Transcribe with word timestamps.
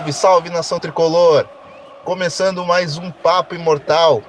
Salve, 0.00 0.12
salve 0.14 0.50
nação 0.50 0.78
tricolor! 0.78 1.46
Começando 2.04 2.64
mais 2.64 2.96
um 2.96 3.10
Papo 3.10 3.54
Imortal. 3.54 4.22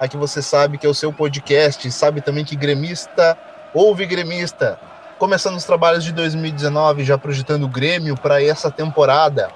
Aqui 0.00 0.16
você 0.16 0.42
sabe 0.42 0.78
que 0.78 0.84
é 0.84 0.90
o 0.90 0.94
seu 0.94 1.12
podcast, 1.12 1.88
sabe 1.92 2.20
também 2.20 2.44
que 2.44 2.56
gremista 2.56 3.38
ouve 3.72 4.04
gremista. 4.04 4.80
Começando 5.20 5.54
os 5.54 5.64
trabalhos 5.64 6.02
de 6.02 6.12
2019, 6.12 7.04
já 7.04 7.16
projetando 7.16 7.64
o 7.64 7.68
Grêmio 7.68 8.16
para 8.16 8.42
essa 8.42 8.68
temporada. 8.68 9.48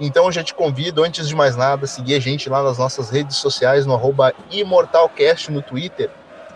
Então 0.00 0.24
eu 0.24 0.32
já 0.32 0.42
te 0.42 0.54
convido, 0.54 1.04
antes 1.04 1.28
de 1.28 1.36
mais 1.36 1.56
nada, 1.56 1.84
a 1.84 1.88
seguir 1.88 2.14
a 2.14 2.20
gente 2.20 2.48
lá 2.48 2.62
nas 2.62 2.78
nossas 2.78 3.10
redes 3.10 3.36
sociais, 3.36 3.84
no 3.84 3.92
arroba 3.92 4.32
ImortalCast 4.50 5.52
no 5.52 5.60
Twitter, 5.60 6.08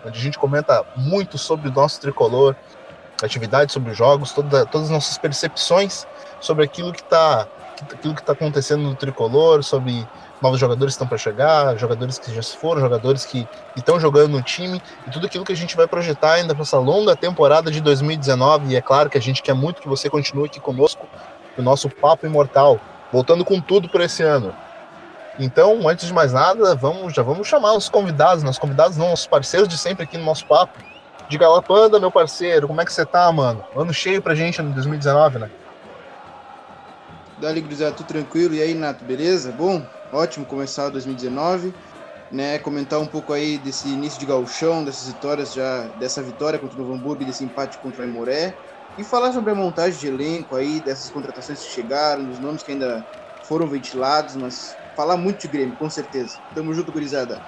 onde 0.02 0.18
a 0.18 0.22
gente 0.22 0.38
comenta 0.38 0.82
muito 0.96 1.36
sobre 1.36 1.68
o 1.68 1.72
nosso 1.72 2.00
tricolor, 2.00 2.56
atividades 3.22 3.74
sobre 3.74 3.90
os 3.90 3.98
jogos, 3.98 4.32
toda, 4.32 4.64
todas 4.64 4.86
as 4.86 4.92
nossas 4.92 5.18
percepções 5.18 6.06
sobre 6.40 6.64
aquilo 6.64 6.92
que 6.92 7.02
está 7.02 7.46
aquilo 7.84 8.14
que 8.14 8.20
está 8.20 8.32
acontecendo 8.32 8.82
no 8.82 8.94
tricolor, 8.94 9.62
sobre 9.62 10.06
novos 10.40 10.58
jogadores 10.58 10.94
que 10.94 10.96
estão 10.96 11.08
para 11.08 11.18
chegar, 11.18 11.76
jogadores 11.76 12.18
que 12.18 12.34
já 12.34 12.42
se 12.42 12.56
foram, 12.56 12.80
jogadores 12.80 13.24
que 13.24 13.46
estão 13.76 13.98
jogando 13.98 14.32
no 14.32 14.42
time 14.42 14.80
e 15.06 15.10
tudo 15.10 15.26
aquilo 15.26 15.44
que 15.44 15.52
a 15.52 15.56
gente 15.56 15.76
vai 15.76 15.86
projetar 15.86 16.32
ainda 16.32 16.54
para 16.54 16.62
essa 16.62 16.78
longa 16.78 17.16
temporada 17.16 17.70
de 17.70 17.80
2019. 17.80 18.72
E 18.72 18.76
é 18.76 18.80
claro 18.80 19.10
que 19.10 19.18
a 19.18 19.20
gente 19.20 19.42
quer 19.42 19.54
muito 19.54 19.80
que 19.80 19.88
você 19.88 20.10
continue 20.10 20.46
aqui 20.46 20.60
conosco 20.60 21.06
no 21.56 21.64
nosso 21.64 21.88
papo 21.88 22.26
imortal, 22.26 22.80
voltando 23.12 23.44
com 23.44 23.60
tudo 23.60 23.88
para 23.88 24.04
esse 24.04 24.22
ano. 24.22 24.54
Então, 25.38 25.86
antes 25.88 26.06
de 26.06 26.14
mais 26.14 26.32
nada, 26.32 26.74
vamos 26.74 27.14
já 27.14 27.22
vamos 27.22 27.46
chamar 27.46 27.74
os 27.74 27.88
convidados, 27.88 28.42
nossos 28.42 28.58
convidados 28.58 28.96
não, 28.96 29.12
os 29.12 29.26
parceiros 29.26 29.68
de 29.68 29.76
sempre 29.76 30.04
aqui 30.04 30.16
no 30.16 30.24
nosso 30.24 30.46
papo. 30.46 30.78
Diga 31.28 31.48
lá, 31.48 31.60
Panda, 31.60 31.98
meu 31.98 32.10
parceiro, 32.10 32.68
como 32.68 32.80
é 32.80 32.84
que 32.84 32.92
você 32.92 33.04
tá, 33.04 33.30
mano? 33.32 33.64
Ano 33.76 33.92
cheio 33.92 34.22
pra 34.22 34.34
gente 34.34 34.62
no 34.62 34.72
2019, 34.72 35.40
né? 35.40 35.50
Dali, 37.36 37.60
Grisado, 37.60 37.96
tudo 37.96 38.06
tranquilo? 38.08 38.54
E 38.54 38.62
aí, 38.62 38.74
Nato, 38.74 39.04
beleza? 39.04 39.52
Bom, 39.52 39.86
ótimo 40.10 40.46
começar 40.46 40.88
2019, 40.90 41.74
né? 42.30 42.58
Comentar 42.58 42.98
um 43.00 43.06
pouco 43.06 43.32
aí 43.32 43.58
desse 43.58 43.92
início 43.92 44.18
de 44.18 44.24
gauchão, 44.26 44.82
dessas 44.84 45.06
vitórias 45.06 45.52
já, 45.52 45.88
dessa 45.92 46.22
vitória 46.22 46.58
contra 46.58 46.74
o 46.76 46.78
Novo 46.82 46.94
Hamburgo, 46.94 47.24
desse 47.26 47.44
empate 47.44 47.78
contra 47.78 48.02
o 48.02 48.04
Aimoré, 48.06 48.58
e 48.96 49.04
falar 49.04 49.32
sobre 49.32 49.52
a 49.52 49.54
montagem 49.54 49.98
de 50.00 50.06
elenco 50.06 50.54
aí, 50.54 50.80
dessas 50.82 51.10
contratações 51.10 51.60
que 51.60 51.66
chegaram, 51.66 52.24
dos 52.26 52.40
nomes 52.40 52.62
que 52.62 52.72
ainda 52.72 53.06
foram 53.46 53.68
ventilados, 53.68 54.34
mas 54.36 54.78
falar 54.94 55.16
muito 55.18 55.40
de 55.40 55.48
Grêmio, 55.48 55.76
com 55.76 55.90
certeza. 55.90 56.38
Tamo 56.54 56.72
junto, 56.74 56.90
gurizada. 56.92 57.46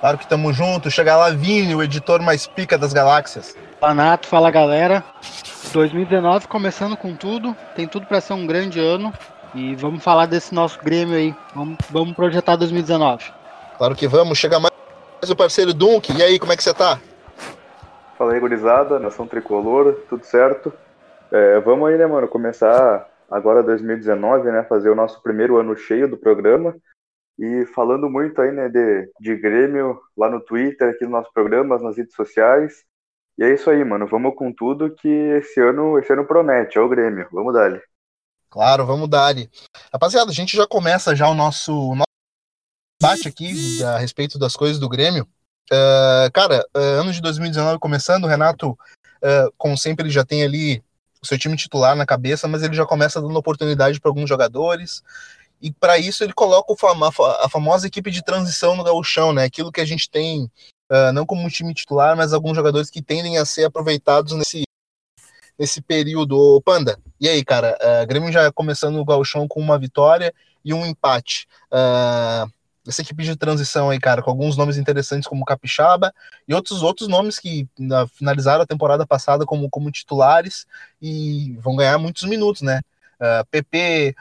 Claro 0.00 0.18
que 0.18 0.26
tamo 0.26 0.52
junto. 0.52 0.90
Chega 0.90 1.16
lá, 1.16 1.30
Vini, 1.30 1.74
o 1.74 1.82
editor 1.82 2.22
mais 2.22 2.46
pica 2.46 2.76
das 2.76 2.92
galáxias. 2.92 3.56
Fala, 3.80 3.94
Nato. 3.94 4.26
Fala, 4.28 4.50
galera. 4.50 5.02
2019 5.72 6.46
começando 6.48 6.96
com 6.96 7.14
tudo. 7.14 7.56
Tem 7.74 7.86
tudo 7.86 8.06
para 8.06 8.20
ser 8.20 8.34
um 8.34 8.46
grande 8.46 8.80
ano. 8.80 9.12
E 9.54 9.74
vamos 9.76 10.02
falar 10.02 10.26
desse 10.26 10.54
nosso 10.54 10.78
Grêmio 10.82 11.16
aí. 11.16 11.34
Vamos, 11.54 11.78
vamos 11.90 12.14
projetar 12.14 12.56
2019. 12.56 13.24
Claro 13.78 13.94
que 13.94 14.08
vamos. 14.08 14.38
Chega 14.38 14.58
mais 14.58 14.72
o 15.30 15.36
parceiro 15.36 15.72
Dunk. 15.72 16.12
E 16.12 16.22
aí, 16.22 16.38
como 16.38 16.52
é 16.52 16.56
que 16.56 16.62
você 16.62 16.74
tá? 16.74 16.98
Fala 18.18 18.32
aí, 18.32 18.40
gurizada. 18.40 18.98
Nação 18.98 19.26
Tricolor. 19.26 19.94
Tudo 20.08 20.24
certo? 20.24 20.72
É, 21.30 21.60
vamos 21.60 21.88
aí, 21.88 21.96
né, 21.96 22.06
mano? 22.06 22.28
Começar 22.28 23.06
agora 23.30 23.62
2019, 23.62 24.50
né? 24.50 24.64
Fazer 24.68 24.90
o 24.90 24.94
nosso 24.94 25.22
primeiro 25.22 25.56
ano 25.56 25.76
cheio 25.76 26.08
do 26.08 26.16
programa. 26.16 26.74
E 27.38 27.66
falando 27.66 28.08
muito 28.08 28.40
aí, 28.40 28.52
né, 28.52 28.68
de, 28.68 29.10
de 29.20 29.36
Grêmio 29.36 30.00
lá 30.16 30.30
no 30.30 30.40
Twitter, 30.40 30.90
aqui 30.90 31.04
nos 31.04 31.12
nossos 31.12 31.32
programas, 31.32 31.82
nas 31.82 31.96
redes 31.96 32.14
sociais. 32.14 32.84
E 33.36 33.42
é 33.42 33.52
isso 33.52 33.68
aí, 33.68 33.84
mano. 33.84 34.06
Vamos 34.06 34.34
com 34.36 34.52
tudo 34.52 34.94
que 34.94 35.08
esse 35.08 35.60
ano, 35.60 35.98
esse 35.98 36.12
ano 36.12 36.24
promete, 36.24 36.78
é 36.78 36.80
o 36.80 36.88
Grêmio. 36.88 37.28
Vamos 37.32 37.52
dar 37.52 37.82
Claro, 38.48 38.86
vamos 38.86 39.08
dar 39.08 39.34
Rapaziada, 39.92 40.30
a 40.30 40.34
gente 40.34 40.56
já 40.56 40.64
começa 40.64 41.16
já 41.16 41.28
o 41.28 41.34
nosso, 41.34 41.72
nosso 41.96 42.04
debate 43.02 43.26
aqui 43.26 43.82
a 43.82 43.98
respeito 43.98 44.38
das 44.38 44.54
coisas 44.54 44.78
do 44.78 44.88
Grêmio. 44.88 45.26
Uh, 45.72 46.30
cara, 46.32 46.64
uh, 46.76 47.00
ano 47.00 47.12
de 47.12 47.20
2019 47.20 47.80
começando, 47.80 48.24
o 48.24 48.28
Renato, 48.28 48.70
uh, 48.70 49.52
como 49.58 49.76
sempre, 49.76 50.04
ele 50.04 50.12
já 50.12 50.24
tem 50.24 50.44
ali 50.44 50.80
o 51.20 51.26
seu 51.26 51.36
time 51.36 51.56
titular 51.56 51.96
na 51.96 52.06
cabeça, 52.06 52.46
mas 52.46 52.62
ele 52.62 52.74
já 52.74 52.86
começa 52.86 53.20
dando 53.20 53.36
oportunidade 53.36 53.98
para 53.98 54.08
alguns 54.08 54.28
jogadores 54.28 55.02
e 55.64 55.72
para 55.72 55.96
isso 55.96 56.22
ele 56.22 56.34
coloca 56.34 56.74
a 57.40 57.48
famosa 57.48 57.86
equipe 57.86 58.10
de 58.10 58.22
transição 58.22 58.76
no 58.76 58.84
gauchão, 58.84 59.32
né? 59.32 59.44
Aquilo 59.44 59.72
que 59.72 59.80
a 59.80 59.84
gente 59.86 60.10
tem, 60.10 60.44
uh, 60.92 61.10
não 61.14 61.24
como 61.24 61.40
um 61.40 61.48
time 61.48 61.72
titular, 61.72 62.14
mas 62.14 62.34
alguns 62.34 62.54
jogadores 62.54 62.90
que 62.90 63.00
tendem 63.00 63.38
a 63.38 63.46
ser 63.46 63.64
aproveitados 63.64 64.34
nesse, 64.34 64.64
nesse 65.58 65.80
período. 65.80 66.60
Panda, 66.66 67.00
e 67.18 67.26
aí, 67.30 67.42
cara? 67.42 67.78
Uh, 67.80 68.06
Grêmio 68.06 68.30
já 68.30 68.52
começando 68.52 68.96
o 68.96 69.04
gauchão 69.06 69.48
com 69.48 69.58
uma 69.58 69.78
vitória 69.78 70.34
e 70.62 70.74
um 70.74 70.84
empate. 70.84 71.46
Uh, 71.72 72.52
essa 72.86 73.00
equipe 73.00 73.24
de 73.24 73.34
transição 73.34 73.88
aí, 73.88 73.98
cara, 73.98 74.22
com 74.22 74.28
alguns 74.28 74.58
nomes 74.58 74.76
interessantes 74.76 75.26
como 75.26 75.46
Capixaba 75.46 76.12
e 76.46 76.52
outros 76.52 76.82
outros 76.82 77.08
nomes 77.08 77.38
que 77.38 77.66
uh, 77.80 78.06
finalizaram 78.08 78.64
a 78.64 78.66
temporada 78.66 79.06
passada 79.06 79.46
como, 79.46 79.70
como 79.70 79.90
titulares 79.90 80.66
e 81.00 81.56
vão 81.60 81.74
ganhar 81.74 81.96
muitos 81.96 82.24
minutos, 82.24 82.60
né? 82.60 82.82
Uh, 83.18 83.46
PP, 83.50 84.14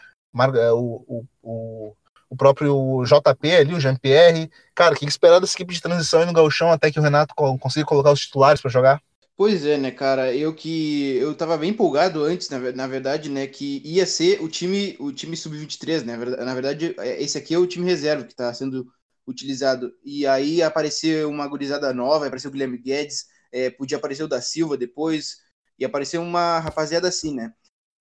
o, 0.73 1.03
o, 1.05 1.25
o 1.43 2.35
próprio 2.35 3.03
JP 3.05 3.55
ali, 3.55 3.73
o 3.75 3.79
Jean-Pierre. 3.79 4.49
Cara, 4.73 4.95
o 4.95 4.97
que 4.97 5.05
esperar 5.05 5.39
dessa 5.39 5.53
equipe 5.53 5.73
de 5.73 5.81
transição 5.81 6.19
aí 6.19 6.25
no 6.25 6.33
Gauchão 6.33 6.71
até 6.71 6.91
que 6.91 6.99
o 6.99 7.01
Renato 7.03 7.35
consiga 7.35 7.85
colocar 7.85 8.11
os 8.11 8.21
titulares 8.21 8.59
para 8.59 8.71
jogar? 8.71 9.01
Pois 9.37 9.65
é, 9.65 9.77
né, 9.77 9.91
cara? 9.91 10.33
Eu 10.33 10.53
que 10.53 11.15
eu 11.17 11.35
tava 11.35 11.57
bem 11.57 11.71
empolgado 11.71 12.23
antes, 12.23 12.49
na, 12.49 12.59
na 12.71 12.87
verdade, 12.87 13.29
né, 13.29 13.47
que 13.47 13.81
ia 13.83 14.05
ser 14.05 14.41
o 14.41 14.47
time, 14.47 14.95
o 14.99 15.11
time 15.11 15.35
sub-23, 15.35 16.03
né? 16.03 16.17
Na 16.17 16.53
verdade, 16.53 16.95
é, 16.99 17.21
esse 17.21 17.37
aqui 17.37 17.53
é 17.53 17.57
o 17.57 17.67
time 17.67 17.85
reserva 17.85 18.23
que 18.23 18.35
tá 18.35 18.53
sendo 18.53 18.87
utilizado. 19.27 19.91
E 20.03 20.25
aí 20.25 20.61
apareceu 20.61 21.29
uma 21.29 21.47
gurizada 21.47 21.93
nova, 21.93 22.25
apareceu 22.25 22.49
o 22.49 22.51
Guilherme 22.51 22.77
Guedes, 22.77 23.25
é, 23.51 23.69
podia 23.69 23.97
aparecer 23.97 24.23
o 24.23 24.27
da 24.27 24.41
Silva 24.41 24.77
depois, 24.77 25.37
e 25.79 25.85
apareceu 25.85 26.21
uma 26.21 26.59
rapaziada 26.59 27.07
assim, 27.07 27.33
né? 27.33 27.53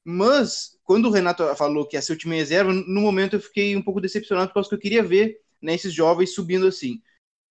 Mas, 0.05 0.79
quando 0.85 1.07
o 1.07 1.11
Renato 1.11 1.45
falou 1.57 1.87
que 1.87 1.97
ia 1.97 2.03
ser 2.03 2.15
o 2.15 2.19
time 2.19 2.37
reserva, 2.37 2.73
no 2.73 3.01
momento 3.01 3.37
eu 3.37 3.41
fiquei 3.41 3.77
um 3.77 3.83
pouco 3.83 4.01
decepcionado, 4.01 4.53
porque 4.53 4.75
eu 4.75 4.79
queria 4.79 5.03
ver 5.03 5.41
né, 5.61 5.75
esses 5.75 5.93
jovens 5.93 6.35
subindo 6.35 6.67
assim. 6.67 7.01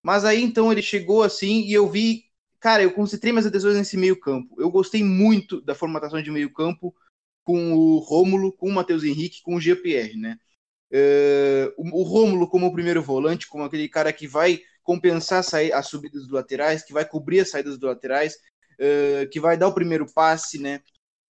Mas 0.03 0.25
aí, 0.25 0.41
então, 0.41 0.71
ele 0.71 0.81
chegou 0.81 1.23
assim 1.23 1.61
e 1.61 1.73
eu 1.73 1.89
vi... 1.89 2.25
Cara, 2.59 2.83
eu 2.83 2.93
concentrei 2.93 3.31
minhas 3.31 3.45
atenções 3.45 3.75
nesse 3.75 3.97
meio 3.97 4.19
campo. 4.19 4.55
Eu 4.59 4.69
gostei 4.69 5.03
muito 5.03 5.61
da 5.61 5.73
formatação 5.73 6.21
de 6.21 6.29
meio 6.29 6.51
campo 6.53 6.93
com 7.43 7.73
o 7.73 7.97
Rômulo, 7.97 8.51
com 8.51 8.69
o 8.69 8.71
Matheus 8.71 9.03
Henrique, 9.03 9.41
com 9.41 9.55
o 9.55 9.61
GPR, 9.61 10.15
né? 10.15 10.37
Uh, 10.93 11.73
o, 11.77 12.01
o 12.01 12.03
Rômulo 12.03 12.47
como 12.47 12.67
o 12.67 12.73
primeiro 12.73 13.01
volante, 13.01 13.47
como 13.47 13.63
aquele 13.63 13.87
cara 13.87 14.11
que 14.11 14.27
vai 14.27 14.61
compensar 14.83 15.43
as 15.73 15.87
subidas 15.87 16.23
dos 16.23 16.31
laterais, 16.31 16.83
que 16.83 16.93
vai 16.93 17.05
cobrir 17.05 17.39
as 17.39 17.49
saídas 17.49 17.77
dos 17.77 17.89
laterais, 17.89 18.35
uh, 18.73 19.27
que 19.29 19.39
vai 19.39 19.57
dar 19.57 19.67
o 19.67 19.73
primeiro 19.73 20.05
passe, 20.11 20.59
né? 20.59 20.81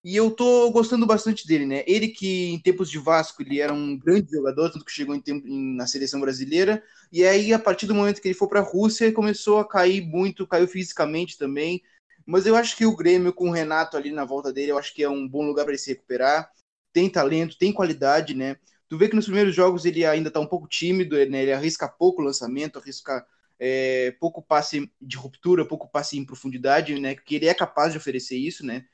E 0.04 0.16
eu 0.16 0.32
tô 0.32 0.72
gostando 0.72 1.06
bastante 1.06 1.46
dele, 1.46 1.66
né? 1.66 1.84
Ele 1.86 2.08
que 2.08 2.50
em 2.50 2.60
tempos 2.60 2.90
de 2.90 2.98
Vasco 2.98 3.44
ele 3.44 3.60
era 3.62 3.72
um 3.72 3.96
grande 3.96 4.32
jogador, 4.32 4.72
tanto 4.72 4.84
que 4.84 4.92
chegou 4.92 5.14
em 5.14 5.22
tempo, 5.22 5.48
em, 5.48 5.76
na 5.76 5.86
seleção 5.86 6.20
brasileira. 6.20 6.84
E 7.12 7.24
aí, 7.24 7.54
a 7.54 7.60
partir 7.60 7.86
do 7.86 7.94
momento 7.94 8.20
que 8.20 8.28
ele 8.28 8.36
foi 8.36 8.48
para 8.48 8.62
a 8.62 8.64
Rússia, 8.64 9.12
começou 9.12 9.60
a 9.60 9.68
cair 9.68 10.02
muito, 10.02 10.48
caiu 10.48 10.68
fisicamente 10.68 11.38
também. 11.38 11.84
Mas 12.26 12.48
eu 12.48 12.56
acho 12.56 12.76
que 12.76 12.86
o 12.86 12.96
Grêmio, 12.96 13.32
com 13.34 13.50
o 13.50 13.52
Renato 13.52 13.96
ali 13.96 14.12
na 14.12 14.26
volta 14.26 14.52
dele, 14.52 14.72
eu 14.72 14.78
acho 14.78 14.94
que 14.94 15.04
é 15.04 15.10
um 15.10 15.28
bom 15.28 15.46
lugar 15.46 15.66
para 15.66 15.74
ele 15.74 15.82
se 15.82 15.92
recuperar. 15.92 16.52
Tem 16.92 17.08
talento, 17.10 17.58
tem 17.58 17.72
qualidade, 17.72 18.34
né? 18.34 18.58
Tu 18.90 18.98
vê 18.98 19.08
que 19.08 19.16
nos 19.16 19.26
primeiros 19.26 19.56
jogos 19.56 19.86
ele 19.86 20.04
ainda 20.06 20.32
tá 20.32 20.40
um 20.40 20.48
pouco 20.48 20.68
tímido, 20.68 21.16
né? 21.30 21.44
Ele 21.44 21.54
arrisca 21.54 21.88
pouco 21.88 22.22
lançamento, 22.24 22.80
arrisca 22.80 23.26
é, 23.60 24.12
pouco 24.20 24.42
passe 24.42 24.92
de 25.00 25.16
ruptura, 25.16 25.64
pouco 25.66 25.88
passe 25.88 26.18
em 26.18 26.26
profundidade, 26.26 27.00
né? 27.00 27.16
Que 27.16 27.36
ele 27.36 27.48
é 27.48 27.54
capaz 27.54 27.92
de 27.92 28.00
oferecer 28.00 28.36
isso, 28.36 28.66
né? 28.66 28.86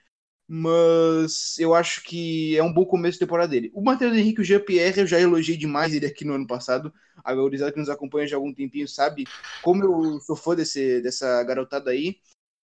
Mas 0.47 1.59
eu 1.59 1.75
acho 1.75 2.01
que 2.03 2.57
é 2.57 2.63
um 2.63 2.71
bom 2.71 2.85
começo 2.85 3.13
de 3.13 3.19
temporada 3.19 3.49
dele. 3.49 3.69
O 3.73 3.83
Matheus 3.83 4.15
Henrique 4.15 4.39
o 4.39 4.43
Jean-Pierre, 4.43 5.01
eu 5.01 5.07
já 5.07 5.19
elogiei 5.19 5.57
demais 5.57 5.93
ele 5.93 6.05
aqui 6.05 6.23
no 6.23 6.33
ano 6.33 6.47
passado. 6.47 6.93
A 7.21 7.35
gurizada 7.35 7.71
que 7.71 7.79
nos 7.79 7.89
acompanha 7.89 8.27
já 8.27 8.37
há 8.37 8.39
algum 8.39 8.53
tempinho 8.53 8.87
sabe 8.87 9.25
como 9.61 9.83
eu 9.83 10.21
sou 10.21 10.37
fã 10.37 10.55
desse, 10.55 11.01
dessa 11.01 11.43
garotada 11.43 11.91
aí. 11.91 12.19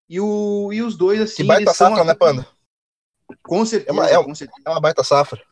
E, 0.08 0.18
o, 0.18 0.72
e 0.72 0.80
os 0.80 0.96
dois, 0.96 1.20
assim. 1.20 1.42
Que 1.42 1.44
baita 1.44 1.74
safra, 1.74 1.96
são... 1.98 2.04
né, 2.06 2.14
Panda? 2.14 2.48
Com 3.42 3.64
certeza, 3.66 3.90
é 3.90 3.92
uma, 3.92 4.08
é, 4.08 4.24
com 4.24 4.34
certeza. 4.34 4.62
É 4.64 4.70
uma 4.70 4.80
baita 4.80 5.04
safra. 5.04 5.44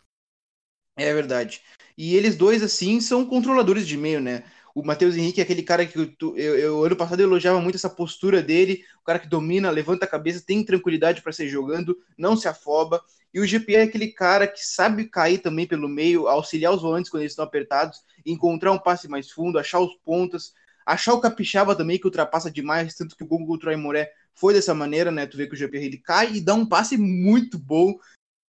É 0.97 1.13
verdade. 1.13 1.63
E 1.97 2.17
eles 2.17 2.37
dois, 2.37 2.63
assim, 2.63 3.01
são 3.01 3.27
controladores 3.27 3.87
de 3.87 3.97
meio, 3.97 4.21
né? 4.21 4.45
O 4.75 4.85
Matheus 4.85 5.17
Henrique 5.17 5.41
é 5.41 5.45
aquele 5.45 5.63
cara 5.63 5.85
que 5.85 5.99
eu, 5.99 6.37
eu, 6.37 6.59
eu, 6.59 6.85
ano 6.85 6.97
passado 6.97 7.21
eu 7.21 7.27
elogiava 7.27 7.61
muito 7.61 7.77
essa 7.77 7.91
postura 7.91 8.43
dele, 8.43 8.85
o 9.01 9.05
cara 9.05 9.19
que 9.19 9.29
domina, 9.29 9.71
levanta 9.71 10.05
a 10.05 10.09
cabeça, 10.09 10.45
tem 10.45 10.65
tranquilidade 10.65 11.23
para 11.23 11.33
ser 11.33 11.49
jogando, 11.49 11.99
não 12.17 12.37
se 12.37 12.49
afoba. 12.49 13.03
E 13.35 13.41
o 13.41 13.47
GP 13.47 13.75
é 13.75 13.83
aquele 13.83 14.09
cara 14.09 14.47
que 14.47 14.65
sabe 14.65 15.09
cair 15.09 15.39
também 15.39 15.67
pelo 15.67 15.89
meio, 15.89 16.29
auxiliar 16.29 16.73
os 16.73 16.83
volantes 16.83 17.11
quando 17.11 17.23
eles 17.23 17.33
estão 17.33 17.45
apertados, 17.45 18.03
encontrar 18.25 18.73
um 18.73 18.79
passe 18.79 19.09
mais 19.09 19.31
fundo, 19.31 19.59
achar 19.59 19.81
os 19.81 19.95
pontas, 20.05 20.53
achar 20.87 21.15
o 21.15 21.21
Capixaba 21.21 21.75
também, 21.75 21.99
que 21.99 22.07
ultrapassa 22.07 22.51
demais, 22.51 22.95
tanto 22.95 23.17
que 23.17 23.25
o 23.25 23.27
gol 23.27 23.47
contra 23.47 23.71
o 23.71 23.73
Aimoré 23.73 24.11
foi 24.35 24.55
dessa 24.55 24.75
maneira, 24.75 25.11
né? 25.11 25.27
Tu 25.27 25.37
vê 25.37 25.47
que 25.47 25.55
o 25.55 25.57
GP 25.57 25.77
ele 25.79 25.99
cai 25.99 26.35
e 26.35 26.41
dá 26.41 26.55
um 26.55 26.67
passe 26.67 26.97
muito 26.97 27.59
bom 27.59 27.95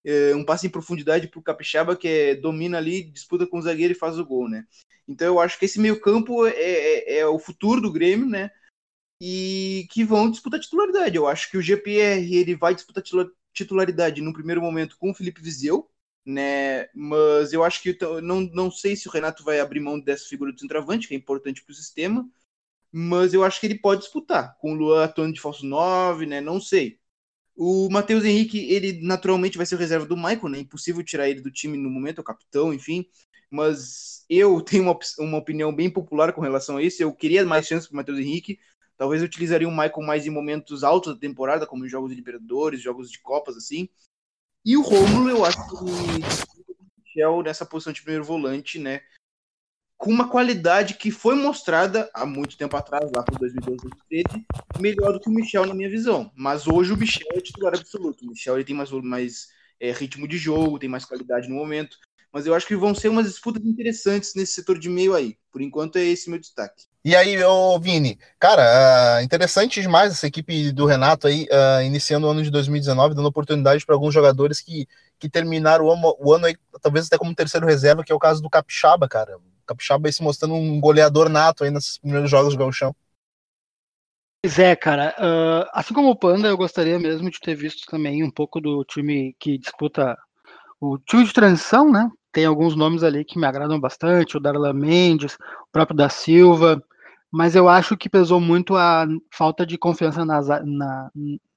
é, 0.06 0.36
um 0.36 0.44
passe 0.44 0.68
em 0.68 0.70
profundidade 0.70 1.28
para 1.28 1.40
o 1.40 1.44
Capixaba, 1.44 1.96
que 1.96 2.08
é, 2.08 2.36
domina 2.36 2.78
ali, 2.78 3.04
disputa 3.04 3.48
com 3.48 3.58
o 3.58 3.62
zagueiro 3.62 3.94
e 3.94 3.98
faz 3.98 4.20
o 4.20 4.26
gol, 4.26 4.50
né? 4.50 4.66
Então 5.08 5.28
eu 5.28 5.40
acho 5.40 5.60
que 5.60 5.66
esse 5.66 5.80
meio 5.80 6.00
campo 6.00 6.46
é, 6.48 6.52
é, 6.54 7.18
é 7.20 7.28
o 7.28 7.40
futuro 7.40 7.82
do 7.82 7.92
Grêmio, 7.92 8.26
né? 8.28 8.52
E 9.22 9.88
que 9.92 10.04
vão 10.04 10.30
disputar 10.30 10.60
titularidade. 10.60 11.16
Eu 11.16 11.28
acho 11.28 11.50
que 11.50 11.58
o 11.58 11.62
GPR 11.62 12.36
ele 12.36 12.56
vai 12.56 12.76
disputar 12.76 13.04
titularidade 13.54 14.22
no 14.22 14.34
primeiro 14.34 14.62
momento 14.62 14.98
com 14.98 15.12
o 15.12 15.14
Felipe 15.14 15.42
Vizeu, 15.42 15.90
né? 16.26 16.88
Mas 16.94 17.54
eu 17.54 17.64
acho 17.64 17.82
que 17.82 17.98
não, 18.22 18.42
não 18.42 18.72
sei 18.72 18.96
se 18.96 19.08
o 19.08 19.12
Renato 19.12 19.44
vai 19.44 19.60
abrir 19.60 19.80
mão 19.80 20.00
dessa 20.00 20.28
figura 20.28 20.52
do 20.52 20.60
centroavante, 20.60 21.08
que 21.08 21.14
é 21.14 21.18
importante 21.18 21.64
para 21.64 21.72
o 21.72 21.76
sistema, 21.76 22.30
mas 22.92 23.34
eu 23.34 23.44
acho 23.44 23.60
que 23.60 23.68
ele 23.68 23.80
pode 23.80 24.02
disputar 24.02 24.58
com 24.60 24.74
o 24.74 24.76
Luan 24.76 25.04
atuando 25.06 25.34
de 25.34 25.42
falso 25.42 25.66
9, 25.66 26.26
né? 26.26 26.40
Não 26.42 26.62
sei. 26.62 27.00
O 27.56 27.90
Matheus 27.90 28.24
Henrique, 28.26 28.60
ele 28.72 29.02
naturalmente 29.02 29.58
vai 29.58 29.66
ser 29.66 29.76
o 29.76 29.78
reserva 29.78 30.06
do 30.06 30.18
Michael, 30.18 30.50
né? 30.50 30.60
Impossível 30.60 31.04
tirar 31.04 31.30
ele 31.30 31.42
do 31.42 31.52
time 31.52 31.78
no 31.78 31.90
momento, 31.90 32.20
é 32.20 32.22
o 32.22 32.24
capitão, 32.24 32.74
enfim. 32.74 33.06
Mas 33.54 34.26
eu 34.28 34.60
tenho 34.66 34.84
uma, 34.84 34.98
uma 35.20 35.38
opinião 35.38 35.74
bem 35.74 35.90
popular 35.90 36.34
com 36.34 36.42
relação 36.42 36.78
a 36.78 36.84
isso. 36.84 37.04
Eu 37.04 37.14
queria 37.14 37.46
mais 37.46 37.68
chances 37.68 37.88
para 37.88 37.94
o 37.94 37.98
Matheus 37.98 38.20
Henrique. 38.20 38.60
Talvez 38.98 39.22
eu 39.22 39.28
utilizaria 39.28 39.68
o 39.68 39.72
Michael 39.72 40.02
mais 40.02 40.26
em 40.26 40.32
momentos 40.32 40.84
altos 40.84 41.14
da 41.14 41.20
temporada, 41.20 41.68
como 41.68 41.86
em 41.86 41.90
jogos 41.90 42.10
de 42.10 42.16
Libertadores, 42.16 42.82
jogos 42.82 43.12
de 43.12 43.20
Copas, 43.20 43.56
assim. 43.56 43.88
E 44.66 44.76
o 44.78 44.82
Romulo, 44.82 45.30
eu 45.30 45.46
acho 45.46 45.58
que 45.68 45.76
o 45.76 45.86
Michel 47.04 47.44
nessa 47.44 47.66
posição 47.66 47.94
de 47.94 48.02
primeiro 48.02 48.24
volante, 48.24 48.80
né? 48.80 49.02
com 50.04 50.12
uma 50.12 50.28
qualidade 50.28 50.96
que 50.96 51.10
foi 51.10 51.34
mostrada 51.34 52.10
há 52.14 52.26
muito 52.26 52.58
tempo 52.58 52.76
atrás, 52.76 53.10
lá 53.16 53.24
por 53.24 53.40
2012, 53.40 53.88
2013, 54.10 54.46
melhor 54.78 55.14
do 55.14 55.20
que 55.22 55.30
o 55.30 55.32
Michel 55.32 55.66
na 55.66 55.74
minha 55.74 55.90
visão. 55.90 56.30
Mas 56.36 56.68
hoje 56.68 56.92
o 56.92 56.98
Michel 56.98 57.26
é 57.32 57.40
titular 57.40 57.74
absoluto. 57.74 58.26
O 58.26 58.28
Michel 58.28 58.56
ele 58.56 58.66
tem 58.66 58.76
mais, 58.76 58.92
mais 58.92 59.48
é, 59.80 59.94
ritmo 59.94 60.28
de 60.28 60.38
jogo, 60.38 60.78
tem 60.78 60.90
mais 60.90 61.06
qualidade 61.06 61.48
no 61.48 61.56
momento. 61.56 61.98
Mas 62.34 62.48
eu 62.48 62.56
acho 62.56 62.66
que 62.66 62.76
vão 62.76 62.96
ser 62.96 63.10
umas 63.10 63.28
disputas 63.28 63.64
interessantes 63.64 64.34
nesse 64.36 64.54
setor 64.54 64.80
de 64.80 64.90
meio 64.90 65.14
aí. 65.14 65.38
Por 65.52 65.62
enquanto 65.62 65.98
é 65.98 66.04
esse 66.04 66.32
meu 66.32 66.40
destaque. 66.40 66.86
E 67.06 67.16
aí, 67.16 67.42
ô 67.44 67.78
Vini, 67.80 68.18
cara, 68.40 69.20
uh, 69.20 69.24
interessante 69.24 69.82
demais 69.82 70.14
essa 70.14 70.26
equipe 70.26 70.72
do 70.72 70.86
Renato 70.88 71.28
aí, 71.28 71.44
uh, 71.44 71.84
iniciando 71.84 72.26
o 72.26 72.30
ano 72.30 72.42
de 72.42 72.50
2019, 72.50 73.14
dando 73.14 73.28
oportunidade 73.28 73.86
para 73.86 73.94
alguns 73.94 74.14
jogadores 74.14 74.62
que, 74.62 74.88
que 75.20 75.30
terminaram 75.30 75.86
o 75.86 75.92
ano, 75.92 76.16
o 76.18 76.34
ano 76.34 76.46
aí, 76.48 76.56
talvez 76.82 77.06
até 77.06 77.18
como 77.18 77.36
terceiro 77.36 77.68
reserva, 77.68 78.04
que 78.04 78.12
é 78.12 78.16
o 78.16 78.20
caso 78.20 78.42
do 78.42 78.50
Capixaba, 78.50 79.08
cara. 79.08 79.38
Capixaba 79.68 80.12
se 80.12 80.24
mostrando 80.24 80.56
um 80.56 80.80
goleador 80.80 81.30
nato 81.30 81.64
aí 81.64 81.70
nesses 81.70 82.00
primeiros 82.00 82.32
jogos 82.32 82.54
do 82.54 82.58
Gauchão. 82.58 82.96
Pois 84.42 84.58
é, 84.58 84.76
cara. 84.76 85.16
Uh, 85.20 85.70
assim 85.72 85.94
como 85.94 86.10
o 86.10 86.16
Panda, 86.16 86.48
eu 86.48 86.58
gostaria 86.58 86.98
mesmo 86.98 87.30
de 87.30 87.40
ter 87.40 87.54
visto 87.54 87.86
também 87.86 88.24
um 88.24 88.32
pouco 88.32 88.60
do 88.60 88.84
time 88.86 89.36
que 89.40 89.58
disputa 89.58 90.18
o 90.82 90.98
time 90.98 91.24
de 91.24 91.34
transição, 91.34 91.92
né? 91.92 92.10
Tem 92.34 92.46
alguns 92.46 92.76
nomes 92.76 93.04
ali 93.04 93.24
que 93.24 93.40
me 93.40 93.46
agradam 93.46 93.80
bastante, 93.80 94.36
o 94.36 94.40
Darlan 94.40 94.74
Mendes, 94.74 95.36
o 95.36 95.72
próprio 95.72 95.96
da 95.96 96.10
Silva, 96.10 96.84
mas 97.32 97.56
eu 97.56 97.70
acho 97.70 97.96
que 97.96 98.10
pesou 98.10 98.40
muito 98.40 98.76
a 98.76 99.08
falta 99.32 99.66
de 99.66 99.78
confiança 99.78 100.26
na, 100.26 100.42
na, 100.42 101.12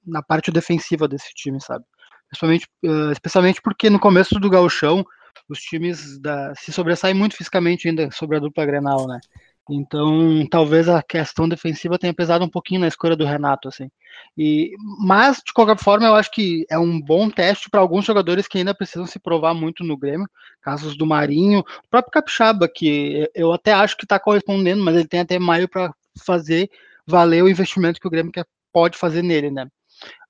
na 0.06 0.22
parte 0.22 0.50
defensiva 0.50 1.08
desse 1.08 1.34
time, 1.34 1.60
sabe? 1.60 1.84
Especialmente, 2.30 2.68
uh, 2.84 3.10
especialmente 3.10 3.60
porque 3.62 3.90
no 3.90 3.98
começo 3.98 4.38
do 4.38 4.50
gauchão 4.50 5.04
os 5.48 5.60
times 5.60 6.18
da, 6.18 6.54
se 6.54 6.72
sobressaem 6.72 7.14
muito 7.14 7.36
fisicamente 7.36 7.88
ainda 7.88 8.10
sobre 8.10 8.36
a 8.36 8.40
dupla 8.40 8.66
Grenal, 8.66 9.06
né? 9.06 9.20
Então, 9.68 10.46
talvez 10.48 10.88
a 10.88 11.02
questão 11.02 11.48
defensiva 11.48 11.98
tenha 11.98 12.14
pesado 12.14 12.44
um 12.44 12.48
pouquinho 12.48 12.80
na 12.80 12.88
escolha 12.88 13.16
do 13.16 13.24
Renato, 13.24 13.68
assim. 13.68 13.90
E, 14.38 14.72
mas, 15.00 15.42
de 15.44 15.52
qualquer 15.52 15.76
forma, 15.78 16.06
eu 16.06 16.14
acho 16.14 16.30
que 16.30 16.64
é 16.70 16.78
um 16.78 17.00
bom 17.00 17.28
teste 17.28 17.68
para 17.68 17.80
alguns 17.80 18.04
jogadores 18.04 18.46
que 18.46 18.58
ainda 18.58 18.74
precisam 18.74 19.06
se 19.06 19.18
provar 19.18 19.54
muito 19.54 19.82
no 19.82 19.96
Grêmio. 19.96 20.28
Casos 20.62 20.96
do 20.96 21.04
Marinho, 21.04 21.60
o 21.60 21.88
próprio 21.90 22.12
Capixaba, 22.12 22.68
que 22.68 23.28
eu 23.34 23.52
até 23.52 23.72
acho 23.72 23.96
que 23.96 24.04
está 24.04 24.20
correspondendo, 24.20 24.84
mas 24.84 24.94
ele 24.94 25.08
tem 25.08 25.20
até 25.20 25.38
maio 25.38 25.68
para 25.68 25.92
fazer 26.24 26.70
valer 27.04 27.42
o 27.42 27.48
investimento 27.48 28.00
que 28.00 28.06
o 28.06 28.10
Grêmio 28.10 28.32
quer, 28.32 28.46
pode 28.72 28.96
fazer 28.96 29.22
nele, 29.22 29.50
né? 29.50 29.66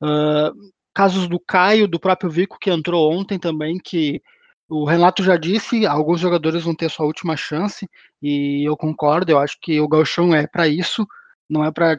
Uh, 0.02 0.52
casos 0.94 1.28
do 1.28 1.38
Caio, 1.38 1.86
do 1.86 2.00
próprio 2.00 2.30
Vico, 2.30 2.58
que 2.58 2.70
entrou 2.70 3.12
ontem 3.12 3.38
também, 3.38 3.78
que 3.78 4.22
o 4.68 4.84
Renato 4.84 5.22
já 5.22 5.36
disse, 5.36 5.86
alguns 5.86 6.20
jogadores 6.20 6.64
vão 6.64 6.74
ter 6.74 6.90
sua 6.90 7.06
última 7.06 7.36
chance 7.36 7.88
e 8.22 8.68
eu 8.68 8.76
concordo. 8.76 9.30
Eu 9.30 9.38
acho 9.38 9.56
que 9.60 9.80
o 9.80 9.88
Galchão 9.88 10.34
é 10.34 10.46
para 10.46 10.66
isso, 10.66 11.06
não 11.48 11.64
é 11.64 11.70
para 11.70 11.98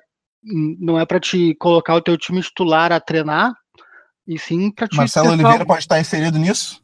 não 0.80 1.00
é 1.00 1.06
para 1.06 1.20
te 1.20 1.56
colocar 1.56 1.96
o 1.96 2.02
teu 2.02 2.18
time 2.18 2.42
titular 2.42 2.92
a 2.92 3.00
treinar 3.00 3.54
e 4.28 4.38
sim 4.38 4.72
para 4.72 4.88
te. 4.88 4.96
Marcelo 4.96 5.32
Oliveira 5.32 5.66
pode 5.66 5.80
estar 5.80 6.00
inserido 6.00 6.38
nisso. 6.38 6.82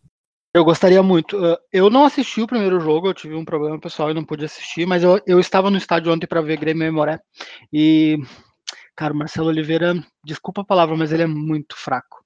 Eu 0.54 0.64
gostaria 0.64 1.02
muito. 1.02 1.38
Eu 1.72 1.90
não 1.90 2.06
assisti 2.06 2.42
o 2.42 2.48
primeiro 2.48 2.80
jogo, 2.80 3.08
eu 3.08 3.14
tive 3.14 3.36
um 3.36 3.46
problema 3.46 3.80
pessoal 3.80 4.12
e 4.12 4.14
não 4.14 4.24
pude 4.24 4.46
assistir, 4.46 4.86
mas 4.86 5.02
eu, 5.02 5.20
eu 5.26 5.40
estava 5.40 5.70
no 5.72 5.78
estádio 5.78 6.14
ontem 6.14 6.28
para 6.28 6.42
ver 6.42 6.58
Grêmio 6.58 6.86
e 6.86 6.92
Moré. 6.92 7.20
E, 7.72 8.20
cara, 8.96 9.14
o 9.14 9.18
Marcelo 9.18 9.48
Oliveira, 9.48 9.96
desculpa 10.24 10.62
a 10.62 10.66
palavra, 10.66 10.96
mas 10.96 11.12
ele 11.12 11.24
é 11.24 11.28
muito 11.28 11.76
fraco. 11.76 12.24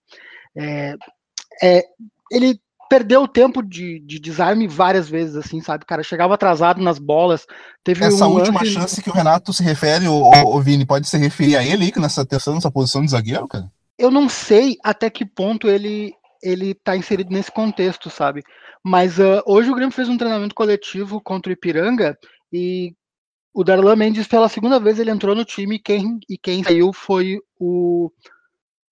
É, 0.58 0.96
é, 1.64 1.84
ele 2.30 2.60
perdeu 2.90 3.24
o 3.24 3.28
tempo 3.28 3.62
de, 3.62 4.00
de 4.00 4.20
desarme 4.20 4.68
várias 4.68 5.10
vezes, 5.10 5.36
assim, 5.36 5.62
sabe, 5.62 5.86
cara? 5.86 6.04
Chegava 6.04 6.34
atrasado 6.34 6.82
nas 6.82 7.00
bolas. 7.00 7.46
Teve 7.84 8.06
Essa 8.06 8.28
um 8.28 8.34
última 8.34 8.60
lance... 8.60 8.72
chance 8.72 9.02
que 9.02 9.10
o 9.10 9.14
Renato 9.14 9.54
se 9.54 9.64
refere, 9.64 10.08
o, 10.08 10.32
o, 10.32 10.62
Vini, 10.62 10.86
pode 10.86 11.08
se 11.08 11.18
referir 11.18 11.56
a 11.58 11.64
ele 11.64 11.86
aí, 11.86 11.94
nessa 11.98 12.26
terceira, 12.26 12.56
nessa 12.56 12.72
posição 12.72 13.04
de 13.04 13.12
zagueiro, 13.12 13.48
cara? 13.48 13.72
Eu 13.98 14.12
não 14.12 14.30
sei 14.30 14.78
até 14.84 15.10
que 15.10 15.26
ponto 15.26 15.68
ele 15.68 16.14
ele 16.42 16.76
tá 16.76 16.96
inserido 16.96 17.32
nesse 17.32 17.52
contexto, 17.52 18.12
sabe? 18.12 18.44
Mas 18.84 19.18
uh, 19.18 19.42
hoje 19.46 19.72
o 19.72 19.76
Grêmio 19.76 19.94
fez 19.94 20.08
um 20.08 20.18
treinamento 20.18 20.54
coletivo 20.54 21.20
contra 21.20 21.50
o 21.50 21.54
Ipiranga 21.54 22.16
e 22.54 22.94
o 23.58 23.64
Darlan 23.64 23.96
Mendes, 23.96 24.28
pela 24.28 24.48
segunda 24.48 24.80
vez, 24.80 25.00
ele 25.00 25.10
entrou 25.10 25.34
no 25.34 25.44
time 25.44 25.78
e 25.78 25.80
quem, 25.80 26.20
e 26.30 26.38
quem 26.38 26.64
saiu 26.64 26.94
foi 26.94 27.40
o. 27.60 28.12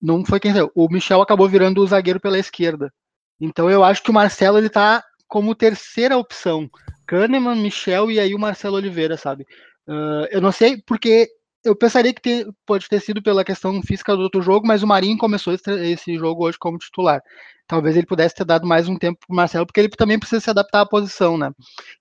Não 0.01 0.25
foi 0.25 0.39
quem 0.39 0.51
saiu. 0.51 0.71
O 0.73 0.89
Michel 0.89 1.21
acabou 1.21 1.47
virando 1.47 1.81
o 1.81 1.87
zagueiro 1.87 2.19
pela 2.19 2.39
esquerda. 2.39 2.91
Então 3.39 3.69
eu 3.69 3.83
acho 3.83 4.01
que 4.01 4.09
o 4.09 4.13
Marcelo 4.13 4.57
ele 4.57 4.69
tá 4.69 5.03
como 5.27 5.55
terceira 5.55 6.17
opção. 6.17 6.69
Kahneman, 7.05 7.55
Michel 7.55 8.09
e 8.11 8.19
aí 8.19 8.33
o 8.33 8.39
Marcelo 8.39 8.75
Oliveira, 8.75 9.17
sabe? 9.17 9.45
Uh, 9.87 10.25
eu 10.31 10.41
não 10.41 10.51
sei 10.51 10.81
porque 10.85 11.29
eu 11.63 11.75
pensaria 11.75 12.13
que 12.13 12.47
pode 12.65 12.87
ter 12.87 12.99
sido 12.99 13.21
pela 13.21 13.43
questão 13.43 13.81
física 13.81 14.15
do 14.15 14.21
outro 14.21 14.41
jogo, 14.41 14.67
mas 14.67 14.83
o 14.83 14.87
Marinho 14.87 15.17
começou 15.17 15.53
esse, 15.53 16.17
jogo 16.17 16.45
hoje 16.45 16.57
como 16.59 16.77
titular. 16.77 17.21
Talvez 17.67 17.97
ele 17.97 18.05
pudesse 18.05 18.35
ter 18.35 18.45
dado 18.45 18.67
mais 18.67 18.87
um 18.87 18.97
tempo 18.97 19.19
pro 19.25 19.35
Marcelo, 19.35 19.65
porque 19.65 19.79
ele 19.79 19.89
também 19.89 20.19
precisa 20.19 20.39
se 20.39 20.49
adaptar 20.49 20.81
à 20.81 20.85
posição, 20.85 21.37
né? 21.37 21.51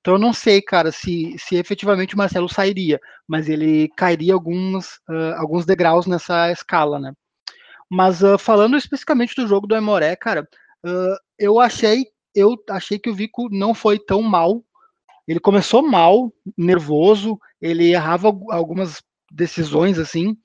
Então 0.01 0.15
eu 0.15 0.19
não 0.19 0.35
sei, 0.35 0.61
cara, 0.61 0.93
se, 0.93 1.35
se 1.39 1.57
efetivamente 1.57 2.15
o 2.15 2.19
Marcelo 2.19 2.49
sairia, 2.49 3.01
mas 3.27 3.49
ele 3.49 3.89
cairia 3.97 4.35
alguns, 4.35 4.97
uh, 5.09 5.35
alguns 5.39 5.65
degraus 5.65 6.07
nessa 6.07 6.53
escala, 6.53 6.99
né? 6.99 7.13
Mas 7.91 8.23
uh, 8.23 8.39
falando 8.39 8.77
especificamente 8.77 9.35
do 9.35 9.49
jogo 9.49 9.67
do 9.67 9.77
Emoré, 9.77 10.15
cara, 10.15 10.47
Uh, 10.85 11.17
eu 11.39 11.61
achei, 11.61 12.07
eu 12.35 12.57
achei 12.71 12.99
que 12.99 13.11
o 13.11 13.15
Vico 13.15 13.49
não 13.51 13.75
foi 13.75 13.99
tão 13.99 14.23
mal. 14.23 14.65
Ele 15.27 15.41
começou 15.41 15.83
mal, 15.83 16.33
nervoso, 16.57 17.39
ele 17.61 17.93
errava 17.93 18.29
algumas 18.51 19.03
decisões 19.31 19.99
assim. 19.99 20.37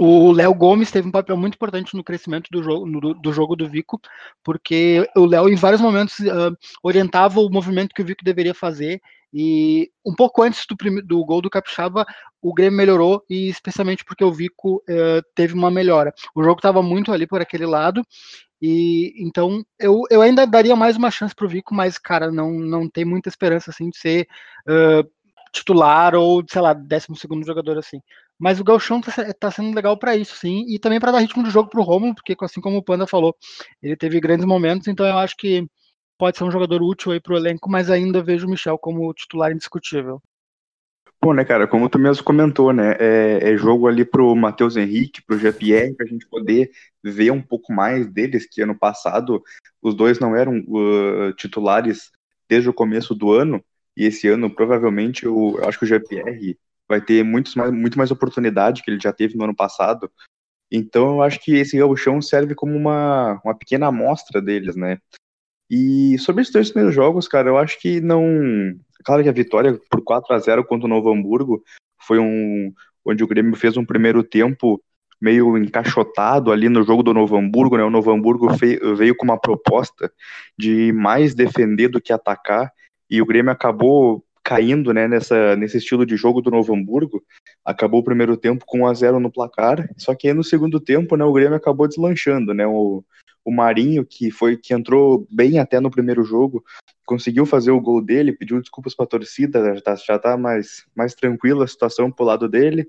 O 0.00 0.30
Léo 0.30 0.54
Gomes 0.54 0.92
teve 0.92 1.08
um 1.08 1.10
papel 1.10 1.36
muito 1.36 1.56
importante 1.56 1.96
no 1.96 2.04
crescimento 2.04 2.48
do 2.52 2.62
jogo, 2.62 2.86
no, 2.86 3.14
do 3.14 3.32
jogo 3.32 3.56
do 3.56 3.68
Vico, 3.68 4.00
porque 4.44 5.04
o 5.16 5.26
Léo, 5.26 5.48
em 5.48 5.56
vários 5.56 5.80
momentos, 5.80 6.20
uh, 6.20 6.56
orientava 6.84 7.40
o 7.40 7.50
movimento 7.50 7.92
que 7.92 8.02
o 8.02 8.04
Vico 8.04 8.24
deveria 8.24 8.54
fazer. 8.54 9.00
E 9.34 9.90
um 10.06 10.14
pouco 10.14 10.40
antes 10.42 10.64
do, 10.68 11.02
do 11.02 11.24
gol 11.24 11.42
do 11.42 11.50
Capixaba, 11.50 12.06
o 12.40 12.54
Grêmio 12.54 12.76
melhorou, 12.76 13.24
e 13.28 13.48
especialmente 13.48 14.04
porque 14.04 14.22
o 14.22 14.32
Vico 14.32 14.76
uh, 14.88 15.20
teve 15.34 15.52
uma 15.52 15.70
melhora. 15.70 16.14
O 16.32 16.44
jogo 16.44 16.60
estava 16.60 16.80
muito 16.80 17.12
ali 17.12 17.26
por 17.26 17.42
aquele 17.42 17.66
lado, 17.66 18.00
e 18.60 19.14
então 19.18 19.64
eu, 19.78 20.02
eu 20.10 20.22
ainda 20.22 20.46
daria 20.46 20.74
mais 20.76 20.96
uma 20.96 21.10
chance 21.10 21.34
pro 21.34 21.48
Vico, 21.48 21.74
mas, 21.74 21.98
cara, 21.98 22.30
não, 22.30 22.52
não 22.52 22.88
tem 22.88 23.04
muita 23.04 23.28
esperança 23.28 23.70
assim 23.70 23.90
de 23.90 23.98
ser 23.98 24.28
uh, 24.68 25.08
titular 25.52 26.14
ou, 26.14 26.44
sei 26.48 26.60
lá, 26.60 26.72
décimo 26.72 27.16
segundo 27.16 27.46
jogador 27.46 27.78
assim. 27.78 28.00
Mas 28.38 28.60
o 28.60 28.64
Galchão 28.64 29.00
tá, 29.00 29.12
tá 29.38 29.50
sendo 29.50 29.74
legal 29.74 29.98
para 29.98 30.16
isso, 30.16 30.36
sim, 30.36 30.64
e 30.68 30.78
também 30.78 31.00
para 31.00 31.12
dar 31.12 31.18
ritmo 31.20 31.42
de 31.42 31.50
jogo 31.50 31.68
pro 31.70 31.82
Romulo, 31.82 32.14
porque 32.14 32.36
assim 32.40 32.60
como 32.60 32.76
o 32.78 32.84
Panda 32.84 33.06
falou, 33.06 33.34
ele 33.82 33.96
teve 33.96 34.20
grandes 34.20 34.46
momentos, 34.46 34.88
então 34.88 35.06
eu 35.06 35.18
acho 35.18 35.36
que 35.36 35.66
pode 36.18 36.36
ser 36.38 36.44
um 36.44 36.50
jogador 36.50 36.82
útil 36.82 37.12
aí 37.12 37.20
pro 37.20 37.36
elenco, 37.36 37.70
mas 37.70 37.90
ainda 37.90 38.22
vejo 38.22 38.46
o 38.46 38.50
Michel 38.50 38.78
como 38.78 39.12
titular 39.14 39.52
indiscutível. 39.52 40.20
Bom, 41.20 41.34
né, 41.34 41.44
cara, 41.44 41.66
como 41.66 41.88
tu 41.88 41.98
mesmo 41.98 42.22
comentou, 42.22 42.72
né, 42.72 42.96
é, 42.98 43.50
é 43.50 43.56
jogo 43.56 43.88
ali 43.88 44.04
pro 44.04 44.34
Matheus 44.36 44.76
Henrique, 44.76 45.20
pro 45.22 45.38
Jean-Pierre, 45.38 45.94
pra 45.94 46.06
gente 46.06 46.26
poder 46.28 46.70
ver 47.02 47.32
um 47.32 47.42
pouco 47.42 47.72
mais 47.72 48.06
deles, 48.06 48.46
que 48.48 48.62
ano 48.62 48.78
passado 48.78 49.42
os 49.82 49.96
dois 49.96 50.20
não 50.20 50.36
eram 50.36 50.60
uh, 50.60 51.32
titulares 51.32 52.12
desde 52.48 52.68
o 52.68 52.72
começo 52.72 53.16
do 53.16 53.32
ano, 53.32 53.62
e 53.96 54.04
esse 54.04 54.28
ano 54.28 54.48
provavelmente 54.48 55.26
eu, 55.26 55.56
eu 55.58 55.68
acho 55.68 55.78
que 55.78 55.84
o 55.84 55.88
Jean-Pierre 55.88 56.56
vai 56.88 57.00
ter 57.00 57.24
muitos 57.24 57.56
mais, 57.56 57.72
muito 57.72 57.98
mais 57.98 58.12
oportunidade 58.12 58.82
que 58.82 58.90
ele 58.90 59.00
já 59.00 59.12
teve 59.12 59.36
no 59.36 59.44
ano 59.44 59.56
passado, 59.56 60.10
Então 60.70 61.16
eu 61.16 61.22
acho 61.22 61.40
que 61.40 61.56
esse 61.56 61.78
gauchão 61.78 62.22
serve 62.22 62.54
como 62.54 62.76
uma, 62.76 63.40
uma 63.44 63.56
pequena 63.56 63.88
amostra 63.88 64.40
deles, 64.40 64.76
né? 64.76 64.98
E 65.70 66.16
sobre 66.18 66.42
esses 66.42 66.52
dois 66.52 66.70
primeiros 66.70 66.94
jogos, 66.94 67.28
cara, 67.28 67.48
eu 67.48 67.58
acho 67.58 67.78
que 67.80 68.00
não. 68.00 68.24
Claro 69.04 69.22
que 69.22 69.28
a 69.28 69.32
vitória 69.32 69.78
por 69.90 70.02
4 70.02 70.34
a 70.34 70.38
0 70.38 70.64
contra 70.64 70.86
o 70.86 70.88
Novo 70.88 71.12
Hamburgo 71.12 71.62
foi 72.00 72.18
um. 72.18 72.72
onde 73.04 73.22
o 73.22 73.26
Grêmio 73.26 73.54
fez 73.56 73.76
um 73.76 73.84
primeiro 73.84 74.22
tempo 74.22 74.82
meio 75.20 75.56
encaixotado 75.58 76.52
ali 76.52 76.68
no 76.68 76.82
jogo 76.84 77.02
do 77.02 77.12
Novo 77.12 77.36
Hamburgo, 77.36 77.76
né? 77.76 77.84
O 77.84 77.90
Novo 77.90 78.10
Hamburgo 78.10 78.48
veio 78.96 79.16
com 79.16 79.24
uma 79.24 79.38
proposta 79.38 80.10
de 80.56 80.92
mais 80.92 81.34
defender 81.34 81.88
do 81.88 82.00
que 82.00 82.12
atacar, 82.12 82.72
e 83.10 83.20
o 83.20 83.26
Grêmio 83.26 83.50
acabou 83.50 84.24
caindo 84.44 84.94
né, 84.94 85.06
nessa, 85.06 85.56
nesse 85.56 85.76
estilo 85.76 86.06
de 86.06 86.16
jogo 86.16 86.40
do 86.40 86.50
Novo 86.50 86.74
Hamburgo. 86.74 87.22
Acabou 87.62 88.00
o 88.00 88.04
primeiro 88.04 88.34
tempo 88.34 88.64
com 88.66 88.80
1 88.80 88.86
a 88.86 88.94
0 88.94 89.20
no 89.20 89.30
placar, 89.30 89.86
só 89.98 90.14
que 90.14 90.32
no 90.32 90.42
segundo 90.42 90.80
tempo 90.80 91.16
né, 91.16 91.24
o 91.24 91.32
Grêmio 91.32 91.56
acabou 91.56 91.86
deslanchando. 91.86 92.54
Né, 92.54 92.66
o, 92.66 93.04
o 93.48 93.50
Marinho, 93.50 94.04
que 94.04 94.30
foi 94.30 94.58
que 94.58 94.74
entrou 94.74 95.26
bem 95.30 95.58
até 95.58 95.80
no 95.80 95.90
primeiro 95.90 96.22
jogo, 96.22 96.62
conseguiu 97.06 97.46
fazer 97.46 97.70
o 97.70 97.80
gol 97.80 98.04
dele, 98.04 98.36
pediu 98.36 98.60
desculpas 98.60 98.94
para 98.94 99.06
a 99.06 99.08
torcida, 99.08 99.64
já 99.64 99.72
está 99.72 99.94
já 99.94 100.18
tá 100.18 100.36
mais, 100.36 100.84
mais 100.94 101.14
tranquila 101.14 101.64
a 101.64 101.66
situação 101.66 102.10
pro 102.10 102.26
lado 102.26 102.46
dele. 102.46 102.86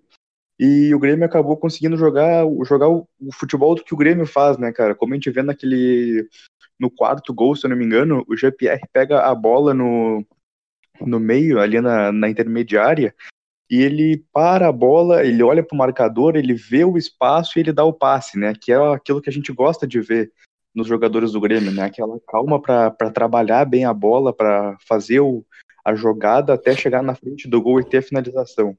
E 0.59 0.93
o 0.93 0.99
Grêmio 0.99 1.25
acabou 1.25 1.55
conseguindo 1.55 1.95
jogar, 1.95 2.43
jogar 2.65 2.89
o, 2.89 3.07
o 3.21 3.33
futebol 3.33 3.73
do 3.73 3.85
que 3.85 3.93
o 3.93 3.97
Grêmio 3.97 4.27
faz, 4.27 4.57
né, 4.57 4.73
cara? 4.73 4.93
Como 4.93 5.13
a 5.13 5.15
gente 5.15 5.31
vê 5.31 5.41
naquele. 5.41 6.27
No 6.77 6.91
quarto 6.91 7.33
gol, 7.33 7.55
se 7.55 7.65
eu 7.65 7.69
não 7.69 7.77
me 7.77 7.85
engano, 7.85 8.25
o 8.27 8.35
GPR 8.35 8.81
pega 8.91 9.21
a 9.21 9.33
bola 9.33 9.73
no, 9.73 10.25
no 10.99 11.19
meio, 11.19 11.59
ali 11.59 11.79
na, 11.79 12.11
na 12.11 12.29
intermediária, 12.29 13.15
e 13.69 13.81
ele 13.81 14.25
para 14.33 14.67
a 14.67 14.71
bola, 14.71 15.25
ele 15.25 15.43
olha 15.43 15.63
para 15.63 15.75
o 15.75 15.77
marcador, 15.77 16.35
ele 16.35 16.53
vê 16.53 16.83
o 16.83 16.97
espaço 16.97 17.57
e 17.57 17.61
ele 17.61 17.71
dá 17.71 17.83
o 17.85 17.93
passe, 17.93 18.37
né? 18.37 18.53
Que 18.53 18.73
é 18.73 18.77
aquilo 18.93 19.21
que 19.21 19.29
a 19.29 19.33
gente 19.33 19.53
gosta 19.53 19.87
de 19.87 20.01
ver 20.01 20.31
nos 20.73 20.87
jogadores 20.87 21.31
do 21.31 21.41
Grêmio, 21.41 21.71
né? 21.71 21.83
Aquela 21.83 22.19
calma 22.27 22.61
para 22.61 23.11
trabalhar 23.11 23.65
bem 23.65 23.85
a 23.85 23.93
bola, 23.93 24.33
para 24.33 24.77
fazer 24.87 25.19
o, 25.19 25.45
a 25.83 25.95
jogada 25.95 26.53
até 26.53 26.75
chegar 26.75 27.01
na 27.01 27.15
frente 27.15 27.47
do 27.47 27.61
gol 27.61 27.79
e 27.79 27.83
ter 27.83 27.97
a 27.97 28.03
finalização. 28.03 28.77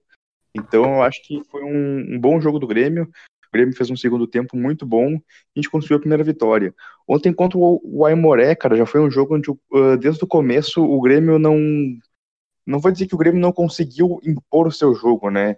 Então 0.54 0.84
eu 0.84 1.02
acho 1.02 1.22
que 1.22 1.42
foi 1.50 1.62
um, 1.62 2.14
um 2.14 2.20
bom 2.20 2.40
jogo 2.40 2.58
do 2.58 2.66
Grêmio. 2.66 3.04
O 3.04 3.52
Grêmio 3.52 3.76
fez 3.76 3.90
um 3.90 3.96
segundo 3.96 4.26
tempo 4.26 4.56
muito 4.56 4.86
bom 4.86 5.08
e 5.10 5.16
a 5.16 5.58
gente 5.58 5.70
conseguiu 5.70 5.96
a 5.96 6.00
primeira 6.00 6.22
vitória. 6.22 6.74
Ontem 7.06 7.32
contra 7.32 7.58
o, 7.58 7.80
o 7.82 8.06
Aimoré, 8.06 8.54
cara, 8.54 8.76
já 8.76 8.86
foi 8.86 9.00
um 9.00 9.10
jogo 9.10 9.36
onde 9.36 9.50
uh, 9.50 9.96
desde 9.98 10.22
o 10.22 10.26
começo 10.26 10.82
o 10.82 11.00
Grêmio 11.00 11.38
não 11.38 11.58
não 12.66 12.78
vou 12.78 12.92
dizer 12.92 13.06
que 13.06 13.14
o 13.14 13.18
Grêmio 13.18 13.40
não 13.40 13.52
conseguiu 13.52 14.20
impor 14.24 14.68
o 14.68 14.72
seu 14.72 14.94
jogo, 14.94 15.28
né? 15.30 15.56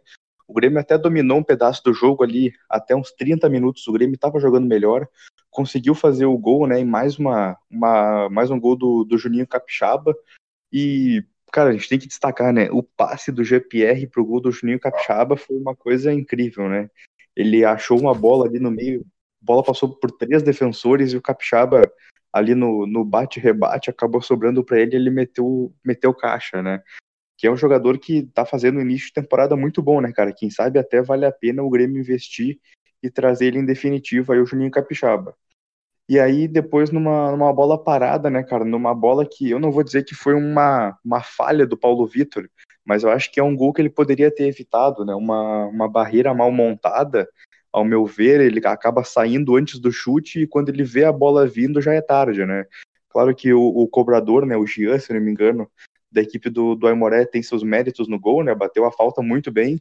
O 0.48 0.54
Grêmio 0.54 0.78
até 0.78 0.96
dominou 0.96 1.38
um 1.38 1.42
pedaço 1.42 1.82
do 1.84 1.92
jogo 1.92 2.22
ali, 2.22 2.52
até 2.68 2.96
uns 2.96 3.12
30 3.12 3.48
minutos 3.50 3.86
o 3.86 3.92
Grêmio 3.92 4.14
estava 4.14 4.40
jogando 4.40 4.66
melhor, 4.66 5.06
conseguiu 5.52 5.94
fazer 5.94 6.24
o 6.24 6.36
gol, 6.36 6.66
né? 6.66 6.80
E 6.80 6.84
mais, 6.84 7.18
uma, 7.18 7.56
uma, 7.70 8.28
mais 8.30 8.50
um 8.50 8.58
gol 8.58 8.74
do, 8.74 9.04
do 9.04 9.18
Juninho 9.18 9.46
Capixaba. 9.46 10.16
E, 10.72 11.22
cara, 11.52 11.70
a 11.70 11.72
gente 11.72 11.88
tem 11.88 11.98
que 11.98 12.08
destacar, 12.08 12.52
né? 12.52 12.70
O 12.72 12.82
passe 12.82 13.30
do 13.30 13.44
GPR 13.44 14.06
pro 14.08 14.24
gol 14.24 14.40
do 14.40 14.50
Juninho 14.50 14.80
Capixaba 14.80 15.36
foi 15.36 15.56
uma 15.56 15.76
coisa 15.76 16.12
incrível, 16.12 16.68
né? 16.68 16.90
Ele 17.36 17.64
achou 17.64 18.00
uma 18.00 18.14
bola 18.14 18.46
ali 18.46 18.58
no 18.58 18.70
meio, 18.70 19.02
a 19.42 19.44
bola 19.44 19.62
passou 19.62 19.94
por 19.94 20.10
três 20.10 20.42
defensores 20.42 21.12
e 21.12 21.16
o 21.16 21.22
Capixaba 21.22 21.82
ali 22.32 22.54
no, 22.54 22.86
no 22.86 23.04
bate-rebate 23.04 23.90
acabou 23.90 24.22
sobrando 24.22 24.64
para 24.64 24.80
ele 24.80 24.96
ele 24.96 25.10
meteu, 25.10 25.74
meteu 25.84 26.14
caixa, 26.14 26.62
né? 26.62 26.82
Que 27.36 27.46
é 27.46 27.50
um 27.50 27.56
jogador 27.56 27.98
que 27.98 28.22
tá 28.22 28.46
fazendo 28.46 28.78
um 28.78 28.82
início 28.82 29.08
de 29.08 29.14
temporada 29.14 29.54
muito 29.54 29.82
bom, 29.82 30.00
né, 30.00 30.12
cara? 30.12 30.32
Quem 30.32 30.48
sabe 30.48 30.78
até 30.78 31.02
vale 31.02 31.26
a 31.26 31.32
pena 31.32 31.62
o 31.62 31.68
Grêmio 31.68 32.00
investir 32.00 32.58
e 33.02 33.10
trazer 33.10 33.46
ele 33.46 33.58
em 33.58 33.66
definitivo 33.66 34.32
aí 34.32 34.38
o 34.38 34.46
Juninho 34.46 34.70
Capixaba. 34.70 35.36
E 36.12 36.20
aí, 36.20 36.46
depois, 36.46 36.90
numa, 36.90 37.30
numa 37.30 37.50
bola 37.54 37.82
parada, 37.82 38.28
né, 38.28 38.42
cara? 38.42 38.66
Numa 38.66 38.94
bola 38.94 39.24
que 39.24 39.48
eu 39.48 39.58
não 39.58 39.72
vou 39.72 39.82
dizer 39.82 40.04
que 40.04 40.14
foi 40.14 40.34
uma, 40.34 40.94
uma 41.02 41.22
falha 41.22 41.66
do 41.66 41.74
Paulo 41.74 42.06
Vitor, 42.06 42.50
mas 42.84 43.02
eu 43.02 43.08
acho 43.08 43.32
que 43.32 43.40
é 43.40 43.42
um 43.42 43.56
gol 43.56 43.72
que 43.72 43.80
ele 43.80 43.88
poderia 43.88 44.30
ter 44.30 44.46
evitado, 44.46 45.06
né? 45.06 45.14
Uma, 45.14 45.64
uma 45.68 45.88
barreira 45.88 46.34
mal 46.34 46.52
montada 46.52 47.26
ao 47.72 47.82
meu 47.82 48.04
ver, 48.04 48.42
ele 48.42 48.60
acaba 48.66 49.02
saindo 49.02 49.56
antes 49.56 49.78
do 49.78 49.90
chute 49.90 50.42
e 50.42 50.46
quando 50.46 50.68
ele 50.68 50.84
vê 50.84 51.04
a 51.04 51.10
bola 51.10 51.46
vindo 51.46 51.80
já 51.80 51.94
é 51.94 52.02
tarde, 52.02 52.44
né? 52.44 52.66
Claro 53.08 53.34
que 53.34 53.50
o, 53.54 53.62
o 53.62 53.88
cobrador, 53.88 54.44
né, 54.44 54.54
o 54.54 54.66
Gian, 54.66 54.98
se 54.98 55.14
não 55.14 55.20
me 55.22 55.30
engano, 55.30 55.66
da 56.10 56.20
equipe 56.20 56.50
do, 56.50 56.74
do 56.74 56.88
Aimoré 56.88 57.24
tem 57.24 57.42
seus 57.42 57.62
méritos 57.62 58.06
no 58.06 58.20
gol, 58.20 58.44
né? 58.44 58.54
Bateu 58.54 58.84
a 58.84 58.92
falta 58.92 59.22
muito 59.22 59.50
bem, 59.50 59.80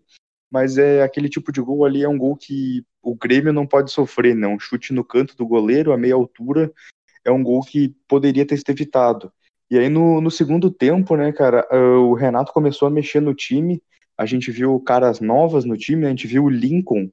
mas 0.51 0.77
é 0.77 1.01
aquele 1.01 1.29
tipo 1.29 1.51
de 1.51 1.61
gol 1.61 1.85
ali 1.85 2.03
é 2.03 2.09
um 2.09 2.17
gol 2.17 2.35
que 2.35 2.83
o 3.01 3.15
Grêmio 3.15 3.53
não 3.53 3.65
pode 3.65 3.91
sofrer, 3.91 4.35
né? 4.35 4.47
Um 4.47 4.59
chute 4.59 4.93
no 4.93 5.03
canto 5.03 5.35
do 5.35 5.47
goleiro 5.47 5.93
a 5.93 5.97
meia 5.97 6.13
altura 6.13 6.71
é 7.23 7.31
um 7.31 7.43
gol 7.43 7.61
que 7.61 7.95
poderia 8.07 8.45
ter 8.45 8.57
sido 8.57 8.69
evitado. 8.69 9.31
E 9.69 9.77
aí 9.77 9.87
no, 9.87 10.19
no 10.19 10.29
segundo 10.29 10.69
tempo, 10.69 11.15
né, 11.15 11.31
cara, 11.31 11.65
ah, 11.71 11.99
o 11.99 12.13
Renato 12.13 12.51
começou 12.51 12.87
a 12.87 12.91
mexer 12.91 13.21
no 13.21 13.33
time, 13.33 13.81
a 14.17 14.25
gente 14.25 14.51
viu 14.51 14.79
caras 14.81 15.21
novas 15.21 15.63
no 15.63 15.77
time, 15.77 16.01
né? 16.01 16.07
a 16.07 16.09
gente 16.09 16.27
viu 16.27 16.43
o 16.43 16.49
Lincoln 16.49 17.09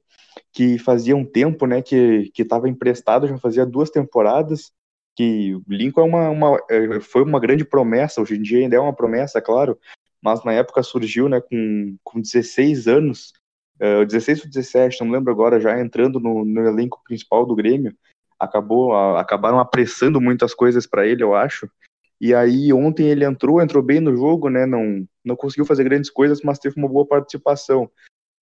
que 0.51 0.77
fazia 0.77 1.15
um 1.15 1.25
tempo, 1.25 1.65
né, 1.65 1.81
que 1.81 2.31
estava 2.37 2.69
emprestado, 2.69 3.27
já 3.27 3.37
fazia 3.37 3.65
duas 3.65 3.89
temporadas, 3.89 4.71
que 5.15 5.53
o 5.55 5.63
Lincoln 5.67 6.01
é 6.01 6.05
uma, 6.05 6.29
uma, 6.29 6.63
é, 6.69 6.99
foi 7.01 7.23
uma 7.23 7.39
grande 7.39 7.65
promessa, 7.65 8.21
hoje 8.21 8.35
em 8.35 8.41
dia 8.41 8.59
ainda 8.59 8.75
é 8.75 8.79
uma 8.79 8.95
promessa, 8.95 9.41
claro, 9.41 9.77
mas 10.21 10.43
na 10.43 10.53
época 10.53 10.83
surgiu, 10.83 11.29
né, 11.29 11.41
com, 11.41 11.95
com 12.03 12.21
16 12.21 12.87
anos, 12.87 13.33
uh, 13.81 14.05
16 14.05 14.41
ou 14.41 14.47
17, 14.49 15.03
não 15.03 15.11
lembro 15.11 15.31
agora, 15.31 15.59
já 15.59 15.79
entrando 15.79 16.19
no, 16.19 16.43
no 16.45 16.67
elenco 16.67 17.01
principal 17.03 17.45
do 17.45 17.55
Grêmio, 17.55 17.95
acabou, 18.39 18.93
a, 18.93 19.19
acabaram 19.19 19.59
apressando 19.59 20.19
muitas 20.21 20.53
coisas 20.53 20.85
para 20.85 21.05
ele, 21.07 21.23
eu 21.23 21.35
acho, 21.35 21.69
e 22.19 22.33
aí 22.33 22.73
ontem 22.73 23.07
ele 23.07 23.23
entrou, 23.23 23.61
entrou 23.61 23.81
bem 23.81 23.99
no 24.01 24.15
jogo, 24.15 24.49
né, 24.49 24.65
não, 24.65 25.07
não 25.23 25.35
conseguiu 25.35 25.65
fazer 25.65 25.85
grandes 25.85 26.09
coisas, 26.09 26.41
mas 26.41 26.59
teve 26.59 26.75
uma 26.77 26.89
boa 26.89 27.05
participação. 27.05 27.89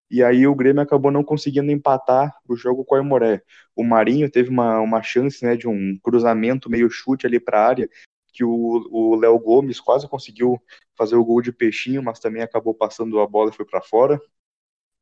E 0.09 0.23
aí 0.23 0.47
o 0.47 0.55
Grêmio 0.55 0.81
acabou 0.81 1.11
não 1.11 1.23
conseguindo 1.23 1.69
empatar 1.69 2.33
o 2.47 2.55
jogo 2.55 2.85
com 2.85 2.95
o 2.95 2.97
Aimoré. 2.97 3.41
O 3.75 3.83
Marinho 3.83 4.31
teve 4.31 4.49
uma, 4.49 4.79
uma 4.79 5.03
chance 5.03 5.43
né, 5.45 5.55
de 5.55 5.67
um 5.67 5.97
cruzamento 6.01 6.69
meio 6.69 6.89
chute 6.89 7.27
ali 7.27 7.39
para 7.39 7.59
a 7.59 7.67
área, 7.67 7.89
que 8.37 8.43
o 8.43 9.15
Léo 9.15 9.39
Gomes 9.39 9.79
quase 9.79 10.07
conseguiu 10.07 10.61
fazer 10.95 11.15
o 11.15 11.25
gol 11.25 11.41
de 11.41 11.51
peixinho, 11.51 12.03
mas 12.03 12.19
também 12.19 12.43
acabou 12.43 12.73
passando 12.75 13.19
a 13.19 13.25
bola 13.25 13.49
e 13.49 13.53
foi 13.53 13.65
para 13.65 13.81
fora. 13.81 14.21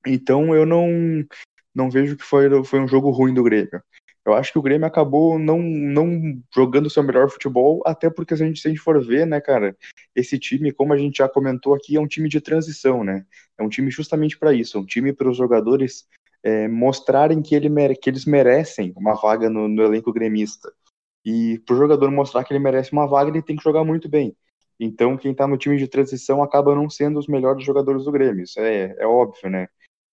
Então 0.07 0.55
eu 0.55 0.65
não, 0.65 0.87
não 1.73 1.89
vejo 1.89 2.15
que 2.15 2.23
foi, 2.23 2.63
foi 2.63 2.79
um 2.79 2.87
jogo 2.87 3.09
ruim 3.09 3.33
do 3.33 3.43
Grêmio. 3.43 3.83
Eu 4.25 4.33
acho 4.33 4.53
que 4.53 4.57
o 4.57 4.61
Grêmio 4.61 4.87
acabou 4.87 5.37
não, 5.37 5.59
não 5.59 6.41
jogando 6.55 6.85
o 6.85 6.89
seu 6.89 7.03
melhor 7.03 7.29
futebol, 7.29 7.83
até 7.85 8.09
porque 8.09 8.37
se 8.37 8.43
a 8.43 8.47
gente, 8.47 8.61
se 8.61 8.67
a 8.67 8.71
gente 8.71 8.81
for 8.81 9.05
ver, 9.05 9.27
né, 9.27 9.41
cara, 9.41 9.75
esse 10.15 10.39
time, 10.39 10.71
como 10.71 10.93
a 10.93 10.97
gente 10.97 11.17
já 11.17 11.27
comentou 11.27 11.75
aqui, 11.75 11.97
é 11.97 11.99
um 11.99 12.07
time 12.07 12.29
de 12.29 12.39
transição, 12.39 13.03
né? 13.03 13.25
É 13.57 13.61
um 13.63 13.69
time 13.69 13.91
justamente 13.91 14.37
para 14.39 14.53
isso, 14.53 14.77
é 14.77 14.81
um 14.81 14.85
time 14.85 15.13
para 15.13 15.29
os 15.29 15.37
jogadores 15.37 16.07
é, 16.41 16.67
mostrarem 16.67 17.41
que, 17.41 17.53
ele 17.53 17.69
que 17.95 18.09
eles 18.09 18.25
merecem 18.25 18.93
uma 18.95 19.13
vaga 19.13 19.49
no, 19.49 19.67
no 19.67 19.83
elenco 19.83 20.13
gremista. 20.13 20.71
E 21.25 21.59
para 21.65 21.75
o 21.75 21.77
jogador 21.77 22.11
mostrar 22.11 22.43
que 22.43 22.53
ele 22.53 22.63
merece 22.63 22.91
uma 22.93 23.07
vaga, 23.07 23.29
ele 23.29 23.41
tem 23.41 23.55
que 23.55 23.63
jogar 23.63 23.83
muito 23.83 24.07
bem. 24.07 24.35
Então, 24.79 25.17
quem 25.17 25.31
está 25.31 25.47
no 25.47 25.57
time 25.57 25.77
de 25.77 25.87
transição 25.87 26.43
acaba 26.43 26.75
não 26.75 26.89
sendo 26.89 27.17
os 27.17 27.27
melhores 27.27 27.63
jogadores 27.63 28.03
do 28.03 28.11
Grêmio. 28.11 28.43
Isso 28.43 28.59
é, 28.59 28.95
é 28.99 29.07
óbvio, 29.07 29.49
né? 29.49 29.67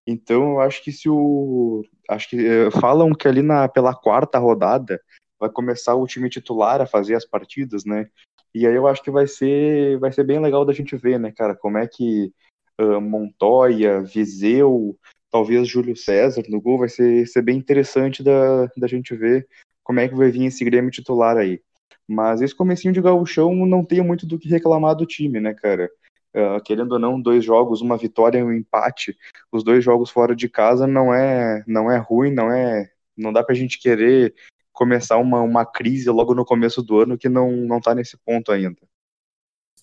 Então, 0.07 0.52
eu 0.52 0.61
acho 0.61 0.83
que 0.85 0.93
se 0.93 1.09
o. 1.09 1.83
Acho 2.09 2.29
que 2.31 2.37
uh, 2.37 2.71
falam 2.81 3.12
que 3.12 3.26
ali 3.26 3.43
na, 3.43 3.69
pela 3.69 3.95
quarta 3.95 4.38
rodada 4.38 5.00
vai 5.38 5.49
começar 5.50 5.95
o 5.95 6.07
time 6.07 6.29
titular 6.29 6.81
a 6.81 6.87
fazer 6.87 7.14
as 7.14 7.25
partidas, 7.25 7.85
né? 7.85 8.09
E 8.55 8.67
aí 8.67 8.75
eu 8.75 8.87
acho 8.87 9.02
que 9.02 9.11
vai 9.11 9.26
ser, 9.26 9.99
vai 9.99 10.12
ser 10.12 10.25
bem 10.25 10.40
legal 10.40 10.64
da 10.64 10.73
gente 10.73 10.97
ver, 10.97 11.19
né, 11.19 11.33
cara, 11.33 11.55
como 11.55 11.79
é 11.79 11.87
que 11.87 12.33
uh, 12.81 13.00
Montoya, 13.00 14.00
Viseu, 14.00 14.99
talvez 15.31 15.69
Júlio 15.69 15.97
César 15.97 16.43
no 16.49 16.61
gol 16.61 16.79
vai 16.79 16.88
ser, 16.88 17.26
ser 17.26 17.43
bem 17.43 17.57
interessante 17.57 18.23
da, 18.23 18.67
da 18.76 18.88
gente 18.88 19.14
ver 19.14 19.47
como 19.90 19.99
é 19.99 20.09
que 20.09 20.14
vai 20.14 20.30
vir 20.30 20.44
esse 20.44 20.64
Grêmio 20.64 20.88
titular 20.88 21.37
aí. 21.37 21.61
Mas 22.06 22.40
esse 22.40 22.54
comecinho 22.54 22.94
de 22.94 23.00
gauchão 23.00 23.66
não 23.66 23.85
tem 23.85 24.00
muito 24.00 24.25
do 24.25 24.38
que 24.38 24.49
reclamar 24.49 24.94
do 24.94 25.04
time, 25.04 25.40
né, 25.40 25.52
cara? 25.52 25.90
Uh, 26.32 26.62
querendo 26.64 26.92
ou 26.92 26.99
não, 27.00 27.20
dois 27.20 27.44
jogos, 27.44 27.80
uma 27.80 27.97
vitória 27.97 28.38
e 28.38 28.44
um 28.44 28.52
empate, 28.52 29.16
os 29.50 29.64
dois 29.64 29.82
jogos 29.82 30.09
fora 30.09 30.37
de 30.37 30.49
casa 30.49 30.87
não 30.87 31.12
é 31.12 31.64
não 31.66 31.90
é 31.90 31.99
ruim, 31.99 32.32
não 32.32 32.52
é 32.52 32.88
não 33.16 33.32
dá 33.32 33.42
pra 33.42 33.52
gente 33.52 33.80
querer 33.80 34.32
começar 34.73 35.16
uma, 35.16 35.40
uma 35.42 35.66
crise 35.66 36.09
logo 36.09 36.37
no 36.37 36.44
começo 36.44 36.80
do 36.85 37.00
ano 37.00 37.18
que 37.18 37.28
não 37.28 37.50
não 37.50 37.80
tá 37.80 37.92
nesse 37.92 38.16
ponto 38.16 38.52
ainda. 38.52 38.78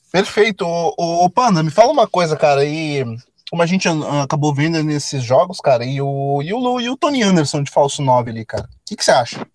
Perfeito. 0.10 0.66
O, 0.66 1.26
o, 1.26 1.30
Panda, 1.30 1.62
me 1.62 1.70
fala 1.70 1.92
uma 1.92 2.08
coisa, 2.08 2.38
cara, 2.38 2.64
e 2.64 3.04
como 3.50 3.62
a 3.62 3.66
gente 3.66 3.90
acabou 4.24 4.56
vendo 4.56 4.82
nesses 4.86 5.22
jogos, 5.22 5.60
cara, 5.60 5.84
e 5.84 6.02
o, 6.02 6.42
e 6.42 6.54
o, 6.54 6.80
e 6.80 6.90
o 6.90 6.96
Tony 6.96 7.24
Anderson 7.24 7.62
de 7.62 7.70
falso 7.70 8.02
9 8.02 8.32
ali, 8.32 8.46
cara, 8.46 8.64
o 8.64 8.80
que, 8.86 8.96
que 8.96 9.04
você 9.04 9.12
acha? 9.12 9.46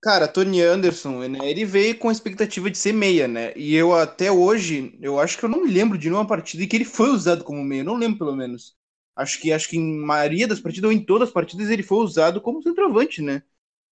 Cara, 0.00 0.28
Tony 0.28 0.62
Anderson, 0.62 1.26
né, 1.28 1.38
ele 1.42 1.64
veio 1.64 1.98
com 1.98 2.08
a 2.08 2.12
expectativa 2.12 2.70
de 2.70 2.78
ser 2.78 2.92
meia, 2.92 3.26
né? 3.26 3.52
E 3.56 3.74
eu 3.74 3.92
até 3.92 4.30
hoje, 4.30 4.96
eu 5.02 5.18
acho 5.18 5.36
que 5.36 5.44
eu 5.44 5.48
não 5.48 5.64
lembro 5.64 5.98
de 5.98 6.08
nenhuma 6.08 6.26
partida 6.26 6.62
em 6.62 6.68
que 6.68 6.76
ele 6.76 6.84
foi 6.84 7.10
usado 7.10 7.42
como 7.42 7.64
meia, 7.64 7.82
não 7.82 7.96
lembro 7.96 8.18
pelo 8.18 8.36
menos. 8.36 8.76
Acho 9.16 9.40
que 9.40 9.52
acho 9.52 9.68
que 9.68 9.76
em 9.76 9.98
maioria 9.98 10.46
das 10.46 10.60
partidas, 10.60 10.88
ou 10.88 10.92
em 10.96 11.04
todas 11.04 11.28
as 11.28 11.34
partidas, 11.34 11.68
ele 11.68 11.82
foi 11.82 11.98
usado 11.98 12.40
como 12.40 12.62
centroavante, 12.62 13.20
né? 13.20 13.42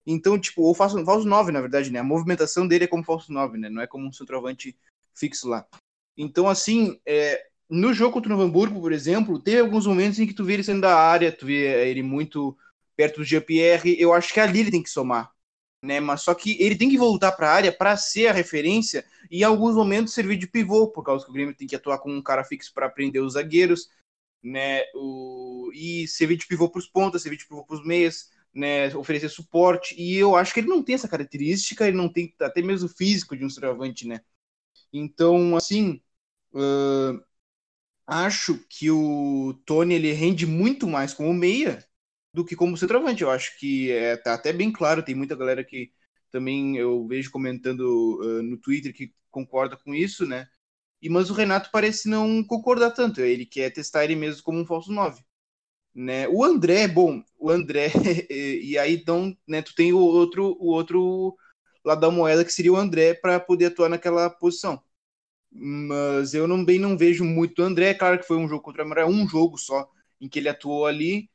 Então, 0.05 0.37
tipo, 0.39 0.63
ou 0.63 0.75
falso, 0.75 1.03
falso 1.05 1.27
9, 1.27 1.51
na 1.51 1.61
verdade, 1.61 1.91
né? 1.91 1.99
A 1.99 2.03
movimentação 2.03 2.67
dele 2.67 2.85
é 2.85 2.87
como 2.87 3.03
falso 3.05 3.31
9, 3.31 3.57
né? 3.57 3.69
Não 3.69 3.81
é 3.81 3.87
como 3.87 4.07
um 4.07 4.11
centroavante 4.11 4.77
fixo 5.15 5.47
lá. 5.47 5.65
Então, 6.17 6.49
assim, 6.49 6.99
é, 7.05 7.45
no 7.69 7.93
jogo 7.93 8.13
contra 8.13 8.29
o 8.29 8.37
Novo 8.37 8.47
Hamburgo, 8.49 8.81
por 8.81 8.91
exemplo, 8.91 9.39
teve 9.39 9.61
alguns 9.61 9.87
momentos 9.87 10.19
em 10.19 10.27
que 10.27 10.33
tu 10.33 10.43
vê 10.43 10.55
ele 10.55 10.63
saindo 10.63 10.81
da 10.81 10.97
área, 10.97 11.31
tu 11.31 11.45
vê 11.45 11.89
ele 11.89 12.03
muito 12.03 12.57
perto 12.95 13.17
do 13.17 13.23
Jean-Pierre. 13.23 13.95
Eu 13.99 14.13
acho 14.13 14.33
que 14.33 14.39
ali 14.39 14.59
ele 14.59 14.71
tem 14.71 14.83
que 14.83 14.89
somar, 14.89 15.32
né? 15.83 15.99
Mas 15.99 16.21
só 16.21 16.33
que 16.33 16.59
ele 16.61 16.75
tem 16.75 16.89
que 16.89 16.97
voltar 16.97 17.33
para 17.33 17.49
a 17.49 17.53
área 17.53 17.71
para 17.71 17.97
ser 17.97 18.27
a 18.27 18.33
referência 18.33 19.05
e 19.29 19.41
em 19.41 19.43
alguns 19.43 19.75
momentos 19.75 20.13
servir 20.13 20.37
de 20.37 20.47
pivô, 20.47 20.87
por 20.87 21.03
causa 21.03 21.25
que 21.25 21.29
o 21.29 21.33
Grêmio 21.33 21.55
tem 21.55 21.67
que 21.67 21.75
atuar 21.75 21.99
com 21.99 22.09
um 22.09 22.21
cara 22.21 22.43
fixo 22.43 22.73
para 22.73 22.89
prender 22.89 23.21
os 23.21 23.33
zagueiros, 23.33 23.89
né? 24.41 24.83
O, 24.95 25.69
e 25.73 26.07
servir 26.07 26.37
de 26.37 26.47
pivô 26.47 26.69
para 26.69 26.79
os 26.79 26.87
pontas, 26.87 27.21
servir 27.21 27.37
de 27.37 27.45
pivô 27.45 27.63
para 27.65 27.75
os 27.75 27.85
meias 27.85 28.31
né, 28.53 28.95
oferecer 28.95 29.29
suporte, 29.29 29.95
e 29.99 30.15
eu 30.15 30.35
acho 30.35 30.53
que 30.53 30.59
ele 30.59 30.67
não 30.67 30.83
tem 30.83 30.95
essa 30.95 31.07
característica, 31.07 31.87
ele 31.87 31.97
não 31.97 32.07
tem 32.07 32.33
até 32.39 32.61
mesmo 32.61 32.87
o 32.87 32.91
físico 32.91 33.35
de 33.35 33.43
um 33.43 33.49
centroavante, 33.49 34.07
né? 34.07 34.21
Então, 34.91 35.57
assim, 35.57 36.01
uh, 36.53 37.19
acho 38.05 38.59
que 38.69 38.91
o 38.91 39.59
Tony 39.65 39.95
ele 39.95 40.11
rende 40.11 40.45
muito 40.45 40.87
mais 40.87 41.13
como 41.13 41.33
meia 41.33 41.83
do 42.33 42.45
que 42.45 42.55
como 42.55 42.77
centroavante. 42.77 43.23
Eu 43.23 43.31
acho 43.31 43.57
que 43.59 43.91
é, 43.91 44.17
tá 44.17 44.33
até 44.33 44.53
bem 44.53 44.71
claro, 44.71 45.03
tem 45.03 45.15
muita 45.15 45.35
galera 45.35 45.63
que 45.63 45.91
também 46.31 46.77
eu 46.77 47.07
vejo 47.07 47.31
comentando 47.31 47.81
uh, 48.21 48.43
no 48.43 48.57
Twitter 48.57 48.93
que 48.93 49.13
concorda 49.31 49.77
com 49.77 49.93
isso, 49.93 50.25
né? 50.25 50.47
E, 51.01 51.09
mas 51.09 51.29
o 51.29 51.33
Renato 51.33 51.69
parece 51.71 52.09
não 52.09 52.43
concordar 52.43 52.91
tanto, 52.91 53.21
ele 53.21 53.45
quer 53.45 53.69
testar 53.71 54.05
ele 54.05 54.15
mesmo 54.15 54.43
como 54.43 54.59
um 54.59 54.65
falso 54.65 54.91
9 54.91 55.23
né? 55.93 56.27
O 56.29 56.43
André, 56.43 56.87
bom, 56.87 57.23
o 57.39 57.49
André 57.49 57.91
e 58.29 58.77
aí 58.77 58.95
então, 58.95 59.35
né, 59.47 59.61
tu 59.61 59.75
tem 59.75 59.93
o 59.93 59.99
outro 59.99 60.57
o 60.59 60.67
outro 60.71 61.35
lado 61.85 62.01
da 62.01 62.11
moeda 62.11 62.45
que 62.45 62.53
seria 62.53 62.73
o 62.73 62.77
André 62.77 63.13
para 63.13 63.39
poder 63.39 63.67
atuar 63.67 63.89
naquela 63.89 64.29
posição. 64.29 64.81
Mas 65.51 66.33
eu 66.33 66.47
não 66.47 66.65
bem 66.65 66.79
não 66.79 66.97
vejo 66.97 67.23
muito 67.25 67.61
o 67.61 67.65
André, 67.65 67.93
claro 67.93 68.19
que 68.19 68.27
foi 68.27 68.37
um 68.37 68.47
jogo 68.47 68.63
contra 68.63 68.83
o 68.83 68.85
Amoré, 68.85 69.05
um 69.05 69.27
jogo 69.27 69.57
só 69.57 69.87
em 70.21 70.29
que 70.29 70.39
ele 70.39 70.49
atuou 70.49 70.85
ali, 70.87 71.29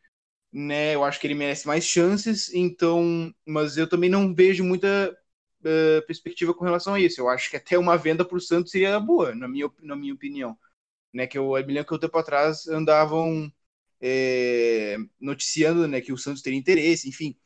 né? 0.53 0.95
Eu 0.95 1.05
acho 1.05 1.21
que 1.21 1.27
ele 1.27 1.35
merece 1.35 1.67
mais 1.67 1.85
chances, 1.85 2.53
então, 2.55 3.35
mas 3.47 3.77
eu 3.77 3.89
também 3.89 4.11
não 4.11 4.35
vejo 4.35 4.65
muita 4.65 5.17
uh, 5.61 6.07
perspectiva 6.07 6.55
com 6.55 6.65
relação 6.65 6.95
a 6.95 7.01
isso. 7.01 7.21
Eu 7.21 7.29
acho 7.29 7.51
que 7.51 7.57
até 7.57 7.79
uma 7.79 7.97
venda 7.97 8.25
para 8.25 8.37
o 8.37 8.41
Santos 8.41 8.71
seria 8.73 8.99
boa, 9.01 9.35
na 9.35 9.49
minha, 9.49 9.71
na 9.83 9.97
minha 9.97 10.15
opinião. 10.15 10.59
Né, 11.13 11.27
que 11.27 11.39
eu, 11.39 11.57
eu 11.57 11.67
me 11.67 11.73
lembro 11.73 11.89
que 11.89 11.95
o 11.95 11.99
tempo 11.99 12.19
atrás 12.19 12.69
andavam 12.69 13.51
é, 14.01 14.97
noticiando 15.21 15.89
né, 15.89 16.01
que 16.01 16.13
o 16.13 16.19
Santos 16.19 16.43
teria 16.43 16.59
interesse, 16.59 17.09
enfim. 17.09 17.37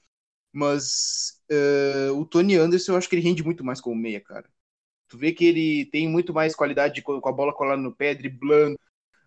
Mas 0.53 1.41
uh, 1.51 2.13
o 2.19 2.27
Tony 2.27 2.57
Anderson, 2.57 2.93
eu 2.93 2.97
acho 2.99 3.09
que 3.09 3.17
ele 3.17 3.23
rende 3.23 3.43
muito 3.45 3.65
mais 3.65 3.81
como 3.81 3.97
meia, 3.97 4.21
cara. 4.21 4.49
Tu 5.09 5.19
vê 5.19 5.33
que 5.33 5.45
ele 5.45 5.87
tem 5.87 6.09
muito 6.09 6.33
mais 6.35 6.55
qualidade 6.55 7.03
com 7.03 7.29
a 7.29 7.33
bola 7.33 7.55
colada 7.55 7.81
no 7.83 7.95
pé, 7.95 8.15
driblando, 8.15 8.79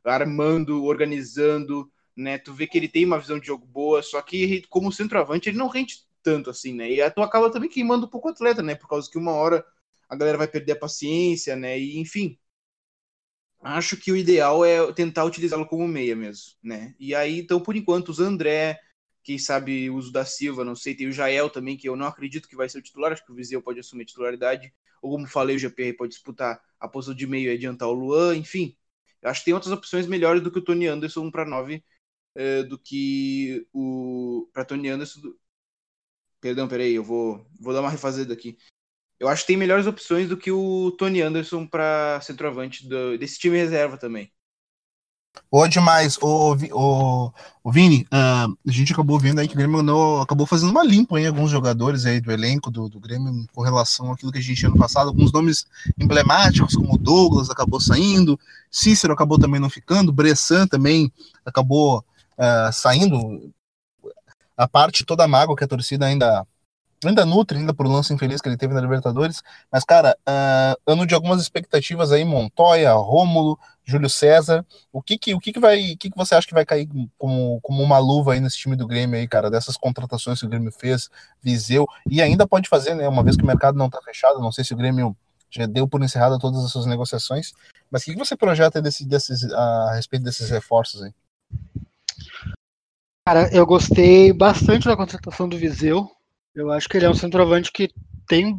armando, 0.04 0.84
organizando, 0.86 1.92
né? 2.16 2.38
Tu 2.38 2.54
vê 2.54 2.68
que 2.68 2.78
ele 2.78 2.88
tem 2.88 3.06
uma 3.06 3.20
visão 3.20 3.40
de 3.40 3.48
jogo 3.48 3.66
boa, 3.66 4.02
só 4.02 4.22
que 4.22 4.64
como 4.70 4.92
centroavante 4.92 5.50
ele 5.50 5.58
não 5.58 5.68
rende 5.68 6.06
tanto 6.24 6.50
assim, 6.50 6.74
né? 6.74 6.90
E 6.92 7.12
tu 7.12 7.22
acaba 7.22 7.52
também 7.52 7.70
queimando 7.70 8.06
um 8.08 8.10
pouco 8.10 8.28
o 8.30 8.32
atleta, 8.32 8.62
né? 8.64 8.76
Por 8.76 8.88
causa 8.88 9.10
que 9.10 9.18
uma 9.18 9.32
hora 9.32 9.66
a 10.10 10.16
galera 10.16 10.38
vai 10.38 10.48
perder 10.48 10.74
a 10.74 10.80
paciência, 10.80 11.56
né? 11.56 11.80
E 11.80 12.00
enfim, 12.00 12.38
acho 13.62 13.98
que 13.98 14.12
o 14.12 14.18
ideal 14.18 14.64
é 14.64 14.92
tentar 14.94 15.26
utilizá-lo 15.26 15.66
como 15.66 15.88
meia 15.88 16.16
mesmo, 16.16 16.54
né? 16.64 16.96
E 17.00 17.16
aí, 17.16 17.40
então, 17.40 17.60
por 17.60 17.76
enquanto, 17.76 18.10
os 18.10 18.20
André, 18.20 18.80
quem 19.24 19.40
sabe 19.40 19.90
o 19.90 19.96
uso 19.96 20.12
da 20.12 20.24
Silva, 20.26 20.64
não 20.64 20.76
sei, 20.76 20.96
tem 20.96 21.08
o 21.08 21.12
Jael 21.12 21.50
também, 21.50 21.76
que 21.76 21.90
eu 21.90 21.96
não 21.96 22.06
acredito 22.06 22.48
que 22.48 22.56
vai 22.56 22.70
ser 22.70 22.78
o 22.78 22.82
titular, 22.82 23.12
acho 23.12 23.26
que 23.26 23.32
o 23.32 23.36
Viseu 23.36 23.62
pode 23.62 23.80
assumir 23.80 24.06
titularidade, 24.06 24.74
ou 25.02 25.12
como 25.12 25.28
falei, 25.28 25.56
o 25.56 25.60
GPR 25.60 25.94
pode 25.94 26.14
disputar 26.14 26.62
a 26.80 26.88
posição 26.88 27.16
de 27.16 27.26
meio 27.28 27.52
e 27.52 27.56
adiantar 27.56 27.90
o 27.90 27.94
Luan, 27.94 28.36
enfim. 28.38 28.76
Acho 29.24 29.42
que 29.42 29.46
tem 29.46 29.54
outras 29.54 29.74
opções 29.74 30.06
melhores 30.06 30.44
do 30.44 30.52
que 30.52 30.60
o 30.60 30.62
Tony 30.62 30.86
Anderson 30.88 31.32
para 31.32 31.46
9, 31.46 31.84
eh, 32.36 32.64
do 32.64 32.78
que 32.78 33.66
o. 33.74 34.50
para 34.54 34.66
Tony 34.66 34.90
Anderson. 34.90 35.22
Do... 35.22 35.40
Perdão, 36.42 36.68
peraí, 36.68 36.94
eu 36.94 37.04
vou, 37.04 37.46
vou 37.60 37.74
dar 37.74 37.82
uma 37.82 37.90
refazida 37.90 38.34
aqui. 38.34 38.58
Eu 39.20 39.28
acho 39.30 39.44
que 39.44 39.48
tem 39.48 39.58
melhores 39.58 39.88
opções 39.88 40.28
do 40.28 40.38
que 40.38 40.52
o 40.52 40.92
Tony 40.92 41.22
Anderson 41.22 41.66
para 41.66 42.20
centroavante 42.22 42.88
do, 42.88 43.18
desse 43.18 43.40
time 43.40 43.58
reserva 43.58 43.98
também. 43.98 44.32
Boa 45.52 45.70
demais. 45.70 46.18
O, 46.22 46.56
o, 47.64 47.72
Vini, 47.72 48.08
uh, 48.12 48.58
a 48.68 48.72
gente 48.72 48.94
acabou 48.94 49.20
vendo 49.20 49.40
aí 49.40 49.48
que 49.48 49.54
o 49.54 49.58
Grêmio 49.58 50.22
acabou 50.22 50.46
fazendo 50.46 50.72
uma 50.72 50.84
limpa 50.84 51.20
em 51.20 51.28
alguns 51.28 51.52
jogadores 51.52 52.06
aí 52.06 52.20
do 52.20 52.32
elenco 52.32 52.70
do, 52.70 52.90
do 52.90 53.00
Grêmio 53.00 53.46
com 53.54 53.62
relação 53.62 54.12
àquilo 54.12 54.32
que 54.32 54.38
a 54.38 54.42
gente 54.42 54.58
tinha 54.58 54.72
no 54.72 54.78
passado. 54.78 55.08
Alguns 55.08 55.32
nomes 55.32 55.66
emblemáticos, 55.98 56.76
como 56.76 56.98
Douglas, 56.98 57.50
acabou 57.50 57.80
saindo, 57.80 58.40
Cícero 58.70 59.14
acabou 59.14 59.40
também 59.40 59.60
não 59.60 59.70
ficando, 59.70 60.12
Bressan 60.12 60.68
também 60.68 61.12
acabou 61.46 62.04
uh, 62.38 62.72
saindo. 62.72 63.54
A 64.58 64.68
parte 64.68 65.06
toda 65.06 65.26
a 65.26 65.28
mágoa 65.28 65.56
que 65.56 65.64
a 65.66 65.68
torcida 65.68 66.06
ainda 66.06 66.46
ainda 67.04 67.26
nutre, 67.26 67.58
ainda 67.58 67.74
por 67.74 67.88
lance 67.88 68.14
infeliz 68.14 68.42
que 68.42 68.50
ele 68.50 68.58
teve 68.58 68.74
na 68.74 68.82
Libertadores. 68.82 69.44
Mas, 69.72 69.84
cara, 69.84 70.18
uh, 70.28 70.92
ano 70.92 71.06
de 71.06 71.14
algumas 71.14 71.42
expectativas 71.42 72.12
aí, 72.12 72.24
Montoya, 72.24 72.94
Rômulo, 72.94 73.60
Júlio 73.84 74.10
César. 74.10 74.66
O 74.92 75.02
que 75.02 75.18
que, 75.18 75.34
o 75.34 75.40
que, 75.40 75.54
que 75.54 75.60
vai. 75.60 75.94
O 75.94 75.98
que, 75.98 76.10
que 76.10 76.18
você 76.18 76.36
acha 76.36 76.48
que 76.48 76.54
vai 76.54 76.66
cair 76.66 76.88
como, 77.18 77.60
como 77.62 77.84
uma 77.84 77.98
luva 77.98 78.34
aí 78.34 78.40
nesse 78.40 78.58
time 78.58 78.76
do 78.76 78.88
Grêmio 78.88 79.20
aí, 79.20 79.28
cara? 79.28 79.50
Dessas 79.50 79.78
contratações 79.78 80.40
que 80.40 80.46
o 80.46 80.50
Grêmio 80.50 80.72
fez, 80.72 81.10
Viseu, 81.42 81.86
e 82.10 82.22
ainda 82.22 82.48
pode 82.48 82.68
fazer, 82.70 82.96
né? 82.96 83.08
Uma 83.08 83.24
vez 83.24 83.36
que 83.36 83.44
o 83.44 83.48
mercado 83.48 83.78
não 83.78 83.90
tá 83.90 84.02
fechado, 84.04 84.40
não 84.40 84.52
sei 84.52 84.64
se 84.64 84.74
o 84.74 84.78
Grêmio 84.78 85.16
já 85.50 85.66
deu 85.66 85.88
por 85.88 86.04
encerrada 86.04 86.40
todas 86.40 86.64
as 86.64 86.72
suas 86.72 86.86
negociações. 86.86 87.54
Mas 87.90 88.02
o 88.02 88.06
que, 88.06 88.14
que 88.14 88.20
você 88.20 88.36
projeta 88.36 88.82
desse, 88.82 89.06
desses, 89.06 89.44
a 89.52 89.94
respeito 89.94 90.24
desses 90.24 90.50
reforços 90.50 91.04
aí? 91.04 91.14
Cara, 93.28 93.50
eu 93.52 93.66
gostei 93.66 94.32
bastante 94.32 94.86
da 94.86 94.96
contratação 94.96 95.50
do 95.50 95.58
Viseu. 95.58 96.08
Eu 96.54 96.72
acho 96.72 96.88
que 96.88 96.96
ele 96.96 97.08
é 97.08 97.10
um 97.10 97.16
centroavante 97.16 97.72
que 97.72 97.90
tem, 98.28 98.56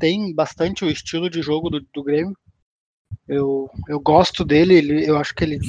tem 0.00 0.34
bastante 0.34 0.84
o 0.84 0.90
estilo 0.90 1.30
de 1.30 1.40
jogo 1.40 1.70
do, 1.70 1.80
do 1.94 2.02
Grêmio. 2.02 2.36
Eu, 3.28 3.70
eu 3.88 4.00
gosto 4.00 4.44
dele, 4.44 4.74
ele, 4.74 5.08
eu 5.08 5.16
acho 5.16 5.32
que 5.32 5.44
ele 5.44 5.60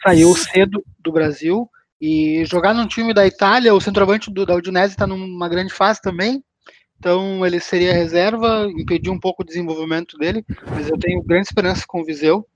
saiu 0.00 0.32
cedo 0.36 0.80
do 1.00 1.10
Brasil 1.10 1.68
e 2.00 2.44
jogar 2.44 2.72
num 2.72 2.86
time 2.86 3.12
da 3.12 3.26
Itália, 3.26 3.74
o 3.74 3.80
centroavante 3.80 4.32
do, 4.32 4.46
da 4.46 4.54
Udinese 4.54 4.94
está 4.94 5.04
numa 5.04 5.48
grande 5.48 5.72
fase 5.72 6.00
também, 6.00 6.40
então 6.96 7.44
ele 7.44 7.58
seria 7.58 7.92
reserva, 7.92 8.68
impedir 8.76 9.10
um 9.10 9.18
pouco 9.18 9.42
o 9.42 9.44
desenvolvimento 9.44 10.16
dele, 10.16 10.44
mas 10.70 10.88
eu 10.88 10.96
tenho 10.96 11.22
grande 11.24 11.48
esperança 11.48 11.84
com 11.86 12.00
o 12.00 12.04
Viseu. 12.04 12.46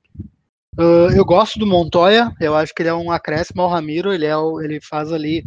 Uh, 0.78 1.12
eu 1.14 1.24
gosto 1.24 1.58
do 1.58 1.66
Montoya, 1.66 2.32
eu 2.40 2.56
acho 2.56 2.74
que 2.74 2.80
ele 2.80 2.88
é 2.88 2.94
um 2.94 3.10
acréscimo 3.10 3.60
ao 3.60 3.68
Ramiro, 3.68 4.10
ele, 4.10 4.24
é, 4.24 4.34
ele 4.62 4.80
faz 4.80 5.12
ali 5.12 5.44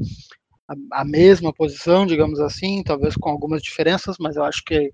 a, 0.68 1.02
a, 1.02 1.06
mesma 1.06 1.52
posição, 1.52 2.06
digamos 2.06 2.40
assim, 2.40 2.84
talvez 2.84 3.16
com 3.16 3.30
algumas 3.30 3.64
diferenças, 3.64 4.18
mas 4.20 4.36
eu 4.36 4.44
acho 4.44 4.64
que, 4.64 4.92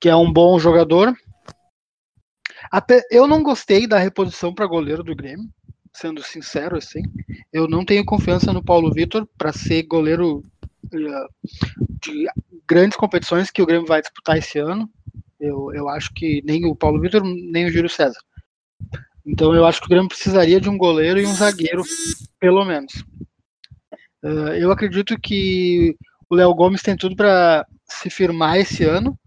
que 0.00 0.08
é 0.08 0.16
um 0.16 0.32
bom 0.32 0.58
jogador. 0.58 1.14
Até, 2.70 3.02
eu 3.10 3.26
não 3.26 3.42
gostei 3.42 3.86
da 3.86 3.98
reposição 3.98 4.54
para 4.54 4.66
goleiro 4.66 5.02
do 5.02 5.14
Grêmio, 5.14 5.46
sendo 5.92 6.22
sincero 6.22 6.78
assim. 6.78 7.02
Eu 7.52 7.68
não 7.68 7.84
tenho 7.84 8.06
confiança 8.06 8.54
no 8.54 8.64
Paulo 8.64 8.90
Vitor 8.90 9.28
para 9.36 9.52
ser 9.52 9.82
goleiro 9.82 10.38
uh, 10.38 11.48
de 12.00 12.26
grandes 12.66 12.96
competições 12.96 13.50
que 13.50 13.60
o 13.60 13.66
Grêmio 13.66 13.86
vai 13.86 14.00
disputar 14.00 14.38
esse 14.38 14.58
ano. 14.58 14.88
Eu, 15.38 15.74
eu 15.74 15.90
acho 15.90 16.10
que 16.14 16.40
nem 16.42 16.64
o 16.64 16.74
Paulo 16.74 16.98
Vitor, 17.00 17.22
nem 17.22 17.66
o 17.66 17.70
Júlio 17.70 17.90
César. 17.90 18.18
Então 19.24 19.54
eu 19.54 19.64
acho 19.64 19.80
que 19.80 19.86
o 19.86 19.88
Grêmio 19.88 20.08
precisaria 20.08 20.60
de 20.60 20.68
um 20.68 20.76
goleiro 20.76 21.20
e 21.20 21.26
um 21.26 21.34
zagueiro, 21.34 21.82
pelo 22.40 22.64
menos. 22.64 22.92
Uh, 24.22 24.54
eu 24.58 24.70
acredito 24.70 25.18
que 25.20 25.96
o 26.28 26.34
Léo 26.34 26.54
Gomes 26.54 26.82
tem 26.82 26.96
tudo 26.96 27.16
para 27.16 27.66
se 27.84 28.08
firmar 28.08 28.58
esse 28.58 28.84
ano, 28.84 29.18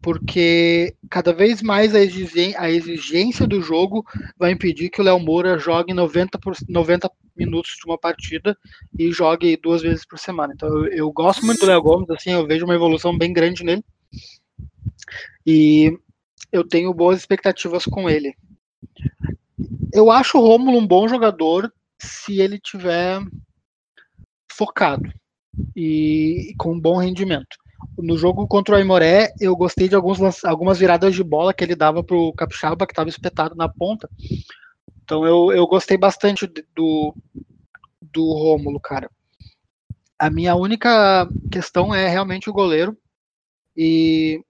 porque 0.00 0.94
cada 1.08 1.32
vez 1.32 1.62
mais 1.62 1.94
a 1.94 2.00
exigência, 2.00 3.46
do 3.46 3.62
jogo 3.62 4.04
vai 4.36 4.50
impedir 4.50 4.90
que 4.90 5.00
o 5.00 5.04
Léo 5.04 5.20
Moura 5.20 5.58
jogue 5.58 5.94
90, 5.94 6.38
por, 6.38 6.54
90 6.68 7.10
minutos 7.36 7.76
de 7.78 7.86
uma 7.86 7.96
partida 7.96 8.56
e 8.98 9.12
jogue 9.12 9.56
duas 9.56 9.80
vezes 9.80 10.04
por 10.04 10.18
semana. 10.18 10.52
Então 10.54 10.68
eu, 10.68 10.86
eu 10.86 11.12
gosto 11.12 11.46
muito 11.46 11.60
do 11.60 11.66
Léo 11.66 11.82
Gomes, 11.82 12.10
assim, 12.10 12.32
eu 12.32 12.46
vejo 12.46 12.64
uma 12.64 12.74
evolução 12.74 13.16
bem 13.16 13.32
grande 13.32 13.64
nele. 13.64 13.84
E 15.46 15.96
eu 16.50 16.66
tenho 16.66 16.92
boas 16.92 17.18
expectativas 17.18 17.84
com 17.84 18.10
ele. 18.10 18.34
Eu 19.92 20.10
acho 20.10 20.38
o 20.38 20.40
Rômulo 20.40 20.78
um 20.78 20.86
bom 20.86 21.06
jogador 21.06 21.72
se 21.98 22.40
ele 22.40 22.58
tiver 22.58 23.20
focado 24.50 25.12
e, 25.76 26.54
com 26.58 26.72
um 26.72 26.80
bom 26.80 26.96
rendimento. 26.96 27.56
No 27.98 28.16
jogo 28.16 28.46
contra 28.46 28.74
o 28.74 28.78
Aimoré, 28.78 29.32
eu 29.40 29.54
gostei 29.56 29.88
de 29.88 29.94
alguns, 29.94 30.44
algumas 30.44 30.78
viradas 30.78 31.14
de 31.14 31.22
bola 31.22 31.52
que 31.52 31.62
ele 31.62 31.76
dava 31.76 32.02
para 32.02 32.16
o 32.16 32.32
Capixaba, 32.32 32.86
que 32.86 32.92
estava 32.92 33.08
espetado 33.08 33.54
na 33.54 33.68
ponta. 33.68 34.08
Então 35.02 35.26
eu, 35.26 35.52
eu 35.52 35.66
gostei 35.66 35.96
bastante 35.96 36.46
do, 36.74 37.14
do 38.00 38.32
Rômulo, 38.32 38.80
cara. 38.80 39.10
A 40.18 40.30
minha 40.30 40.54
única 40.54 41.28
questão 41.50 41.94
é 41.94 42.08
realmente 42.08 42.48
o 42.48 42.52
goleiro. 42.52 42.96
E 43.76 44.40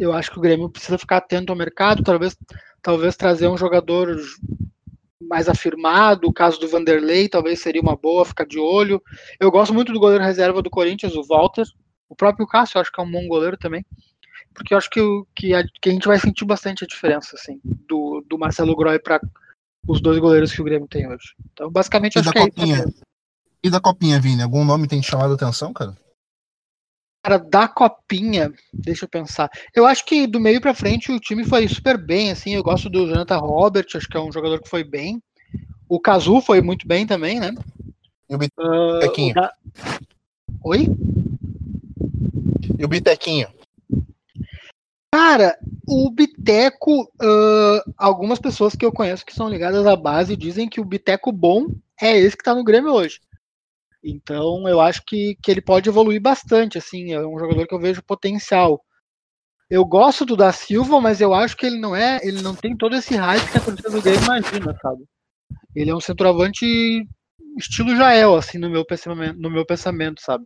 eu 0.00 0.12
acho 0.12 0.30
que 0.30 0.38
o 0.38 0.40
Grêmio 0.40 0.70
precisa 0.70 0.98
ficar 0.98 1.18
atento 1.18 1.52
ao 1.52 1.58
mercado, 1.58 2.02
talvez, 2.02 2.36
talvez 2.82 3.16
trazer 3.16 3.48
um 3.48 3.56
jogador 3.56 4.16
mais 5.20 5.48
afirmado. 5.48 6.26
O 6.26 6.32
caso 6.32 6.58
do 6.58 6.68
Vanderlei 6.68 7.28
talvez 7.28 7.60
seria 7.60 7.82
uma 7.82 7.94
boa, 7.94 8.24
ficar 8.24 8.46
de 8.46 8.58
olho. 8.58 9.02
Eu 9.38 9.50
gosto 9.50 9.74
muito 9.74 9.92
do 9.92 10.00
goleiro 10.00 10.24
reserva 10.24 10.62
do 10.62 10.70
Corinthians, 10.70 11.14
o 11.14 11.22
Walter. 11.22 11.64
O 12.08 12.16
próprio 12.16 12.46
Cássio, 12.46 12.78
eu 12.78 12.80
acho 12.80 12.90
que 12.90 13.00
é 13.00 13.04
um 13.04 13.10
bom 13.10 13.28
goleiro 13.28 13.56
também. 13.56 13.84
Porque 14.54 14.74
eu 14.74 14.78
acho 14.78 14.90
que, 14.90 15.00
que, 15.36 15.54
a, 15.54 15.62
que 15.80 15.90
a 15.90 15.92
gente 15.92 16.08
vai 16.08 16.18
sentir 16.18 16.44
bastante 16.44 16.82
a 16.82 16.86
diferença, 16.86 17.36
assim, 17.36 17.60
do, 17.62 18.24
do 18.28 18.36
Marcelo 18.36 18.74
Groy 18.74 18.98
para 18.98 19.20
os 19.86 20.00
dois 20.00 20.18
goleiros 20.18 20.52
que 20.52 20.60
o 20.60 20.64
Grêmio 20.64 20.88
tem 20.88 21.06
hoje. 21.06 21.34
Então, 21.52 21.70
basicamente, 21.70 22.16
E 22.16 22.18
acho 22.18 22.26
da 22.28 22.32
que 22.32 22.38
é 22.38 22.50
copinha? 22.50 22.78
isso. 22.78 23.02
E 23.62 23.70
da 23.70 23.80
copinha, 23.80 24.18
Vini? 24.18 24.42
Algum 24.42 24.64
nome 24.64 24.88
tem 24.88 25.00
te 25.00 25.08
chamado 25.08 25.32
a 25.32 25.34
atenção, 25.34 25.72
cara? 25.72 25.96
Cara, 27.22 27.38
da 27.38 27.68
copinha, 27.68 28.50
deixa 28.72 29.04
eu 29.04 29.08
pensar. 29.08 29.50
Eu 29.74 29.86
acho 29.86 30.04
que 30.06 30.26
do 30.26 30.40
meio 30.40 30.60
pra 30.60 30.72
frente 30.74 31.12
o 31.12 31.20
time 31.20 31.44
foi 31.44 31.68
super 31.68 31.98
bem, 31.98 32.30
assim. 32.30 32.54
Eu 32.54 32.62
gosto 32.62 32.88
do 32.88 33.06
Jonathan 33.06 33.36
Robert, 33.36 33.86
acho 33.94 34.08
que 34.08 34.16
é 34.16 34.20
um 34.20 34.32
jogador 34.32 34.60
que 34.60 34.68
foi 34.68 34.82
bem. 34.82 35.22
O 35.88 36.00
Kazu 36.00 36.40
foi 36.40 36.62
muito 36.62 36.88
bem 36.88 37.06
também, 37.06 37.38
né? 37.38 37.52
E 38.28 38.34
o, 38.34 38.38
Bi- 38.38 38.48
Ah, 38.58 38.98
Bequinho. 39.02 39.32
o 39.32 39.34
da- 39.34 39.52
Oi? 40.64 40.88
e 42.78 42.84
o 42.84 42.88
Bitequinho? 42.88 43.48
Cara, 45.12 45.58
o 45.86 46.10
Biteco, 46.10 47.12
ah, 47.20 47.84
algumas 47.98 48.38
pessoas 48.38 48.74
que 48.74 48.84
eu 48.84 48.92
conheço 48.92 49.26
que 49.26 49.34
são 49.34 49.48
ligadas 49.48 49.86
à 49.86 49.94
base 49.94 50.36
dizem 50.36 50.68
que 50.68 50.80
o 50.80 50.84
Biteco 50.84 51.30
bom 51.32 51.66
é 52.00 52.16
esse 52.18 52.36
que 52.36 52.44
tá 52.44 52.54
no 52.54 52.64
Grêmio 52.64 52.92
hoje. 52.92 53.20
Então 54.02 54.66
eu 54.68 54.80
acho 54.80 55.02
que, 55.06 55.36
que 55.42 55.50
ele 55.50 55.60
pode 55.60 55.88
evoluir 55.88 56.20
bastante, 56.20 56.78
assim, 56.78 57.12
é 57.12 57.20
um 57.20 57.38
jogador 57.38 57.66
que 57.66 57.74
eu 57.74 57.80
vejo 57.80 58.02
potencial. 58.02 58.82
Eu 59.68 59.84
gosto 59.84 60.24
do 60.24 60.36
da 60.36 60.52
Silva, 60.52 61.00
mas 61.00 61.20
eu 61.20 61.32
acho 61.32 61.56
que 61.56 61.66
ele 61.66 61.78
não 61.78 61.94
é, 61.94 62.18
ele 62.22 62.42
não 62.42 62.54
tem 62.54 62.76
todo 62.76 62.96
esse 62.96 63.14
hype 63.14 63.52
que 63.52 63.58
a 63.58 63.60
torcida 63.60 63.90
do 63.90 64.02
Grêmio 64.02 64.24
imagina, 64.24 64.76
sabe? 64.82 65.04
Ele 65.76 65.90
é 65.90 65.94
um 65.94 66.00
centroavante 66.00 67.06
estilo 67.56 67.94
Jael, 67.96 68.34
assim, 68.34 68.58
no 68.58 68.70
meu 68.70 68.84
pensamento, 68.84 69.38
no 69.38 69.50
meu 69.50 69.64
pensamento, 69.64 70.20
sabe? 70.20 70.44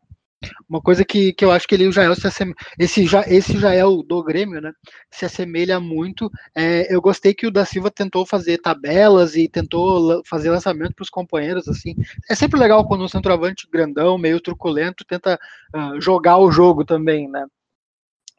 Uma 0.68 0.80
coisa 0.80 1.04
que, 1.04 1.32
que 1.32 1.44
eu 1.44 1.50
acho 1.50 1.66
que 1.66 1.74
ele 1.74 1.86
o 1.88 1.92
Jael 1.92 2.14
se 2.14 2.26
assemelham. 2.26 2.56
Esse, 2.78 3.06
Ja- 3.06 3.24
esse 3.26 3.58
Jael 3.58 4.02
do 4.02 4.22
Grêmio, 4.22 4.60
né? 4.60 4.72
Se 5.10 5.24
assemelha 5.24 5.78
muito. 5.80 6.30
É, 6.56 6.92
eu 6.94 7.00
gostei 7.00 7.34
que 7.34 7.46
o 7.46 7.50
da 7.50 7.64
Silva 7.64 7.90
tentou 7.90 8.26
fazer 8.26 8.58
tabelas 8.58 9.36
e 9.36 9.48
tentou 9.48 10.22
fazer 10.26 10.50
lançamento 10.50 10.94
para 10.94 11.02
os 11.02 11.10
companheiros, 11.10 11.68
assim. 11.68 11.94
É 12.30 12.34
sempre 12.34 12.58
legal 12.58 12.84
quando 12.86 13.04
um 13.04 13.08
centroavante 13.08 13.68
grandão, 13.70 14.18
meio 14.18 14.40
truculento, 14.40 15.04
tenta 15.04 15.38
ah, 15.72 15.92
jogar 16.00 16.38
o 16.38 16.50
jogo 16.50 16.84
também, 16.84 17.28
né? 17.28 17.44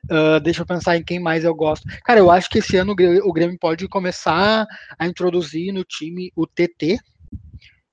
Ah, 0.09 0.39
deixa 0.39 0.61
eu 0.61 0.65
pensar 0.65 0.97
em 0.97 1.03
quem 1.03 1.19
mais 1.19 1.43
eu 1.43 1.53
gosto. 1.55 1.85
Cara, 2.03 2.19
eu 2.19 2.29
acho 2.29 2.49
que 2.49 2.59
esse 2.59 2.77
ano 2.77 2.93
o 3.23 3.33
Grêmio 3.33 3.57
pode 3.59 3.87
começar 3.87 4.65
a 4.99 5.07
introduzir 5.07 5.73
no 5.73 5.83
time 5.83 6.31
o 6.35 6.45
TT. 6.45 6.97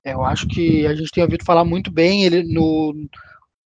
Eu 0.03 0.23
acho 0.23 0.47
que 0.47 0.85
a 0.85 0.93
gente 0.95 1.11
tem 1.11 1.23
ouvido 1.23 1.45
falar 1.45 1.63
muito 1.65 1.91
bem 1.91 2.23
ele 2.25 2.43
no, 2.43 2.93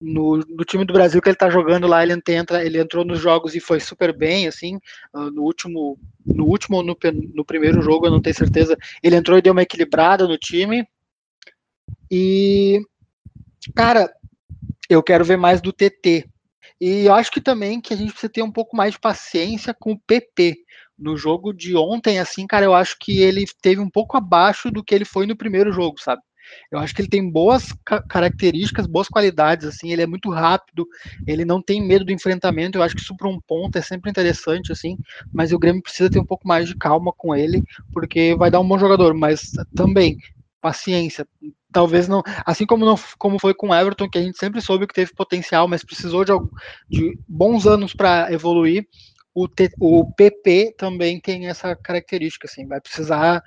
no, 0.00 0.36
no 0.36 0.64
time 0.64 0.84
do 0.84 0.92
Brasil 0.92 1.20
que 1.20 1.28
ele 1.28 1.36
tá 1.36 1.50
jogando 1.50 1.86
lá, 1.86 2.02
ele 2.02 2.12
entra, 2.28 2.64
ele 2.64 2.80
entrou 2.80 3.04
nos 3.04 3.18
jogos 3.18 3.54
e 3.54 3.60
foi 3.60 3.80
super 3.80 4.16
bem, 4.16 4.46
assim, 4.46 4.78
ah, 5.12 5.30
no 5.30 5.42
último, 5.42 5.98
no 6.24 6.44
último 6.44 6.82
no, 6.82 6.96
no 7.34 7.44
primeiro 7.44 7.82
jogo, 7.82 8.06
eu 8.06 8.10
não 8.10 8.20
tenho 8.20 8.36
certeza, 8.36 8.76
ele 9.02 9.16
entrou 9.16 9.36
e 9.38 9.42
deu 9.42 9.52
uma 9.52 9.62
equilibrada 9.62 10.26
no 10.26 10.38
time, 10.38 10.86
e, 12.10 12.80
cara, 13.74 14.12
eu 14.88 15.02
quero 15.02 15.24
ver 15.24 15.36
mais 15.36 15.60
do 15.60 15.72
TT, 15.72 16.28
e 16.80 17.06
eu 17.06 17.14
acho 17.14 17.32
que 17.32 17.40
também 17.40 17.80
que 17.80 17.92
a 17.92 17.96
gente 17.96 18.12
precisa 18.12 18.32
ter 18.32 18.42
um 18.42 18.52
pouco 18.52 18.76
mais 18.76 18.92
de 18.92 19.00
paciência 19.00 19.74
com 19.74 19.92
o 19.92 19.98
PP, 19.98 20.56
no 20.98 21.16
jogo 21.16 21.52
de 21.52 21.76
ontem, 21.76 22.18
assim, 22.18 22.46
cara, 22.46 22.64
eu 22.64 22.74
acho 22.74 22.96
que 22.98 23.20
ele 23.20 23.44
teve 23.62 23.80
um 23.80 23.90
pouco 23.90 24.16
abaixo 24.16 24.70
do 24.70 24.82
que 24.82 24.94
ele 24.94 25.04
foi 25.04 25.26
no 25.26 25.36
primeiro 25.36 25.72
jogo, 25.72 26.00
sabe? 26.00 26.20
Eu 26.70 26.78
acho 26.78 26.94
que 26.94 27.00
ele 27.02 27.08
tem 27.08 27.30
boas 27.30 27.72
ca- 27.84 28.02
características, 28.02 28.86
boas 28.86 29.08
qualidades, 29.08 29.66
assim, 29.66 29.92
ele 29.92 30.02
é 30.02 30.06
muito 30.06 30.30
rápido, 30.30 30.86
ele 31.26 31.44
não 31.44 31.62
tem 31.62 31.80
medo 31.80 32.04
do 32.04 32.12
enfrentamento, 32.12 32.78
eu 32.78 32.82
acho 32.82 32.94
que 32.94 33.00
isso 33.00 33.16
para 33.16 33.28
um 33.28 33.40
ponto 33.40 33.76
é 33.76 33.82
sempre 33.82 34.10
interessante, 34.10 34.72
assim, 34.72 34.98
mas 35.32 35.52
o 35.52 35.58
Grêmio 35.58 35.82
precisa 35.82 36.10
ter 36.10 36.18
um 36.18 36.24
pouco 36.24 36.46
mais 36.46 36.68
de 36.68 36.76
calma 36.76 37.12
com 37.16 37.34
ele, 37.34 37.62
porque 37.92 38.34
vai 38.36 38.50
dar 38.50 38.60
um 38.60 38.68
bom 38.68 38.78
jogador, 38.78 39.14
mas 39.14 39.52
também, 39.74 40.16
paciência, 40.60 41.26
talvez 41.72 42.08
não, 42.08 42.22
assim 42.44 42.66
como, 42.66 42.84
não, 42.84 42.96
como 43.18 43.38
foi 43.38 43.54
com 43.54 43.74
Everton, 43.74 44.08
que 44.08 44.18
a 44.18 44.22
gente 44.22 44.38
sempre 44.38 44.60
soube 44.60 44.86
que 44.86 44.94
teve 44.94 45.12
potencial, 45.14 45.68
mas 45.68 45.84
precisou 45.84 46.24
de, 46.24 46.32
de 46.90 47.18
bons 47.28 47.66
anos 47.66 47.94
para 47.94 48.32
evoluir, 48.32 48.86
o, 49.34 49.46
o 49.80 50.12
PP 50.14 50.74
também 50.76 51.20
tem 51.20 51.46
essa 51.48 51.76
característica, 51.76 52.46
assim, 52.46 52.66
vai 52.66 52.80
precisar 52.80 53.42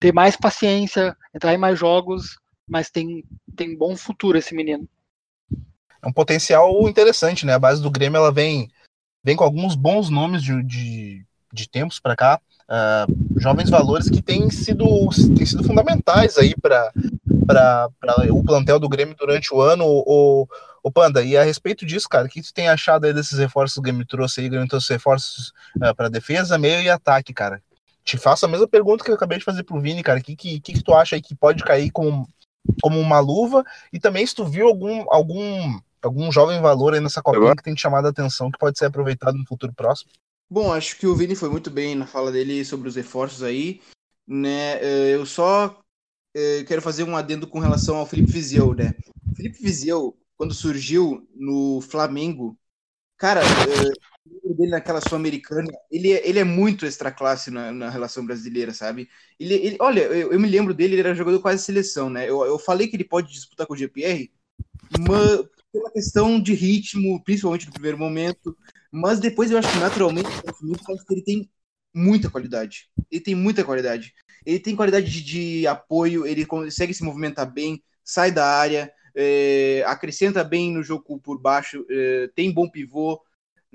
ter 0.00 0.12
mais 0.12 0.36
paciência, 0.36 1.16
entrar 1.34 1.54
em 1.54 1.58
mais 1.58 1.78
jogos, 1.78 2.36
mas 2.68 2.90
tem, 2.90 3.24
tem 3.54 3.76
bom 3.76 3.96
futuro 3.96 4.36
esse 4.38 4.54
menino. 4.54 4.88
É 6.02 6.08
um 6.08 6.12
potencial 6.12 6.88
interessante, 6.88 7.46
né? 7.46 7.54
A 7.54 7.58
base 7.58 7.82
do 7.82 7.90
Grêmio 7.90 8.18
ela 8.18 8.32
vem, 8.32 8.70
vem 9.24 9.36
com 9.36 9.44
alguns 9.44 9.74
bons 9.74 10.10
nomes 10.10 10.42
de, 10.42 10.62
de, 10.62 11.26
de 11.52 11.68
tempos 11.68 11.98
para 11.98 12.16
cá, 12.16 12.40
ah, 12.68 13.06
jovens 13.36 13.70
valores 13.70 14.10
que 14.10 14.20
têm 14.20 14.50
sido, 14.50 14.86
têm 15.36 15.46
sido 15.46 15.62
fundamentais 15.62 16.36
aí 16.36 16.54
para 16.56 16.92
o 18.30 18.42
plantel 18.42 18.78
do 18.78 18.88
Grêmio 18.88 19.14
durante 19.16 19.54
o 19.54 19.60
ano. 19.60 19.84
O, 19.86 20.48
o 20.82 20.90
Panda, 20.90 21.22
e 21.22 21.36
a 21.36 21.44
respeito 21.44 21.86
disso, 21.86 22.08
cara, 22.08 22.26
o 22.26 22.28
que 22.28 22.42
tu 22.42 22.52
tem 22.52 22.68
achado 22.68 23.06
aí 23.06 23.12
desses 23.12 23.38
reforços 23.38 23.74
que 23.74 23.80
o 23.80 23.82
Grêmio 23.82 24.06
trouxe 24.06 24.40
aí? 24.40 24.46
O 24.46 24.50
Grêmio 24.50 24.68
trouxe 24.68 24.92
reforços 24.92 25.52
para 25.96 26.08
defesa, 26.08 26.58
meio 26.58 26.80
e 26.82 26.90
ataque, 26.90 27.32
cara. 27.32 27.62
Te 28.04 28.16
faço 28.16 28.46
a 28.46 28.48
mesma 28.48 28.68
pergunta 28.68 29.04
que 29.04 29.10
eu 29.10 29.16
acabei 29.16 29.38
de 29.38 29.44
fazer 29.44 29.64
pro 29.64 29.80
Vini, 29.80 30.02
cara. 30.02 30.20
O 30.20 30.22
que, 30.22 30.36
que, 30.36 30.60
que 30.60 30.82
tu 30.82 30.94
acha 30.94 31.16
aí 31.16 31.22
que 31.22 31.34
pode 31.34 31.64
cair 31.64 31.90
como, 31.90 32.28
como 32.82 33.00
uma 33.00 33.18
luva? 33.18 33.64
E 33.92 33.98
também 33.98 34.26
se 34.26 34.34
tu 34.34 34.44
viu 34.44 34.68
algum, 34.68 35.04
algum, 35.08 35.78
algum 36.02 36.30
jovem 36.32 36.60
valor 36.60 36.94
aí 36.94 37.00
nessa 37.00 37.22
copinha 37.22 37.56
que 37.56 37.62
tem 37.62 37.74
te 37.74 37.80
chamado 37.80 38.06
a 38.06 38.10
atenção, 38.10 38.50
que 38.50 38.58
pode 38.58 38.78
ser 38.78 38.86
aproveitado 38.86 39.36
no 39.36 39.46
futuro 39.46 39.72
próximo. 39.72 40.10
Bom, 40.48 40.72
acho 40.72 40.96
que 40.96 41.06
o 41.06 41.14
Vini 41.14 41.34
foi 41.34 41.48
muito 41.48 41.70
bem 41.70 41.94
na 41.94 42.06
fala 42.06 42.30
dele 42.30 42.64
sobre 42.64 42.88
os 42.88 42.94
reforços 42.94 43.42
aí, 43.42 43.80
né? 44.26 44.78
Eh, 44.80 45.14
Eu 45.14 45.26
só 45.26 45.76
eh, 46.34 46.64
quero 46.64 46.80
fazer 46.80 47.02
um 47.02 47.16
adendo 47.16 47.46
com 47.46 47.58
relação 47.58 47.96
ao 47.96 48.06
Felipe 48.06 48.30
Vizeu, 48.30 48.72
né? 48.72 48.94
O 49.30 49.34
Felipe 49.34 49.60
Vizeu, 49.60 50.16
quando 50.36 50.54
surgiu 50.54 51.26
no 51.34 51.80
Flamengo, 51.80 52.56
cara, 53.16 53.40
dele 54.54 54.70
naquela 54.70 55.00
Sul-Americana, 55.00 55.70
ele, 55.90 56.12
é- 56.12 56.28
ele 56.28 56.38
é 56.38 56.44
muito 56.44 56.86
extra 56.86 57.10
classe 57.12 57.50
na, 57.50 57.72
na 57.72 57.90
relação 57.90 58.24
brasileira, 58.26 58.72
sabe? 58.72 59.08
Ele, 59.38 59.54
ele- 59.54 59.76
olha, 59.80 60.00
eu, 60.02 60.32
eu 60.32 60.40
me 60.40 60.48
lembro 60.48 60.74
dele, 60.74 60.94
ele 60.94 61.00
era 61.00 61.14
jogador 61.14 61.40
quase 61.40 61.62
seleção, 61.64 62.08
né? 62.10 62.28
Eu, 62.28 62.44
eu 62.44 62.58
falei 62.58 62.88
que 62.88 62.96
ele 62.96 63.04
pode 63.04 63.32
disputar 63.32 63.66
com 63.66 63.74
o 63.74 63.76
GPR, 63.76 64.32
mas 64.90 65.40
pela 65.72 65.90
questão 65.92 66.40
de 66.40 66.54
ritmo, 66.54 67.22
principalmente 67.24 67.66
no 67.66 67.72
primeiro 67.72 67.98
momento, 67.98 68.56
mas 68.92 69.20
depois 69.20 69.50
eu 69.50 69.58
acho 69.58 69.70
que 69.70 69.78
naturalmente 69.78 70.28
ele 71.10 71.22
tem 71.22 71.50
muita 71.94 72.30
qualidade. 72.30 72.88
Ele 73.10 73.20
tem 73.20 73.34
muita 73.34 73.64
qualidade. 73.64 74.12
Ele 74.44 74.60
tem 74.60 74.76
qualidade 74.76 75.10
de, 75.10 75.22
de 75.60 75.66
apoio, 75.66 76.26
ele 76.26 76.46
consegue 76.46 76.94
se 76.94 77.02
movimentar 77.02 77.50
bem, 77.52 77.82
sai 78.04 78.30
da 78.30 78.46
área, 78.46 78.92
é, 79.14 79.82
acrescenta 79.86 80.44
bem 80.44 80.72
no 80.72 80.82
jogo 80.82 81.18
por 81.20 81.40
baixo, 81.40 81.84
é, 81.90 82.28
tem 82.34 82.52
bom 82.52 82.68
pivô, 82.68 83.20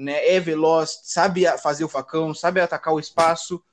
né, 0.01 0.25
é 0.27 0.39
veloz, 0.39 0.99
sabe 1.03 1.45
a- 1.45 1.57
fazer 1.57 1.83
o 1.83 1.89
facão, 1.89 2.33
sabe 2.33 2.59
atacar 2.59 2.93
o 2.93 2.99
espaço, 2.99 3.63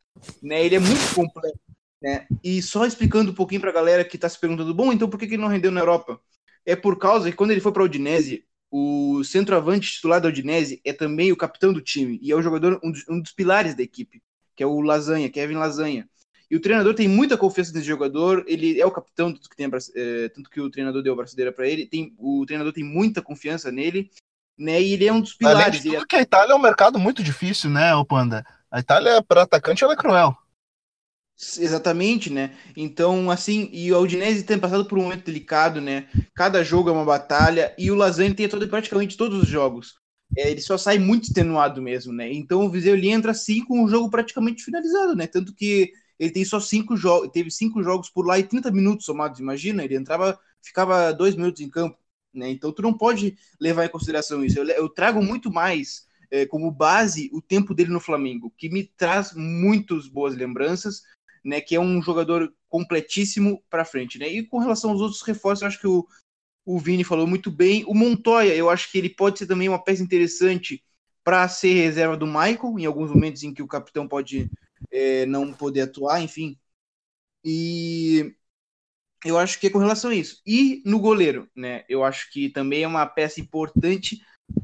né, 0.42 0.64
ele 0.64 0.76
é 0.76 0.78
muito 0.80 1.14
completo. 1.14 1.58
Né? 2.00 2.26
E 2.44 2.62
só 2.62 2.86
explicando 2.86 3.32
um 3.32 3.34
pouquinho 3.34 3.60
pra 3.60 3.72
galera 3.72 4.04
que 4.04 4.18
tá 4.18 4.28
se 4.28 4.38
perguntando, 4.38 4.74
bom, 4.74 4.92
então 4.92 5.08
por 5.08 5.18
que 5.18 5.26
que 5.26 5.34
ele 5.34 5.42
não 5.42 5.48
rendeu 5.48 5.70
na 5.70 5.80
Europa? 5.80 6.20
É 6.64 6.76
por 6.76 6.98
causa 6.98 7.30
que 7.30 7.36
quando 7.36 7.50
ele 7.50 7.60
foi 7.60 7.72
pra 7.72 7.82
Udinese, 7.82 8.44
o 8.70 9.24
centroavante 9.24 9.90
titular 9.90 10.20
da 10.20 10.28
Udinese 10.28 10.80
é 10.84 10.92
também 10.92 11.32
o 11.32 11.36
capitão 11.36 11.72
do 11.72 11.80
time 11.80 12.18
e 12.22 12.30
é 12.30 12.36
o 12.36 12.42
jogador 12.42 12.78
um 12.84 12.92
dos, 12.92 13.04
um 13.08 13.20
dos 13.20 13.32
pilares 13.32 13.74
da 13.74 13.82
equipe, 13.82 14.22
que 14.54 14.62
é 14.62 14.66
o 14.66 14.80
Lasanha, 14.80 15.30
Kevin 15.30 15.54
Lasanha. 15.54 16.08
E 16.50 16.56
o 16.56 16.60
treinador 16.60 16.94
tem 16.94 17.08
muita 17.08 17.36
confiança 17.36 17.72
nesse 17.72 17.86
jogador, 17.86 18.44
ele 18.46 18.80
é 18.80 18.86
o 18.86 18.90
capitão, 18.90 19.32
tanto 19.32 19.50
que, 19.50 19.56
tem 19.56 19.66
a 19.66 19.70
eh, 19.94 20.28
tanto 20.30 20.48
que 20.48 20.60
o 20.60 20.70
treinador 20.70 21.02
deu 21.02 21.12
a 21.12 21.16
braçadeira 21.16 21.52
para 21.52 21.68
ele, 21.68 21.86
tem, 21.86 22.14
o 22.16 22.44
treinador 22.46 22.72
tem 22.72 22.84
muita 22.84 23.20
confiança 23.20 23.70
nele, 23.70 24.10
né? 24.58 24.80
E 24.82 24.92
ele 24.94 25.06
é 25.06 25.12
um 25.12 25.20
dos 25.20 25.34
Além 25.42 25.66
pilares. 25.66 25.82
de 25.82 25.96
é- 25.96 26.00
tudo 26.00 26.06
que 26.06 26.16
a 26.16 26.20
Itália 26.22 26.52
é 26.52 26.56
um 26.56 26.60
mercado 26.60 26.98
muito 26.98 27.22
difícil, 27.22 27.70
né, 27.70 27.94
ô 27.94 28.04
Panda? 28.04 28.44
A 28.70 28.80
Itália, 28.80 29.22
para 29.22 29.42
atacante, 29.42 29.82
ela 29.84 29.94
é 29.94 29.96
cruel. 29.96 30.36
Exatamente, 31.58 32.30
né? 32.32 32.56
Então, 32.76 33.30
assim, 33.30 33.68
e 33.72 33.92
o 33.92 34.00
Udinese 34.00 34.42
tem 34.42 34.58
passado 34.58 34.84
por 34.86 34.98
um 34.98 35.02
momento 35.02 35.24
delicado, 35.24 35.80
né? 35.80 36.08
Cada 36.34 36.64
jogo 36.64 36.88
é 36.88 36.92
uma 36.92 37.04
batalha 37.04 37.72
e 37.78 37.90
o 37.92 37.94
Lasanha 37.94 38.34
tem 38.34 38.48
todo, 38.48 38.66
praticamente 38.68 39.16
todos 39.16 39.40
os 39.42 39.48
jogos. 39.48 39.94
É, 40.36 40.50
ele 40.50 40.60
só 40.60 40.76
sai 40.76 40.98
muito 40.98 41.24
extenuado 41.24 41.80
mesmo, 41.80 42.12
né? 42.12 42.32
Então 42.32 42.64
o 42.66 42.70
Viseu 42.70 42.94
ele 42.96 43.08
entra 43.08 43.30
assim 43.30 43.64
com 43.64 43.84
o 43.84 43.88
jogo 43.88 44.10
praticamente 44.10 44.64
finalizado, 44.64 45.14
né? 45.14 45.28
Tanto 45.28 45.54
que 45.54 45.92
ele 46.18 46.32
tem 46.32 46.44
só 46.44 46.58
cinco 46.58 46.96
jogos, 46.96 47.30
teve 47.32 47.50
cinco 47.52 47.82
jogos 47.84 48.10
por 48.10 48.26
lá 48.26 48.36
e 48.38 48.42
30 48.42 48.70
minutos 48.72 49.06
somados, 49.06 49.38
imagina, 49.38 49.84
ele 49.84 49.94
entrava, 49.96 50.36
ficava 50.60 51.12
dois 51.12 51.36
minutos 51.36 51.60
em 51.60 51.70
campo, 51.70 51.96
né? 52.38 52.50
Então 52.50 52.72
tu 52.72 52.82
não 52.82 52.92
pode 52.92 53.36
levar 53.60 53.84
em 53.84 53.90
consideração 53.90 54.44
isso. 54.44 54.58
Eu, 54.58 54.66
eu 54.68 54.88
trago 54.88 55.22
muito 55.22 55.50
mais 55.50 56.06
é, 56.30 56.46
como 56.46 56.70
base 56.70 57.30
o 57.32 57.40
tempo 57.40 57.74
dele 57.74 57.90
no 57.90 58.00
Flamengo, 58.00 58.52
que 58.56 58.68
me 58.68 58.84
traz 58.84 59.34
muitas 59.34 60.08
boas 60.08 60.34
lembranças, 60.34 61.02
né? 61.44 61.60
Que 61.60 61.76
é 61.76 61.80
um 61.80 62.00
jogador 62.02 62.52
completíssimo 62.68 63.62
para 63.70 63.84
frente, 63.84 64.18
né? 64.18 64.28
E 64.28 64.44
com 64.44 64.58
relação 64.58 64.90
aos 64.90 65.00
outros 65.00 65.22
reforços, 65.22 65.62
eu 65.62 65.68
acho 65.68 65.80
que 65.80 65.86
o, 65.86 66.06
o 66.64 66.78
Vini 66.78 67.04
falou 67.04 67.26
muito 67.26 67.50
bem. 67.50 67.84
O 67.86 67.94
Montoya, 67.94 68.54
eu 68.54 68.70
acho 68.70 68.90
que 68.90 68.98
ele 68.98 69.10
pode 69.10 69.38
ser 69.38 69.46
também 69.46 69.68
uma 69.68 69.82
peça 69.82 70.02
interessante 70.02 70.82
para 71.24 71.48
ser 71.48 71.74
reserva 71.74 72.16
do 72.16 72.26
Michael, 72.26 72.78
em 72.78 72.86
alguns 72.86 73.10
momentos 73.10 73.42
em 73.42 73.52
que 73.52 73.62
o 73.62 73.68
capitão 73.68 74.08
pode 74.08 74.50
é, 74.90 75.26
não 75.26 75.52
poder 75.52 75.82
atuar, 75.82 76.22
enfim. 76.22 76.58
E 77.44 78.34
eu 79.24 79.38
acho 79.38 79.58
que 79.58 79.66
é 79.66 79.70
com 79.70 79.78
relação 79.78 80.10
a 80.10 80.14
isso. 80.14 80.40
E 80.46 80.82
no 80.84 80.98
goleiro, 81.00 81.48
né? 81.54 81.84
Eu 81.88 82.04
acho 82.04 82.30
que 82.30 82.48
também 82.50 82.82
é 82.82 82.88
uma 82.88 83.06
peça 83.06 83.40
importante. 83.40 84.20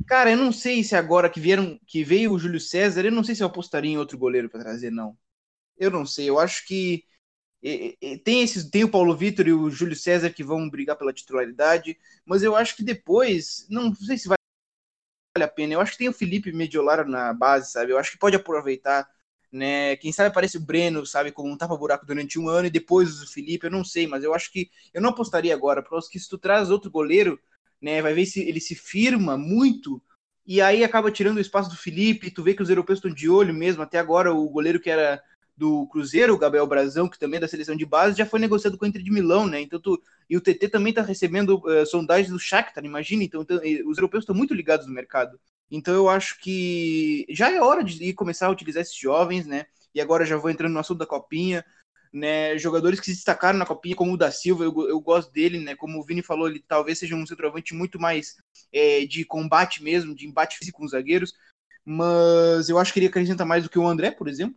Cara, 0.06 0.30
eu 0.30 0.36
não 0.36 0.52
sei 0.52 0.82
se 0.84 0.94
agora 0.96 1.28
que 1.28 1.40
vieram, 1.40 1.78
que 1.86 2.04
veio 2.04 2.32
o 2.32 2.38
Júlio 2.38 2.60
César, 2.60 3.04
eu 3.04 3.12
não 3.12 3.24
sei 3.24 3.34
se 3.34 3.42
eu 3.42 3.46
apostaria 3.46 3.90
em 3.90 3.98
outro 3.98 4.18
goleiro 4.18 4.48
para 4.48 4.60
trazer, 4.62 4.90
não. 4.90 5.16
Eu 5.78 5.90
não 5.90 6.06
sei. 6.06 6.28
Eu 6.28 6.38
acho 6.38 6.66
que 6.66 7.04
tem 8.24 8.42
esses, 8.42 8.68
tem 8.68 8.84
o 8.84 8.90
Paulo 8.90 9.16
Vitor 9.16 9.48
e 9.48 9.52
o 9.52 9.70
Júlio 9.70 9.96
César 9.96 10.30
que 10.30 10.44
vão 10.44 10.68
brigar 10.68 10.96
pela 10.96 11.12
titularidade, 11.12 11.98
mas 12.24 12.42
eu 12.42 12.54
acho 12.54 12.76
que 12.76 12.82
depois, 12.84 13.66
não 13.70 13.94
sei 13.94 14.18
se 14.18 14.28
vale 14.28 14.38
a 15.38 15.48
pena. 15.48 15.74
Eu 15.74 15.80
acho 15.80 15.92
que 15.92 15.98
tem 15.98 16.08
o 16.08 16.12
Felipe 16.12 16.52
Mediolar 16.52 17.08
na 17.08 17.32
base, 17.32 17.72
sabe? 17.72 17.92
Eu 17.92 17.98
acho 17.98 18.12
que 18.12 18.18
pode 18.18 18.36
aproveitar 18.36 19.08
né? 19.54 19.96
Quem 19.96 20.12
sabe 20.12 20.28
aparece 20.28 20.56
o 20.56 20.60
Breno, 20.60 21.06
sabe, 21.06 21.30
como 21.30 21.50
um 21.50 21.56
tapa-buraco 21.56 22.04
durante 22.04 22.38
um 22.38 22.48
ano 22.48 22.66
e 22.66 22.70
depois 22.70 23.22
o 23.22 23.32
Felipe, 23.32 23.66
eu 23.66 23.70
não 23.70 23.84
sei, 23.84 24.06
mas 24.06 24.24
eu 24.24 24.34
acho 24.34 24.50
que 24.52 24.68
eu 24.92 25.00
não 25.00 25.10
apostaria 25.10 25.54
agora, 25.54 25.82
porque 25.82 26.08
que 26.10 26.18
se 26.18 26.28
tu 26.28 26.36
traz 26.36 26.70
outro 26.70 26.90
goleiro, 26.90 27.38
né, 27.80 28.02
vai 28.02 28.12
ver 28.14 28.26
se 28.26 28.40
ele 28.40 28.60
se 28.60 28.74
firma 28.74 29.38
muito 29.38 30.02
e 30.46 30.60
aí 30.60 30.84
acaba 30.84 31.10
tirando 31.10 31.38
o 31.38 31.40
espaço 31.40 31.70
do 31.70 31.76
Felipe, 31.76 32.30
tu 32.30 32.42
vê 32.42 32.52
que 32.52 32.62
os 32.62 32.68
europeus 32.68 32.98
estão 32.98 33.12
de 33.12 33.30
olho 33.30 33.54
mesmo, 33.54 33.82
até 33.82 33.98
agora 33.98 34.34
o 34.34 34.48
goleiro 34.48 34.80
que 34.80 34.90
era 34.90 35.22
do 35.56 35.86
Cruzeiro, 35.86 36.34
o 36.34 36.38
Gabriel 36.38 36.66
Brazão, 36.66 37.08
que 37.08 37.18
também 37.18 37.38
é 37.38 37.40
da 37.40 37.48
seleção 37.48 37.76
de 37.76 37.86
base, 37.86 38.18
já 38.18 38.26
foi 38.26 38.40
negociado 38.40 38.76
com 38.76 38.84
o 38.84 38.88
Inter 38.88 39.02
de 39.02 39.10
Milão, 39.10 39.46
né? 39.46 39.60
Então 39.60 39.80
tu, 39.80 40.02
e 40.28 40.36
o 40.36 40.40
TT 40.40 40.68
também 40.68 40.90
está 40.90 41.00
recebendo 41.00 41.62
uh, 41.64 41.86
sondagens 41.86 42.30
do 42.30 42.40
Shakhtar, 42.40 42.84
imagina, 42.84 43.22
então, 43.22 43.42
então 43.42 43.60
os 43.86 43.96
europeus 43.96 44.22
estão 44.22 44.34
muito 44.34 44.52
ligados 44.52 44.86
no 44.86 44.92
mercado. 44.92 45.38
Então 45.70 45.94
eu 45.94 46.08
acho 46.08 46.38
que 46.40 47.26
já 47.30 47.50
é 47.50 47.60
hora 47.60 47.82
de 47.84 48.12
começar 48.14 48.46
a 48.46 48.50
utilizar 48.50 48.82
esses 48.82 48.96
jovens, 48.96 49.46
né? 49.46 49.66
E 49.94 50.00
agora 50.00 50.24
já 50.24 50.36
vou 50.36 50.50
entrando 50.50 50.72
no 50.72 50.78
assunto 50.80 50.98
da 50.98 51.06
copinha, 51.06 51.64
né? 52.12 52.56
Jogadores 52.58 53.00
que 53.00 53.06
se 53.06 53.14
destacaram 53.14 53.58
na 53.58 53.66
copinha, 53.66 53.96
como 53.96 54.12
o 54.12 54.16
da 54.16 54.30
Silva, 54.30 54.64
eu, 54.64 54.88
eu 54.88 55.00
gosto 55.00 55.32
dele, 55.32 55.58
né? 55.58 55.74
Como 55.76 55.98
o 55.98 56.04
Vini 56.04 56.22
falou, 56.22 56.48
ele 56.48 56.60
talvez 56.66 56.98
seja 56.98 57.16
um 57.16 57.26
centroavante 57.26 57.74
muito 57.74 57.98
mais 58.00 58.36
é, 58.72 59.04
de 59.06 59.24
combate 59.24 59.82
mesmo, 59.82 60.14
de 60.14 60.26
embate 60.26 60.58
físico 60.58 60.78
com 60.78 60.84
os 60.84 60.92
zagueiros, 60.92 61.32
mas 61.84 62.68
eu 62.68 62.78
acho 62.78 62.92
que 62.92 62.98
ele 63.00 63.06
acrescenta 63.08 63.44
mais 63.44 63.64
do 63.64 63.70
que 63.70 63.78
o 63.78 63.86
André, 63.86 64.10
por 64.10 64.28
exemplo. 64.28 64.56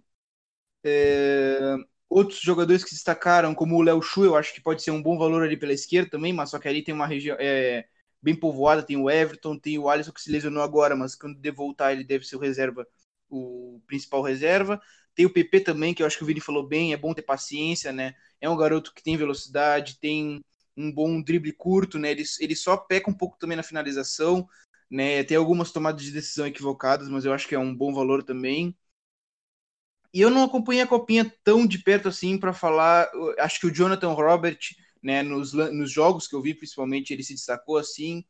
É, 0.84 1.76
outros 2.10 2.40
jogadores 2.42 2.84
que 2.84 2.90
se 2.90 2.96
destacaram, 2.96 3.54
como 3.56 3.76
o 3.76 3.82
Léo 3.82 4.02
Chu, 4.02 4.24
eu 4.26 4.36
acho 4.36 4.54
que 4.54 4.62
pode 4.62 4.82
ser 4.84 4.92
um 4.92 5.02
bom 5.02 5.18
valor 5.18 5.44
ali 5.44 5.58
pela 5.58 5.74
esquerda 5.74 6.10
também, 6.12 6.34
mas 6.34 6.50
só 6.50 6.60
que 6.60 6.68
ali 6.68 6.84
tem 6.84 6.94
uma 6.94 7.08
região. 7.08 7.36
É, 7.40 7.86
bem 8.22 8.36
povoada, 8.36 8.84
tem 8.84 8.98
o 8.98 9.10
Everton, 9.10 9.58
tem 9.58 9.78
o 9.78 9.90
Alisson 9.90 10.12
que 10.12 10.22
se 10.22 10.32
lesionou 10.32 10.64
agora, 10.64 10.96
mas 10.96 11.16
quando 11.16 11.38
de 11.40 11.52
voltar 11.52 11.94
ele 11.94 12.04
deve 12.04 12.26
ser 12.26 12.36
o 12.36 12.40
reserva, 12.40 12.88
o 13.30 13.82
principal 13.88 14.22
reserva. 14.22 14.82
Tem 15.16 15.26
o 15.26 15.34
PP 15.34 15.62
também, 15.62 15.94
que 15.94 16.04
eu 16.04 16.08
acho 16.08 16.18
que 16.18 16.24
o 16.24 16.28
Vini 16.28 16.40
falou 16.40 16.68
bem, 16.68 16.94
é 16.94 16.98
bom 16.98 17.14
ter 17.14 17.24
paciência, 17.24 17.92
né? 17.92 18.14
É 18.40 18.50
um 18.50 18.58
garoto 18.58 18.94
que 18.94 19.02
tem 19.04 19.18
velocidade, 19.18 20.00
tem 20.00 20.44
um 20.76 20.92
bom 20.92 21.22
drible 21.22 21.52
curto, 21.54 21.98
né? 21.98 22.12
Ele, 22.12 22.24
ele 22.40 22.56
só 22.56 22.78
peca 22.78 23.10
um 23.10 23.14
pouco 23.14 23.38
também 23.40 23.58
na 23.58 23.64
finalização, 23.64 24.48
né? 24.90 25.24
Tem 25.24 25.36
algumas 25.36 25.72
tomadas 25.72 26.04
de 26.04 26.12
decisão 26.12 26.46
equivocadas, 26.46 27.10
mas 27.10 27.26
eu 27.26 27.34
acho 27.34 27.48
que 27.48 27.56
é 27.56 27.60
um 27.60 27.76
bom 27.76 27.94
valor 27.94 28.24
também. 28.24 28.76
E 30.14 30.22
eu 30.22 30.30
não 30.30 30.44
acompanhei 30.44 30.82
a 30.82 30.88
copinha 30.88 31.32
tão 31.44 31.66
de 31.68 31.80
perto 31.80 32.08
assim 32.08 32.38
para 32.40 32.54
falar. 32.54 33.10
Acho 33.40 33.60
que 33.60 33.68
o 33.68 33.74
Jonathan 33.74 34.14
Robert 34.14 34.58
né? 35.02 35.24
Nos, 35.24 35.54
nos 35.54 35.92
jogos 35.92 36.28
que 36.28 36.36
eu 36.36 36.42
vi, 36.42 36.54
principalmente, 36.54 37.14
ele 37.14 37.24
se 37.24 37.34
destacou 37.34 37.78
assim, 37.78 38.26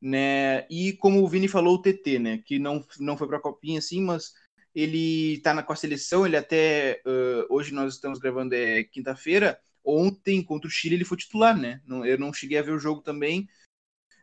né? 0.00 0.66
E 0.70 0.94
como 0.94 1.22
o 1.22 1.28
Vini 1.28 1.48
falou, 1.48 1.76
o 1.76 1.82
TT, 1.82 2.18
né? 2.18 2.38
Que 2.38 2.58
não, 2.58 2.84
não 2.98 3.16
foi 3.16 3.28
para 3.28 3.38
a 3.38 3.40
copinha 3.40 3.78
assim, 3.78 4.02
mas 4.02 4.32
ele 4.74 5.34
está 5.34 5.62
com 5.62 5.72
a 5.72 5.76
seleção, 5.76 6.26
ele 6.26 6.36
até 6.36 7.02
uh, 7.06 7.54
hoje 7.54 7.74
nós 7.74 7.94
estamos 7.94 8.18
gravando 8.18 8.54
é 8.54 8.82
quinta-feira. 8.84 9.60
Ontem 9.84 10.42
contra 10.42 10.68
o 10.68 10.70
Chile 10.70 10.94
ele 10.96 11.04
foi 11.04 11.16
titular, 11.16 11.56
né? 11.56 11.80
Não, 11.86 12.04
eu 12.06 12.18
não 12.18 12.32
cheguei 12.32 12.58
a 12.58 12.62
ver 12.62 12.72
o 12.72 12.78
jogo 12.78 13.02
também, 13.02 13.48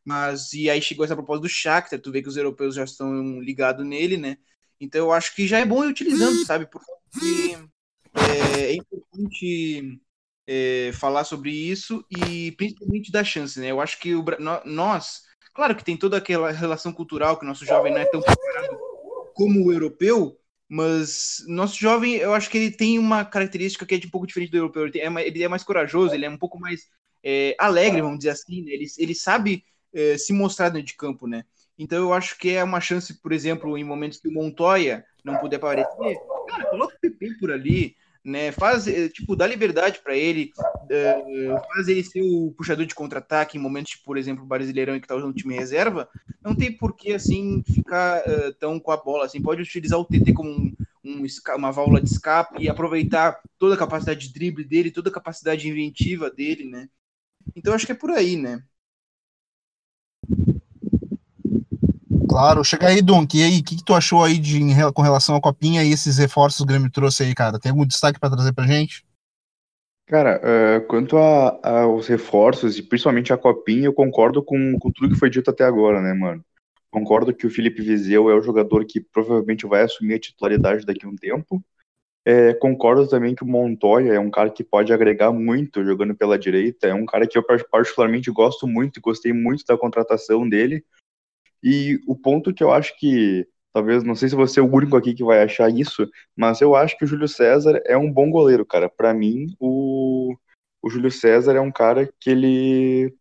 mas 0.04 0.54
e 0.54 0.70
aí 0.70 0.82
chegou 0.82 1.06
essa 1.06 1.16
proposta 1.16 1.42
do 1.42 1.50
Shakhtar, 1.50 2.00
tu 2.00 2.12
vê 2.12 2.22
que 2.22 2.30
os 2.30 2.38
europeus 2.38 2.76
já 2.76 2.84
estão 2.84 3.40
ligados 3.40 3.86
nele, 3.86 4.18
né? 4.18 4.38
Então 4.80 5.02
eu 5.02 5.12
acho 5.12 5.36
que 5.36 5.48
já 5.48 5.60
é 5.60 5.66
bom 5.66 5.84
ir 5.84 5.90
utilizando, 5.90 6.46
sabe? 6.46 6.66
Porque 6.66 6.92
é, 8.14 8.62
é 8.62 8.76
importante 8.76 10.00
é, 10.52 10.90
falar 10.94 11.26
sobre 11.26 11.52
isso 11.52 12.04
e 12.10 12.52
principalmente 12.54 13.12
dar 13.12 13.24
chance, 13.24 13.60
né? 13.60 13.70
Eu 13.70 13.80
acho 13.80 14.00
que 14.00 14.16
o, 14.16 14.26
nós, 14.66 15.22
claro 15.54 15.76
que 15.76 15.84
tem 15.84 15.96
toda 15.96 16.18
aquela 16.18 16.50
relação 16.50 16.92
cultural 16.92 17.38
que 17.38 17.46
o 17.46 17.48
nosso 17.48 17.64
jovem 17.68 17.94
não 17.94 18.00
é 18.00 18.06
tão 18.06 18.20
preparado 18.20 18.76
como 19.36 19.64
o 19.64 19.72
europeu, 19.72 20.36
mas 20.68 21.46
nosso 21.48 21.80
jovem, 21.80 22.16
eu 22.16 22.34
acho 22.34 22.50
que 22.50 22.58
ele 22.58 22.72
tem 22.72 22.98
uma 22.98 23.24
característica 23.24 23.86
que 23.86 23.94
é 23.94 24.00
de 24.00 24.08
um 24.08 24.10
pouco 24.10 24.26
diferente 24.26 24.50
do 24.50 24.58
europeu. 24.58 24.88
Ele, 24.88 25.00
é, 25.00 25.28
ele 25.28 25.44
é 25.44 25.48
mais 25.48 25.64
corajoso, 25.64 26.16
ele 26.16 26.26
é 26.26 26.30
um 26.30 26.38
pouco 26.38 26.60
mais 26.60 26.88
é, 27.24 27.56
alegre, 27.60 28.02
vamos 28.02 28.18
dizer 28.18 28.32
assim. 28.32 28.64
Né? 28.64 28.72
Ele, 28.72 28.88
ele 28.98 29.14
sabe 29.14 29.64
é, 29.94 30.18
se 30.18 30.34
mostrar 30.34 30.70
dentro 30.70 30.88
de 30.88 30.96
campo, 30.96 31.28
né? 31.28 31.46
Então 31.78 32.00
eu 32.00 32.12
acho 32.12 32.40
que 32.40 32.56
é 32.56 32.64
uma 32.64 32.82
chance, 32.82 33.22
por 33.22 33.32
exemplo, 33.32 33.78
em 33.78 33.84
momentos 33.84 34.20
que 34.20 34.28
o 34.28 34.34
Montoya 34.34 35.06
não 35.24 35.38
puder 35.38 35.58
aparecer, 35.58 36.18
cara, 36.48 36.66
coloca 36.66 36.96
o 36.96 37.00
PP 37.00 37.36
por 37.40 37.52
ali, 37.52 37.96
né? 38.30 38.52
Faz, 38.52 38.88
eh, 38.88 39.10
tipo, 39.10 39.36
dá 39.36 39.46
liberdade 39.48 40.00
para 40.04 40.16
ele, 40.16 40.52
uh, 40.58 41.68
faz 41.74 41.88
ele 41.88 42.04
ser 42.04 42.22
o 42.22 42.54
puxador 42.56 42.86
de 42.86 42.96
contra-ataque 42.96 43.58
em 43.58 43.62
momentos, 43.62 43.92
tipo, 43.92 44.06
por 44.06 44.18
exemplo, 44.18 44.44
o 44.44 44.48
Brasileirão 44.48 45.00
que 45.00 45.08
tá 45.08 45.16
usando 45.16 45.32
o 45.32 45.36
time 45.36 45.56
reserva, 45.56 46.08
não 46.44 46.56
tem 46.56 46.72
por 46.72 46.96
que, 46.96 47.14
assim, 47.14 47.64
ficar 47.66 48.22
uh, 48.22 48.54
tão 48.60 48.80
com 48.80 48.92
a 48.92 48.98
bola, 48.98 49.26
assim, 49.26 49.42
pode 49.42 49.62
utilizar 49.62 50.00
o 50.00 50.06
TT 50.06 50.34
como 50.34 50.50
um, 50.50 50.74
um, 51.04 51.26
uma 51.58 51.72
válvula 51.72 52.02
de 52.02 52.10
escape 52.10 52.62
e 52.62 52.70
aproveitar 52.70 53.40
toda 53.58 53.76
a 53.76 53.78
capacidade 53.78 54.28
de 54.28 54.34
drible 54.34 54.64
dele, 54.64 54.92
toda 54.92 55.10
a 55.10 55.14
capacidade 55.14 55.68
inventiva 55.68 56.30
dele, 56.30 56.70
né? 56.70 56.88
Então, 57.56 57.74
acho 57.74 57.86
que 57.86 57.92
é 57.92 57.96
por 57.96 58.12
aí, 58.12 58.38
né? 58.38 58.64
Claro, 62.40 62.64
chega 62.64 62.88
aí, 62.88 63.02
Dunk. 63.02 63.38
E 63.38 63.44
aí, 63.44 63.60
o 63.60 63.64
que, 63.66 63.76
que, 63.76 63.84
tu 63.84 63.94
achou 63.94 64.24
aí 64.24 64.38
de, 64.38 64.62
com 64.94 65.02
relação 65.02 65.36
à 65.36 65.42
copinha 65.42 65.84
e 65.84 65.92
esses 65.92 66.18
reforços 66.18 66.60
que 66.60 66.64
o 66.64 66.66
Grêmio 66.66 66.90
trouxe 66.90 67.24
aí, 67.24 67.36
cara? 67.36 67.60
Tem 67.60 67.70
algum 67.70 67.86
destaque 67.86 68.18
para 68.18 68.30
trazer 68.30 68.54
pra 68.54 68.66
gente? 68.66 69.04
Cara, 70.08 70.40
uh, 70.40 70.88
quanto 70.88 71.18
a, 71.18 71.82
aos 71.82 72.08
reforços 72.08 72.78
e 72.78 72.82
principalmente 72.82 73.34
a 73.34 73.38
copinha, 73.38 73.88
eu 73.88 73.94
concordo 73.94 74.42
com, 74.42 74.80
com 74.80 74.90
tudo 74.90 75.10
que 75.10 75.20
foi 75.20 75.30
dito 75.30 75.50
até 75.50 75.66
agora, 75.66 76.02
né, 76.02 76.14
mano? 76.14 76.42
Concordo 76.90 77.34
que 77.34 77.46
o 77.46 77.52
Felipe 77.52 77.82
Vizeu 77.82 78.30
é 78.30 78.34
o 78.34 78.42
jogador 78.42 78.86
que 78.86 79.02
provavelmente 79.02 79.68
vai 79.68 79.82
assumir 79.82 80.14
a 80.14 80.20
titularidade 80.20 80.86
daqui 80.86 81.06
a 81.06 81.10
um 81.10 81.18
tempo. 81.18 81.62
É, 82.24 82.54
concordo 82.54 83.06
também 83.06 83.36
que 83.36 83.44
o 83.44 83.48
Montoya 83.48 84.14
é 84.14 84.20
um 84.20 84.32
cara 84.32 84.50
que 84.50 84.64
pode 84.64 84.94
agregar 84.94 85.34
muito 85.34 85.84
jogando 85.84 86.16
pela 86.16 86.40
direita. 86.40 86.88
É 86.88 86.94
um 86.94 87.06
cara 87.06 87.28
que 87.28 87.38
eu 87.38 87.44
particularmente 87.44 88.32
gosto 88.32 88.66
muito 88.66 88.98
e 88.98 89.02
gostei 89.02 89.34
muito 89.34 89.66
da 89.66 89.78
contratação 89.78 90.48
dele. 90.48 90.86
E 91.64 92.00
o 92.08 92.16
ponto 92.16 92.54
que 92.54 92.64
eu 92.64 92.72
acho 92.72 92.98
que, 92.98 93.48
talvez, 93.74 94.04
não 94.04 94.16
sei 94.16 94.30
se 94.30 94.36
você 94.36 94.60
é 94.60 94.64
o 94.64 94.74
único 94.74 94.96
aqui 94.98 95.14
que 95.14 95.24
vai 95.24 95.44
achar 95.44 95.70
isso, 95.70 96.10
mas 96.36 96.62
eu 96.62 96.76
acho 96.76 96.98
que 96.98 97.06
o 97.06 97.08
Júlio 97.08 97.28
César 97.28 97.82
é 97.86 97.98
um 97.98 98.12
bom 98.12 98.30
goleiro, 98.30 98.66
cara. 98.66 98.90
Para 98.90 99.14
mim, 99.14 99.56
o, 99.60 100.36
o 100.82 100.90
Júlio 100.90 101.12
César 101.12 101.56
é 101.56 101.62
um 101.62 101.72
cara 101.72 102.12
que 102.20 102.30
ele, 102.30 103.14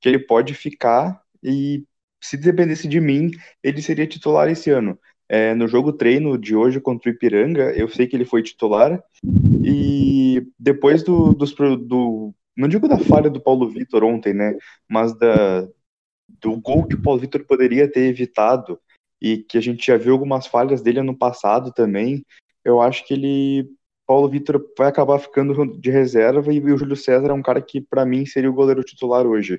que 0.00 0.08
ele 0.08 0.18
pode 0.18 0.54
ficar 0.54 1.20
e, 1.42 1.84
se 2.24 2.38
dependesse 2.38 2.88
de 2.88 3.00
mim, 3.00 3.30
ele 3.62 3.82
seria 3.82 4.06
titular 4.06 4.48
esse 4.48 4.70
ano. 4.70 4.98
É, 5.28 5.54
no 5.54 5.68
jogo 5.68 5.92
treino 5.92 6.38
de 6.38 6.54
hoje 6.54 6.80
contra 6.80 7.10
o 7.10 7.12
Ipiranga, 7.12 7.72
eu 7.72 7.88
sei 7.88 8.06
que 8.06 8.14
ele 8.16 8.24
foi 8.24 8.42
titular, 8.42 9.02
e 9.64 10.46
depois 10.58 11.02
do, 11.02 11.32
dos, 11.32 11.54
do 11.54 12.34
não 12.56 12.68
digo 12.68 12.86
da 12.86 12.98
falha 12.98 13.30
do 13.30 13.40
Paulo 13.40 13.68
Vitor 13.68 14.04
ontem, 14.04 14.34
né, 14.34 14.56
mas 14.88 15.16
da, 15.18 15.66
do 16.28 16.60
gol 16.60 16.86
que 16.86 16.94
o 16.94 17.02
Paulo 17.02 17.20
Vitor 17.20 17.44
poderia 17.44 17.90
ter 17.90 18.08
evitado 18.08 18.80
e 19.20 19.38
que 19.38 19.56
a 19.56 19.60
gente 19.60 19.86
já 19.86 19.96
viu 19.96 20.12
algumas 20.12 20.46
falhas 20.46 20.82
dele 20.82 21.00
ano 21.00 21.16
passado 21.16 21.72
também, 21.72 22.24
eu 22.64 22.80
acho 22.80 23.06
que 23.06 23.14
ele 23.14 23.70
Paulo 24.06 24.28
Vitor 24.28 24.62
vai 24.76 24.88
acabar 24.88 25.18
ficando 25.18 25.78
de 25.78 25.90
reserva 25.90 26.52
e 26.52 26.60
o 26.60 26.76
Júlio 26.76 26.96
César 26.96 27.28
é 27.28 27.32
um 27.32 27.42
cara 27.42 27.62
que 27.62 27.80
para 27.80 28.04
mim 28.04 28.26
seria 28.26 28.50
o 28.50 28.54
goleiro 28.54 28.84
titular 28.84 29.26
hoje. 29.26 29.56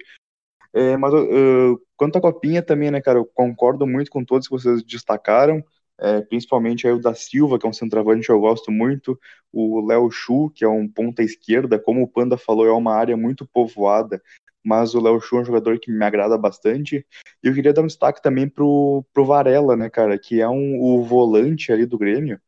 É, 0.74 0.98
mas 0.98 1.14
uh, 1.14 1.82
quanto 1.96 2.18
à 2.18 2.22
copinha 2.22 2.62
também, 2.62 2.92
né, 2.92 3.02
cara, 3.02 3.18
eu 3.18 3.26
concordo 3.26 3.88
muito 3.88 4.12
com 4.12 4.24
todos 4.24 4.48
que 4.48 4.54
vocês 4.54 4.84
destacaram. 4.84 5.64
é, 6.00 6.22
principalmente 6.22 6.86
aí 6.88 6.94
o 6.94 7.00
da 7.00 7.14
Silva, 7.14 7.58
que 7.58 7.66
é 7.66 7.70
um 7.70 7.74
centroavante 7.74 8.26
que 8.26 8.32
eu 8.32 8.40
gosto 8.40 8.72
muito, 8.72 9.20
o 9.52 9.86
Léo 9.86 10.12
Chu, 10.12 10.52
que 10.54 10.66
é 10.66 10.68
um 10.68 10.88
ponta 10.88 11.24
esquerda, 11.24 11.80
como 11.80 12.04
o 12.04 12.08
Panda 12.08 12.38
falou, 12.38 12.66
é 12.68 12.72
uma 12.72 12.94
área 12.94 13.16
muito 13.16 13.48
povoada, 13.48 14.22
mas 14.66 14.96
o 14.96 15.00
Léo 15.00 15.22
Chu 15.22 15.38
é 15.38 15.42
um 15.42 15.46
jogador 15.46 15.80
que 15.80 15.92
me 15.92 16.04
agrada 16.04 16.38
bastante. 16.38 17.06
E 17.44 17.48
eu 17.48 17.54
queria 17.54 17.72
dar 17.72 17.84
um 17.84 17.88
destaque 17.88 18.22
também 18.22 18.50
pro, 18.50 19.06
pro 19.14 19.26
Varela, 19.26 19.76
né, 19.76 19.90
cara, 19.90 20.18
que 20.18 20.42
é 20.42 20.50
um, 20.50 20.82
o 20.82 21.04
volante 21.04 21.72
ali 21.72 21.86
do 21.86 21.98
Grêmio, 21.98 22.42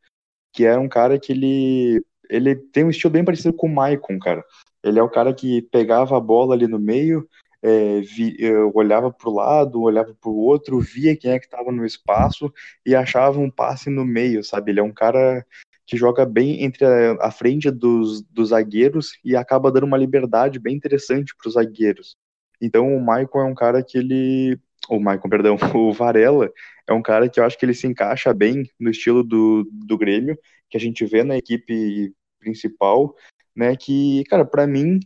que 0.52 0.64
é 0.64 0.76
um 0.76 0.88
cara 0.88 1.18
que 1.18 1.32
ele, 1.32 2.04
ele 2.28 2.56
tem 2.56 2.84
um 2.84 2.90
estilo 2.90 3.12
bem 3.12 3.24
parecido 3.24 3.54
com 3.54 3.68
o 3.68 3.74
Maicon, 3.74 4.18
cara. 4.18 4.44
Ele 4.82 4.98
é 4.98 5.02
o 5.02 5.08
cara 5.08 5.32
que 5.32 5.62
pegava 5.62 6.16
a 6.16 6.20
bola 6.20 6.54
ali 6.54 6.66
no 6.66 6.78
meio, 6.78 7.28
é, 7.62 8.00
vi, 8.00 8.36
olhava 8.74 9.12
para 9.12 9.28
o 9.28 9.34
lado, 9.34 9.82
olhava 9.82 10.14
para 10.14 10.30
o 10.30 10.36
outro, 10.36 10.80
via 10.80 11.16
quem 11.16 11.32
é 11.32 11.38
que 11.38 11.46
estava 11.46 11.70
no 11.70 11.84
espaço 11.84 12.52
e 12.84 12.94
achava 12.94 13.38
um 13.38 13.50
passe 13.50 13.90
no 13.90 14.04
meio, 14.04 14.42
sabe? 14.42 14.72
Ele 14.72 14.80
é 14.80 14.82
um 14.82 14.92
cara 14.92 15.44
que 15.88 15.96
joga 15.96 16.26
bem 16.26 16.62
entre 16.62 16.84
a, 16.84 17.12
a 17.18 17.30
frente 17.30 17.70
dos, 17.70 18.22
dos 18.22 18.50
zagueiros 18.50 19.18
e 19.24 19.34
acaba 19.34 19.72
dando 19.72 19.84
uma 19.86 19.96
liberdade 19.96 20.58
bem 20.58 20.76
interessante 20.76 21.34
para 21.34 21.48
os 21.48 21.54
zagueiros. 21.54 22.14
Então 22.60 22.94
o 22.94 23.00
Maicon 23.00 23.40
é 23.40 23.44
um 23.44 23.54
cara 23.54 23.82
que 23.82 23.96
ele. 23.96 24.60
O 24.90 25.00
Maicon, 25.00 25.30
perdão, 25.30 25.56
o 25.74 25.92
Varela 25.92 26.52
é 26.86 26.92
um 26.92 27.00
cara 27.00 27.26
que 27.26 27.40
eu 27.40 27.44
acho 27.44 27.58
que 27.58 27.64
ele 27.64 27.72
se 27.72 27.86
encaixa 27.86 28.34
bem 28.34 28.70
no 28.78 28.90
estilo 28.90 29.24
do, 29.24 29.66
do 29.72 29.96
Grêmio, 29.96 30.38
que 30.68 30.76
a 30.76 30.80
gente 30.80 31.06
vê 31.06 31.24
na 31.24 31.38
equipe 31.38 32.12
principal, 32.38 33.14
né? 33.56 33.74
Que, 33.74 34.24
cara, 34.24 34.44
para 34.44 34.66
mim 34.66 35.00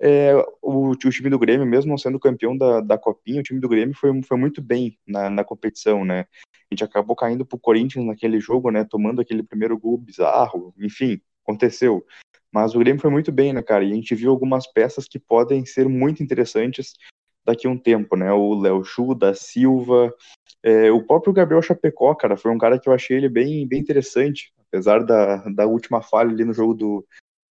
é, 0.00 0.34
o, 0.62 0.88
o, 0.88 0.96
time 0.96 1.28
do 1.28 1.38
Grêmio, 1.38 1.66
mesmo 1.66 1.90
não 1.90 1.98
sendo 1.98 2.18
campeão 2.18 2.56
da, 2.56 2.80
da 2.80 2.96
Copinha, 2.96 3.40
o 3.40 3.42
time 3.42 3.60
do 3.60 3.68
Grêmio 3.68 3.94
foi, 3.94 4.10
foi 4.22 4.38
muito 4.38 4.62
bem 4.62 4.98
na, 5.06 5.28
na 5.28 5.44
competição, 5.44 6.06
né? 6.06 6.24
Gente 6.72 6.84
acabou 6.84 7.14
caindo 7.14 7.44
pro 7.44 7.58
Corinthians 7.58 8.06
naquele 8.06 8.40
jogo, 8.40 8.70
né? 8.70 8.82
Tomando 8.82 9.20
aquele 9.20 9.42
primeiro 9.42 9.78
gol 9.78 9.98
bizarro, 9.98 10.74
enfim, 10.78 11.20
aconteceu. 11.44 12.04
Mas 12.50 12.74
o 12.74 12.78
Grêmio 12.78 13.00
foi 13.00 13.10
muito 13.10 13.30
bem, 13.30 13.52
né, 13.52 13.62
cara? 13.62 13.84
E 13.84 13.92
a 13.92 13.94
gente 13.94 14.14
viu 14.14 14.30
algumas 14.30 14.66
peças 14.66 15.06
que 15.06 15.18
podem 15.18 15.66
ser 15.66 15.86
muito 15.88 16.22
interessantes 16.22 16.94
daqui 17.44 17.66
a 17.66 17.70
um 17.70 17.78
tempo, 17.78 18.16
né? 18.16 18.32
O 18.32 18.54
Léo 18.54 18.82
Chu, 18.84 19.14
da 19.14 19.34
Silva, 19.34 20.14
é, 20.62 20.90
o 20.90 21.04
próprio 21.04 21.32
Gabriel 21.32 21.60
Chapecó, 21.60 22.14
cara, 22.14 22.36
foi 22.36 22.50
um 22.50 22.58
cara 22.58 22.78
que 22.78 22.88
eu 22.88 22.92
achei 22.92 23.16
ele 23.18 23.28
bem, 23.28 23.66
bem 23.66 23.80
interessante, 23.80 24.52
apesar 24.68 25.04
da, 25.04 25.36
da 25.48 25.66
última 25.66 26.00
falha 26.00 26.30
ali 26.30 26.44
no 26.44 26.54
jogo 26.54 26.72
do, 26.72 27.06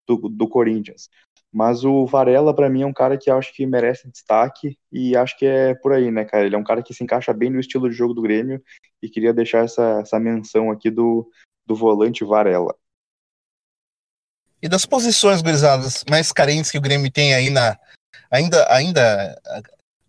do, 0.07 0.29
do 0.29 0.47
Corinthians. 0.47 1.09
Mas 1.53 1.83
o 1.83 2.05
Varela, 2.05 2.55
para 2.55 2.69
mim, 2.69 2.83
é 2.83 2.85
um 2.85 2.93
cara 2.93 3.17
que 3.17 3.29
acho 3.29 3.53
que 3.53 3.65
merece 3.65 4.09
destaque 4.09 4.77
e 4.91 5.17
acho 5.17 5.37
que 5.37 5.45
é 5.45 5.75
por 5.75 5.91
aí, 5.91 6.09
né, 6.09 6.23
cara? 6.23 6.45
Ele 6.45 6.55
é 6.55 6.57
um 6.57 6.63
cara 6.63 6.81
que 6.81 6.93
se 6.93 7.03
encaixa 7.03 7.33
bem 7.33 7.49
no 7.49 7.59
estilo 7.59 7.89
de 7.89 7.95
jogo 7.95 8.13
do 8.13 8.21
Grêmio 8.21 8.63
e 9.01 9.09
queria 9.09 9.33
deixar 9.33 9.65
essa, 9.65 9.99
essa 10.01 10.17
menção 10.17 10.71
aqui 10.71 10.89
do, 10.89 11.29
do 11.65 11.75
volante 11.75 12.23
Varela. 12.23 12.73
E 14.61 14.69
das 14.69 14.85
posições, 14.85 15.41
gurizadas, 15.41 16.05
mais 16.09 16.31
carentes 16.31 16.71
que 16.71 16.77
o 16.77 16.81
Grêmio 16.81 17.11
tem 17.11 17.33
aí 17.33 17.49
na. 17.49 17.77
Ainda, 18.29 18.65
ainda 18.73 19.41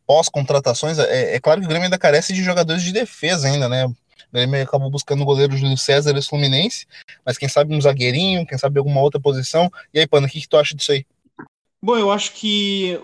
pós-contratações, 0.07 0.99
é, 0.99 1.35
é, 1.35 1.41
claro 1.41 1.61
que 1.61 1.67
o 1.67 1.69
Grêmio 1.69 1.87
ainda 1.87 1.99
carece 1.99 2.33
de 2.33 2.43
jogadores 2.43 2.83
de 2.83 2.93
defesa 2.93 3.49
ainda, 3.49 3.69
né? 3.69 3.87
O 3.87 3.97
Grêmio 4.33 4.63
acabou 4.63 4.91
buscando 4.91 5.23
o 5.23 5.25
goleiro 5.25 5.57
Júlio 5.57 5.77
César 5.77 6.17
e 6.17 6.23
Fluminense, 6.23 6.87
mas 7.25 7.37
quem 7.37 7.49
sabe 7.49 7.75
um 7.75 7.81
zagueirinho, 7.81 8.47
quem 8.47 8.59
sabe 8.59 8.79
alguma 8.79 9.01
outra 9.01 9.21
posição. 9.21 9.71
E 9.93 9.99
aí, 9.99 10.07
Pano, 10.07 10.27
o 10.27 10.31
que, 10.31 10.41
que 10.41 10.49
tu 10.49 10.57
acha 10.57 10.77
disso 10.77 10.93
aí? 10.93 11.05
Bom, 11.85 11.99
eu 11.99 12.13
acho 12.13 12.33
que 12.35 12.97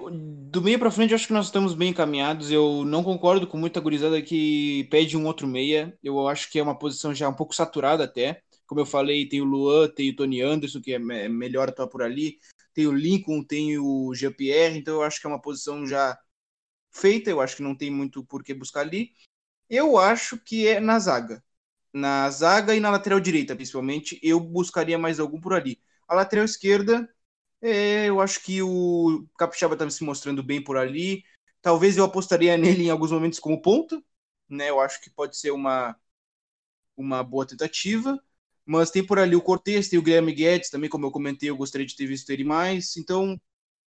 do 0.51 0.63
meio 0.63 0.79
para 0.79 0.91
frente, 0.91 1.13
acho 1.13 1.27
que 1.27 1.33
nós 1.33 1.47
estamos 1.47 1.75
bem 1.75 1.91
encaminhados. 1.91 2.49
Eu 2.49 2.85
não 2.85 3.03
concordo 3.03 3.45
com 3.47 3.59
muita 3.59 3.81
gurizada 3.81 4.23
que 4.23 4.85
pede 4.89 5.17
um 5.17 5.27
outro 5.27 5.49
meia. 5.49 5.99
Eu 6.03 6.29
acho 6.29 6.49
que 6.49 6.61
é 6.61 6.63
uma 6.63 6.79
posição 6.79 7.13
já 7.13 7.29
um 7.29 7.35
pouco 7.35 7.55
saturada 7.55 8.05
até. 8.05 8.41
Como 8.67 8.81
eu 8.81 8.87
falei, 8.87 9.29
tem 9.29 9.41
o 9.41 9.45
Luan, 9.45 9.89
tem 9.89 10.11
o 10.11 10.17
Tony 10.17 10.41
Anderson, 10.43 10.81
que 10.81 10.93
é 10.93 10.99
melhor 10.99 11.69
atuar 11.69 11.89
por 11.89 12.03
ali. 12.03 12.39
Tem 12.73 12.87
o 12.87 12.93
Lincoln, 12.93 13.43
tem 13.43 13.77
o 13.79 14.15
Jean-Pierre. 14.15 14.79
Então 14.79 14.95
eu 14.95 15.03
acho 15.03 15.21
que 15.21 15.27
é 15.27 15.31
uma 15.31 15.41
posição 15.41 15.85
já 15.85 16.17
feita. 16.93 17.31
Eu 17.31 17.41
acho 17.41 17.57
que 17.57 17.63
não 17.63 17.77
tem 17.77 17.91
muito 17.91 18.25
por 18.25 18.45
que 18.45 18.55
buscar 18.55 18.83
ali. 18.83 19.13
Eu 19.69 19.99
acho 19.99 20.39
que 20.39 20.69
é 20.69 20.81
na 20.81 20.99
zaga. 21.01 21.43
Na 21.93 22.31
zaga 22.31 22.77
e 22.77 22.81
na 22.81 22.91
lateral 22.91 23.21
direita, 23.21 23.57
principalmente, 23.57 24.21
eu 24.23 24.39
buscaria 24.41 24.99
mais 24.99 25.19
algum 25.19 25.41
por 25.41 25.53
ali. 25.55 25.81
A 26.07 26.15
lateral 26.15 26.45
esquerda, 26.45 27.09
é, 27.61 28.07
eu 28.07 28.21
acho 28.21 28.43
que 28.43 28.63
o 28.63 29.27
Capixaba 29.37 29.75
está 29.75 29.89
se 29.91 30.05
mostrando 30.05 30.43
bem 30.43 30.63
por 30.63 30.77
ali. 30.77 31.25
Talvez 31.61 31.97
eu 31.97 32.05
apostaria 32.05 32.57
nele 32.59 32.85
em 32.85 32.91
alguns 32.91 33.11
momentos 33.11 33.39
como 33.39 33.61
ponta, 33.61 34.01
né? 34.49 34.71
Eu 34.71 34.81
acho 34.81 35.01
que 35.01 35.11
pode 35.11 35.37
ser 35.37 35.51
uma, 35.51 35.97
uma 36.97 37.23
boa 37.23 37.47
tentativa. 37.47 38.19
Mas 38.65 38.91
tem 38.91 39.05
por 39.05 39.19
ali 39.19 39.35
o 39.35 39.41
Cortez, 39.41 39.89
tem 39.89 39.99
o 39.99 40.03
Guilherme 40.03 40.33
Guedes 40.33 40.69
também, 40.69 40.91
como 40.91 41.07
eu 41.07 41.11
comentei, 41.11 41.49
eu 41.49 41.57
gostaria 41.57 41.87
de 41.87 41.97
ter 41.97 42.07
visto 42.07 42.29
ele 42.31 42.45
mais. 42.45 42.99
Então, 42.99 43.41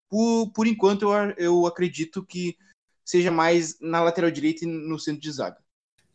por, 0.08 0.50
por 0.52 0.66
enquanto, 0.66 1.02
eu, 1.02 1.34
eu 1.36 1.66
acredito 1.66 2.24
que 2.24 2.56
seja 3.04 3.30
mais 3.30 3.78
na 3.78 4.02
lateral 4.02 4.30
direita 4.30 4.64
e 4.64 4.68
no 4.68 4.98
centro 4.98 5.20
de 5.20 5.30
zaga. 5.30 5.58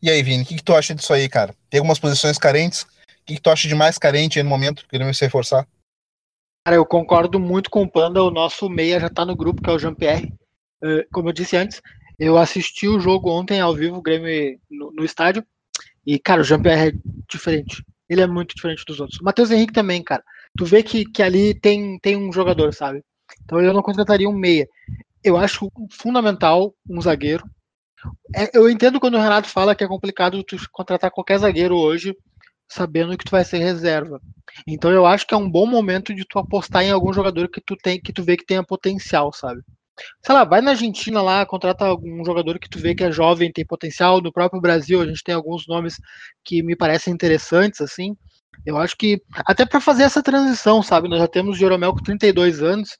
E 0.02 0.10
aí, 0.10 0.22
Vini, 0.22 0.42
o 0.42 0.46
que, 0.46 0.56
que, 0.56 0.64
tu 0.64 0.74
acha 0.74 0.94
disso 0.94 1.12
aí, 1.12 1.28
cara? 1.28 1.54
Tem 1.70 1.78
algumas 1.78 1.98
posições 1.98 2.38
carentes? 2.38 2.82
O 2.82 3.24
que, 3.24 3.34
que 3.36 3.40
tu 3.40 3.50
acha 3.50 3.68
de 3.68 3.74
mais 3.74 3.98
carente 3.98 4.42
no 4.42 4.48
momento? 4.48 4.86
Queremos 4.88 5.16
se 5.16 5.24
reforçar? 5.24 5.66
Cara, 6.66 6.74
eu 6.74 6.84
concordo 6.84 7.38
muito 7.38 7.70
com 7.70 7.84
o 7.84 7.88
Panda. 7.88 8.20
O 8.24 8.28
nosso 8.28 8.68
meia 8.68 8.98
já 8.98 9.08
tá 9.08 9.24
no 9.24 9.36
grupo, 9.36 9.62
que 9.62 9.70
é 9.70 9.72
o 9.72 9.78
Jean-Pierre. 9.78 10.34
Uh, 10.82 11.06
como 11.12 11.28
eu 11.28 11.32
disse 11.32 11.56
antes, 11.56 11.80
eu 12.18 12.36
assisti 12.36 12.88
o 12.88 12.98
jogo 12.98 13.30
ontem 13.30 13.60
ao 13.60 13.72
vivo, 13.72 13.98
o 13.98 14.02
Grêmio 14.02 14.58
no, 14.68 14.90
no 14.90 15.04
estádio. 15.04 15.46
E, 16.04 16.18
cara, 16.18 16.40
o 16.40 16.44
Jean-Pierre 16.44 16.88
é 16.88 16.92
diferente. 17.30 17.84
Ele 18.08 18.20
é 18.20 18.26
muito 18.26 18.52
diferente 18.52 18.82
dos 18.84 18.98
outros. 18.98 19.20
O 19.20 19.24
Matheus 19.24 19.52
Henrique 19.52 19.72
também, 19.72 20.02
cara. 20.02 20.24
Tu 20.58 20.64
vê 20.64 20.82
que, 20.82 21.04
que 21.04 21.22
ali 21.22 21.54
tem, 21.54 22.00
tem 22.00 22.16
um 22.16 22.32
jogador, 22.32 22.74
sabe? 22.74 23.00
Então 23.44 23.60
eu 23.60 23.72
não 23.72 23.80
contrataria 23.80 24.28
um 24.28 24.36
meia. 24.36 24.66
Eu 25.22 25.36
acho 25.36 25.70
fundamental 25.92 26.74
um 26.90 27.00
zagueiro. 27.00 27.44
É, 28.34 28.50
eu 28.58 28.68
entendo 28.68 28.98
quando 28.98 29.14
o 29.14 29.22
Renato 29.22 29.48
fala 29.48 29.72
que 29.76 29.84
é 29.84 29.88
complicado 29.88 30.42
tu 30.42 30.56
contratar 30.72 31.12
qualquer 31.12 31.38
zagueiro 31.38 31.76
hoje, 31.76 32.12
sabendo 32.68 33.16
que 33.16 33.24
tu 33.24 33.30
vai 33.30 33.44
ser 33.44 33.58
reserva. 33.58 34.20
Então 34.66 34.90
eu 34.90 35.06
acho 35.06 35.26
que 35.26 35.34
é 35.34 35.36
um 35.36 35.50
bom 35.50 35.66
momento 35.66 36.14
de 36.14 36.24
tu 36.24 36.38
apostar 36.38 36.82
em 36.82 36.90
algum 36.90 37.12
jogador 37.12 37.48
que 37.48 37.60
tu 37.60 37.76
tem, 37.76 38.00
que 38.00 38.12
tu 38.12 38.22
vê 38.22 38.36
que 38.36 38.46
tenha 38.46 38.64
potencial, 38.64 39.32
sabe? 39.32 39.62
Sei 40.24 40.34
lá, 40.34 40.44
vai 40.44 40.60
na 40.60 40.72
Argentina 40.72 41.22
lá, 41.22 41.46
contrata 41.46 41.86
algum 41.86 42.24
jogador 42.24 42.58
que 42.58 42.68
tu 42.68 42.78
vê 42.78 42.94
que 42.94 43.04
é 43.04 43.10
jovem, 43.10 43.52
tem 43.52 43.64
potencial. 43.64 44.20
No 44.20 44.32
próprio 44.32 44.60
Brasil, 44.60 45.00
a 45.00 45.06
gente 45.06 45.22
tem 45.22 45.34
alguns 45.34 45.66
nomes 45.66 45.96
que 46.44 46.62
me 46.62 46.76
parecem 46.76 47.14
interessantes, 47.14 47.80
assim. 47.80 48.14
Eu 48.64 48.76
acho 48.76 48.96
que 48.96 49.22
até 49.46 49.64
para 49.64 49.80
fazer 49.80 50.02
essa 50.02 50.22
transição, 50.22 50.82
sabe? 50.82 51.08
Nós 51.08 51.20
já 51.20 51.28
temos 51.28 51.58
Jeromel 51.58 51.92
com 51.92 52.02
32 52.02 52.62
anos, 52.62 52.98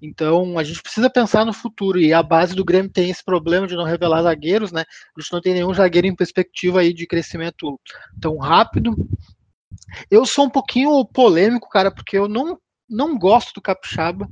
então 0.00 0.58
a 0.58 0.64
gente 0.64 0.82
precisa 0.82 1.10
pensar 1.10 1.44
no 1.44 1.52
futuro 1.52 2.00
e 2.00 2.12
a 2.12 2.22
base 2.22 2.54
do 2.54 2.64
Grêmio 2.64 2.90
tem 2.90 3.10
esse 3.10 3.24
problema 3.24 3.66
de 3.66 3.74
não 3.74 3.84
revelar 3.84 4.22
zagueiros, 4.22 4.72
né? 4.72 4.84
A 5.16 5.20
gente 5.20 5.32
não 5.32 5.40
tem 5.40 5.54
nenhum 5.54 5.74
zagueiro 5.74 6.06
em 6.06 6.16
perspectiva 6.16 6.80
aí 6.80 6.94
de 6.94 7.06
crescimento 7.06 7.78
tão 8.20 8.38
rápido. 8.38 8.96
Eu 10.10 10.24
sou 10.24 10.46
um 10.46 10.50
pouquinho 10.50 11.04
polêmico, 11.04 11.68
cara, 11.68 11.90
porque 11.90 12.16
eu 12.16 12.28
não, 12.28 12.58
não 12.88 13.18
gosto 13.18 13.52
do 13.54 13.60
Capixaba. 13.60 14.28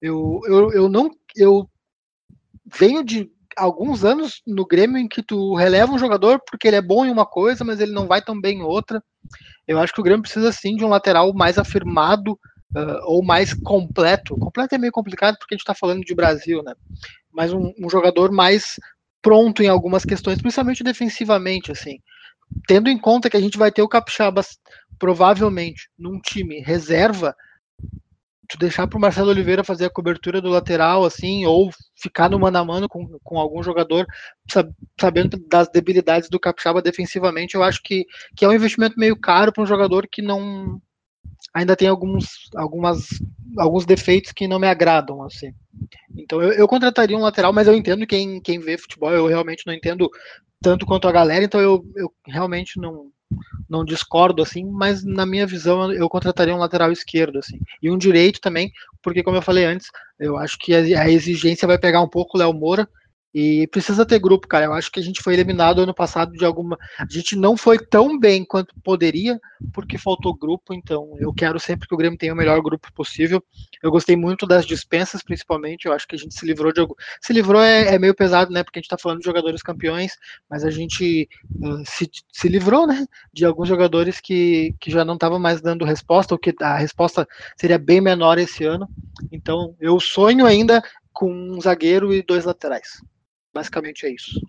Eu, 0.00 0.40
eu, 0.46 0.72
eu 0.72 0.88
não 0.88 1.10
eu 1.34 1.68
venho 2.64 3.02
de 3.02 3.28
alguns 3.56 4.04
anos 4.04 4.40
no 4.46 4.64
Grêmio 4.64 4.98
em 4.98 5.08
que 5.08 5.22
tu 5.22 5.54
releva 5.56 5.92
um 5.92 5.98
jogador 5.98 6.40
porque 6.48 6.68
ele 6.68 6.76
é 6.76 6.82
bom 6.82 7.04
em 7.04 7.10
uma 7.10 7.26
coisa, 7.26 7.64
mas 7.64 7.80
ele 7.80 7.92
não 7.92 8.06
vai 8.06 8.22
tão 8.22 8.40
bem 8.40 8.58
em 8.58 8.62
outra. 8.62 9.02
Eu 9.66 9.80
acho 9.80 9.92
que 9.92 10.00
o 10.00 10.04
Grêmio 10.04 10.22
precisa 10.22 10.52
sim 10.52 10.76
de 10.76 10.84
um 10.84 10.88
lateral 10.88 11.32
mais 11.34 11.58
afirmado 11.58 12.38
uh, 12.76 13.00
ou 13.04 13.22
mais 13.22 13.54
completo. 13.54 14.36
Completo 14.36 14.74
é 14.74 14.78
meio 14.78 14.92
complicado 14.92 15.36
porque 15.38 15.54
a 15.54 15.56
gente 15.56 15.62
está 15.62 15.74
falando 15.74 16.02
de 16.02 16.14
Brasil, 16.14 16.62
né? 16.62 16.74
Mas 17.32 17.52
um, 17.52 17.72
um 17.78 17.90
jogador 17.90 18.32
mais 18.32 18.80
pronto 19.20 19.62
em 19.62 19.68
algumas 19.68 20.04
questões, 20.04 20.40
principalmente 20.40 20.84
defensivamente, 20.84 21.72
assim 21.72 21.98
tendo 22.66 22.88
em 22.88 22.98
conta 22.98 23.28
que 23.28 23.36
a 23.36 23.40
gente 23.40 23.58
vai 23.58 23.70
ter 23.70 23.82
o 23.82 23.88
Capixaba 23.88 24.42
provavelmente 24.98 25.88
num 25.98 26.20
time 26.20 26.60
reserva, 26.60 27.34
tu 28.48 28.56
deixar 28.58 28.86
para 28.86 28.96
o 28.96 29.00
Marcelo 29.00 29.30
Oliveira 29.30 29.62
fazer 29.62 29.84
a 29.84 29.90
cobertura 29.90 30.40
do 30.40 30.48
lateral, 30.48 31.04
assim, 31.04 31.44
ou 31.44 31.70
ficar 31.94 32.30
no 32.30 32.38
mano 32.38 32.58
a 32.58 32.64
mano 32.64 32.88
com, 32.88 33.06
com 33.22 33.38
algum 33.38 33.62
jogador, 33.62 34.06
sabendo 34.98 35.38
das 35.48 35.68
debilidades 35.68 36.30
do 36.30 36.40
Capixaba 36.40 36.80
defensivamente, 36.80 37.54
eu 37.54 37.62
acho 37.62 37.82
que, 37.82 38.06
que 38.34 38.44
é 38.44 38.48
um 38.48 38.54
investimento 38.54 38.98
meio 38.98 39.16
caro 39.16 39.52
para 39.52 39.62
um 39.62 39.66
jogador 39.66 40.08
que 40.10 40.22
não 40.22 40.80
ainda 41.58 41.76
tem 41.76 41.88
alguns, 41.88 42.48
algumas, 42.54 43.08
alguns 43.58 43.84
defeitos 43.84 44.32
que 44.32 44.48
não 44.48 44.58
me 44.58 44.68
agradam, 44.68 45.22
assim. 45.22 45.52
Então 46.16 46.40
eu, 46.42 46.52
eu 46.52 46.68
contrataria 46.68 47.16
um 47.16 47.22
lateral, 47.22 47.52
mas 47.52 47.66
eu 47.66 47.74
entendo 47.74 48.06
quem, 48.06 48.40
quem 48.40 48.58
vê 48.58 48.78
futebol, 48.78 49.12
eu 49.12 49.26
realmente 49.26 49.66
não 49.66 49.74
entendo 49.74 50.08
tanto 50.60 50.86
quanto 50.86 51.08
a 51.08 51.12
galera, 51.12 51.44
então 51.44 51.60
eu, 51.60 51.84
eu 51.96 52.12
realmente 52.26 52.80
não, 52.80 53.10
não 53.68 53.84
discordo 53.84 54.42
assim, 54.42 54.64
mas 54.64 55.04
na 55.04 55.26
minha 55.26 55.46
visão 55.46 55.92
eu 55.92 56.08
contrataria 56.08 56.54
um 56.54 56.58
lateral 56.58 56.90
esquerdo 56.90 57.38
assim 57.38 57.60
e 57.82 57.90
um 57.90 57.98
direito 57.98 58.40
também, 58.40 58.72
porque 59.02 59.22
como 59.22 59.36
eu 59.36 59.42
falei 59.42 59.64
antes, 59.64 59.88
eu 60.18 60.36
acho 60.36 60.58
que 60.58 60.74
a, 60.74 61.08
exigência 61.10 61.68
vai 61.68 61.78
pegar 61.78 62.00
um 62.02 62.08
pouco 62.08 62.36
o 62.36 62.40
Léo 62.40 62.52
Moura 62.52 62.88
E 63.34 63.66
precisa 63.66 64.06
ter 64.06 64.18
grupo, 64.18 64.48
cara. 64.48 64.64
Eu 64.64 64.72
acho 64.72 64.90
que 64.90 64.98
a 64.98 65.02
gente 65.02 65.22
foi 65.22 65.34
eliminado 65.34 65.82
ano 65.82 65.92
passado 65.92 66.32
de 66.32 66.44
alguma. 66.44 66.78
A 66.98 67.06
gente 67.08 67.36
não 67.36 67.56
foi 67.56 67.78
tão 67.78 68.18
bem 68.18 68.42
quanto 68.44 68.74
poderia, 68.82 69.38
porque 69.72 69.98
faltou 69.98 70.34
grupo. 70.34 70.72
Então, 70.72 71.14
eu 71.18 71.32
quero 71.32 71.60
sempre 71.60 71.86
que 71.86 71.94
o 71.94 71.96
Grêmio 71.96 72.18
tenha 72.18 72.32
o 72.32 72.36
melhor 72.36 72.60
grupo 72.62 72.90
possível. 72.92 73.42
Eu 73.82 73.90
gostei 73.90 74.16
muito 74.16 74.46
das 74.46 74.64
dispensas, 74.64 75.22
principalmente. 75.22 75.86
Eu 75.86 75.92
acho 75.92 76.08
que 76.08 76.14
a 76.14 76.18
gente 76.18 76.34
se 76.34 76.46
livrou 76.46 76.72
de 76.72 76.80
algo. 76.80 76.96
Se 77.20 77.32
livrou 77.32 77.62
é, 77.62 77.94
é 77.94 77.98
meio 77.98 78.14
pesado, 78.14 78.50
né? 78.50 78.64
Porque 78.64 78.78
a 78.78 78.82
gente 78.82 78.90
tá 78.90 78.98
falando 78.98 79.18
de 79.18 79.26
jogadores 79.26 79.62
campeões, 79.62 80.12
mas 80.48 80.64
a 80.64 80.70
gente 80.70 81.28
uh, 81.60 81.82
se, 81.84 82.10
se 82.32 82.48
livrou, 82.48 82.86
né? 82.86 83.06
De 83.32 83.44
alguns 83.44 83.68
jogadores 83.68 84.20
que, 84.20 84.74
que 84.80 84.90
já 84.90 85.04
não 85.04 85.14
estavam 85.14 85.38
mais 85.38 85.60
dando 85.60 85.84
resposta, 85.84 86.34
ou 86.34 86.38
que 86.38 86.54
a 86.62 86.78
resposta 86.78 87.28
seria 87.58 87.78
bem 87.78 88.00
menor 88.00 88.38
esse 88.38 88.64
ano. 88.64 88.88
Então, 89.30 89.76
eu 89.78 90.00
sonho 90.00 90.46
ainda 90.46 90.82
com 91.12 91.32
um 91.32 91.60
zagueiro 91.60 92.14
e 92.14 92.22
dois 92.22 92.44
laterais. 92.44 93.02
Basicamente 93.58 94.06
é 94.06 94.10
isso. 94.10 94.40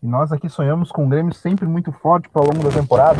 E 0.00 0.06
nós 0.06 0.30
aqui 0.30 0.48
sonhamos 0.48 0.92
com 0.92 1.04
um 1.04 1.08
Grêmio 1.08 1.34
sempre 1.34 1.66
muito 1.66 1.90
forte 1.90 2.28
para 2.28 2.40
ao 2.40 2.46
longo 2.46 2.62
da 2.62 2.72
temporada. 2.72 3.18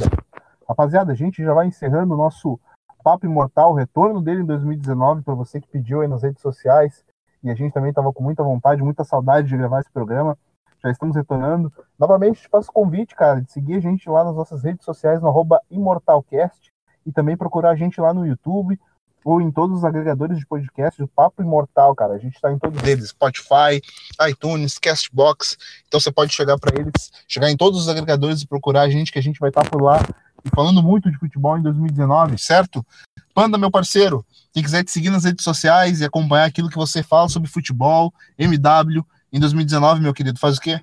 Rapaziada, 0.69 1.11
a 1.11 1.17
gente 1.17 1.43
já 1.43 1.53
vai 1.53 1.67
encerrando 1.67 2.15
o 2.15 2.17
nosso 2.17 2.57
Papo 3.03 3.27
Imortal, 3.27 3.73
o 3.73 3.75
retorno 3.75 4.23
dele 4.23 4.43
em 4.43 4.47
2019, 4.47 5.23
para 5.23 5.35
você 5.35 5.61
que 5.61 5.67
pediu 5.67 6.01
aí 6.01 6.07
nas 6.07 6.23
redes 6.23 6.41
sociais. 6.41 7.05
E 7.43 7.51
a 7.51 7.57
gente 7.57 7.73
também 7.73 7.91
estava 7.91 8.13
com 8.13 8.23
muita 8.23 8.45
vontade, 8.45 8.85
muita 8.85 9.03
saudade 9.03 9.49
de 9.49 9.57
gravar 9.57 9.81
esse 9.81 9.91
programa. 9.91 10.39
Já 10.81 10.93
estamos 10.93 11.17
retornando. 11.17 11.73
Novamente, 11.99 12.43
te 12.43 12.49
faço 12.49 12.71
o 12.71 12.73
convite, 12.73 13.17
cara, 13.17 13.43
de 13.43 13.51
seguir 13.51 13.75
a 13.75 13.81
gente 13.81 14.09
lá 14.09 14.23
nas 14.23 14.37
nossas 14.37 14.63
redes 14.63 14.85
sociais, 14.85 15.21
no 15.21 15.27
arroba 15.27 15.61
ImortalCast. 15.69 16.73
E 17.05 17.11
também 17.11 17.37
procurar 17.37 17.71
a 17.71 17.77
gente 17.77 18.01
lá 18.01 18.15
no 18.15 18.25
YouTube, 18.25 18.79
ou 19.27 19.41
em 19.41 19.51
todos 19.51 19.79
os 19.79 19.85
agregadores 19.85 20.39
de 20.39 20.47
podcast 20.47 21.03
do 21.03 21.09
Papo 21.09 21.43
Imortal, 21.43 21.97
cara. 21.97 22.15
A 22.15 22.19
gente 22.19 22.37
está 22.37 22.53
em 22.53 22.59
todos 22.61 22.81
eles, 22.85 23.09
Spotify, 23.09 23.83
iTunes, 24.29 24.79
Castbox. 24.79 25.59
Então 25.89 25.99
você 25.99 26.13
pode 26.13 26.33
chegar 26.33 26.57
para 26.57 26.79
eles, 26.79 27.11
chegar 27.27 27.51
em 27.51 27.57
todos 27.57 27.81
os 27.81 27.89
agregadores 27.89 28.43
e 28.43 28.47
procurar 28.47 28.83
a 28.83 28.89
gente, 28.89 29.11
que 29.11 29.19
a 29.19 29.23
gente 29.23 29.41
vai 29.41 29.51
estar 29.51 29.65
tá 29.65 29.69
por 29.71 29.83
lá 29.83 30.01
e 30.45 30.51
falando 30.55 30.81
muito 30.81 31.11
de 31.11 31.19
futebol 31.19 31.59
em 31.59 31.63
2019, 31.63 32.39
certo? 32.39 32.87
Panda, 33.35 33.59
meu 33.59 33.69
parceiro, 33.69 34.25
quem 34.53 34.63
quiser 34.63 34.85
te 34.85 34.93
seguir 34.93 35.11
nas 35.11 35.25
redes 35.25 35.43
sociais 35.43 36.01
e 36.01 36.05
acompanhar 36.05 36.45
aquilo 36.45 36.71
que 36.71 36.77
você 36.77 37.03
fala 37.03 37.29
sobre 37.29 37.51
futebol, 37.51 38.15
MW, 38.39 39.05
em 39.33 39.41
2019, 39.41 40.03
meu 40.03 40.15
querido, 40.15 40.39
faz 40.39 40.57
o 40.57 40.61
quê? 40.61 40.81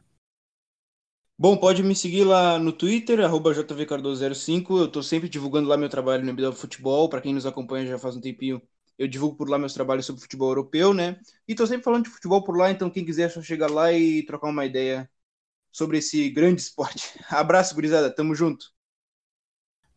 Bom, 1.43 1.57
pode 1.57 1.83
me 1.83 1.93
seguir 1.93 2.23
lá 2.23 2.57
no 2.57 2.71
Twitter, 2.71 3.19
jvcardoso05. 3.19 4.77
Eu 4.77 4.85
estou 4.85 5.03
sempre 5.03 5.27
divulgando 5.27 5.67
lá 5.67 5.75
meu 5.75 5.89
trabalho 5.89 6.23
no 6.23 6.29
MW 6.29 6.53
Futebol. 6.53 7.09
Para 7.09 7.19
quem 7.19 7.33
nos 7.33 7.45
acompanha 7.45 7.85
já 7.85 7.99
faz 7.99 8.15
um 8.15 8.21
tempinho, 8.21 8.61
eu 8.97 9.09
divulgo 9.09 9.35
por 9.35 9.49
lá 9.49 9.57
meus 9.59 9.73
trabalhos 9.73 10.05
sobre 10.05 10.21
futebol 10.21 10.47
europeu, 10.47 10.93
né? 10.93 11.19
E 11.45 11.51
estou 11.51 11.67
sempre 11.67 11.83
falando 11.83 12.05
de 12.05 12.11
futebol 12.11 12.41
por 12.45 12.55
lá, 12.57 12.71
então 12.71 12.89
quem 12.89 13.03
quiser 13.03 13.23
é 13.23 13.29
só 13.29 13.41
chegar 13.41 13.69
lá 13.69 13.91
e 13.91 14.23
trocar 14.25 14.47
uma 14.47 14.65
ideia 14.65 15.09
sobre 15.69 15.97
esse 15.97 16.29
grande 16.29 16.61
esporte. 16.61 17.11
Abraço, 17.29 17.75
gurizada. 17.75 18.09
Tamo 18.09 18.33
junto. 18.33 18.67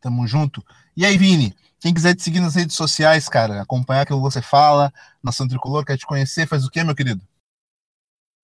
Tamo 0.01 0.27
junto. 0.27 0.65
E 0.97 1.07
aí, 1.07 1.17
Vini? 1.17 1.55
Quem 1.79 1.95
quiser 1.95 2.17
te 2.17 2.25
seguir 2.25 2.41
nas 2.41 2.57
redes 2.57 2.75
sociais, 2.75 3.29
cara, 3.29 3.63
acompanhar 3.63 4.01
aquilo 4.01 4.19
que 4.19 4.33
você 4.33 4.43
fala, 4.43 4.93
Nação 5.23 5.47
Tricolor, 5.47 5.85
quer 5.85 5.97
te 5.97 6.07
conhecer, 6.07 6.49
faz 6.49 6.65
o 6.65 6.71
quê, 6.71 6.83
meu 6.83 6.97
querido? 6.97 7.23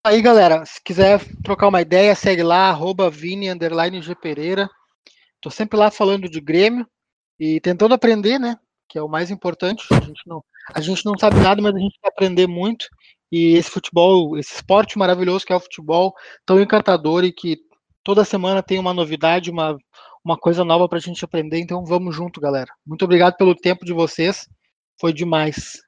Aí, 0.04 0.20
galera, 0.20 0.64
se 0.66 0.82
quiser 0.82 1.20
trocar 1.44 1.68
uma 1.68 1.80
ideia, 1.80 2.12
segue 2.16 2.42
lá, 2.42 2.68
arroba 2.68 3.08
Vini, 3.08 3.48
underline 3.48 4.02
G 4.02 4.16
Pereira. 4.16 4.68
Tô 5.40 5.48
sempre 5.48 5.78
lá 5.78 5.92
falando 5.92 6.28
de 6.28 6.40
Grêmio 6.40 6.84
e 7.38 7.60
tentando 7.60 7.94
aprender, 7.94 8.36
né? 8.36 8.58
Que 8.88 8.98
é 8.98 9.02
o 9.02 9.08
mais 9.08 9.30
importante. 9.30 9.86
A 9.92 10.00
gente 10.00 10.26
não, 10.26 10.44
a 10.74 10.80
gente 10.80 11.04
não 11.04 11.16
sabe 11.16 11.38
nada, 11.38 11.62
mas 11.62 11.72
a 11.76 11.78
gente 11.78 11.96
quer 12.02 12.08
aprender 12.08 12.48
muito. 12.48 12.86
E 13.30 13.54
esse 13.54 13.70
futebol, 13.70 14.36
esse 14.36 14.52
esporte 14.56 14.98
maravilhoso 14.98 15.46
que 15.46 15.52
é 15.52 15.56
o 15.56 15.60
futebol, 15.60 16.12
tão 16.44 16.60
encantador 16.60 17.22
e 17.22 17.32
que 17.32 17.58
toda 18.02 18.24
semana 18.24 18.60
tem 18.60 18.80
uma 18.80 18.92
novidade, 18.92 19.52
uma, 19.52 19.78
uma 20.24 20.36
coisa 20.36 20.64
nova 20.64 20.88
para 20.88 20.98
a 20.98 21.00
gente 21.00 21.24
aprender. 21.24 21.60
Então 21.60 21.84
vamos 21.84 22.12
junto, 22.12 22.40
galera. 22.40 22.72
Muito 22.84 23.04
obrigado 23.04 23.36
pelo 23.36 23.54
tempo 23.54 23.84
de 23.84 23.92
vocês. 23.92 24.48
Foi 25.00 25.12
demais. 25.12 25.80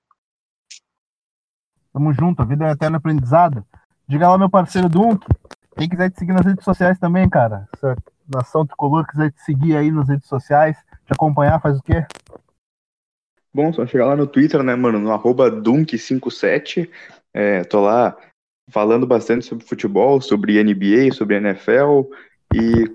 Tamo 1.93 2.13
junto, 2.13 2.43
a 2.43 2.45
vida 2.45 2.69
é 2.69 2.71
eterno 2.71 2.97
aprendizado. 2.97 3.67
Diga 4.07 4.29
lá, 4.29 4.37
meu 4.37 4.51
parceiro 4.51 4.89
Dunk. 4.89 5.27
Quem 5.77 5.89
quiser 5.89 6.11
te 6.11 6.19
seguir 6.19 6.33
nas 6.33 6.45
redes 6.45 6.65
sociais 6.65 6.99
também, 6.99 7.29
cara. 7.29 7.69
Se 7.79 7.87
a 7.87 7.97
Nação 8.33 8.67
Tricolor 8.67 9.07
quiser 9.07 9.33
te 9.33 9.43
seguir 9.43 9.77
aí 9.77 9.91
nas 9.91 10.09
redes 10.09 10.29
sociais, 10.29 10.77
te 11.07 11.13
acompanhar, 11.13 11.61
faz 11.61 11.79
o 11.79 11.83
quê? 11.83 12.05
Bom, 13.53 13.73
só 13.73 13.87
chegar 13.87 14.07
lá 14.07 14.17
no 14.17 14.27
Twitter, 14.27 14.63
né, 14.63 14.75
mano, 14.75 14.99
no 14.99 15.13
arroba 15.13 15.51
Dunk57. 15.51 16.91
É, 17.33 17.65
tô 17.65 17.81
lá 17.81 18.17
falando 18.71 19.07
bastante 19.07 19.47
sobre 19.47 19.65
futebol, 19.65 20.21
sobre 20.21 20.63
NBA, 20.63 21.13
sobre 21.13 21.37
NFL. 21.37 22.03
E 22.53 22.91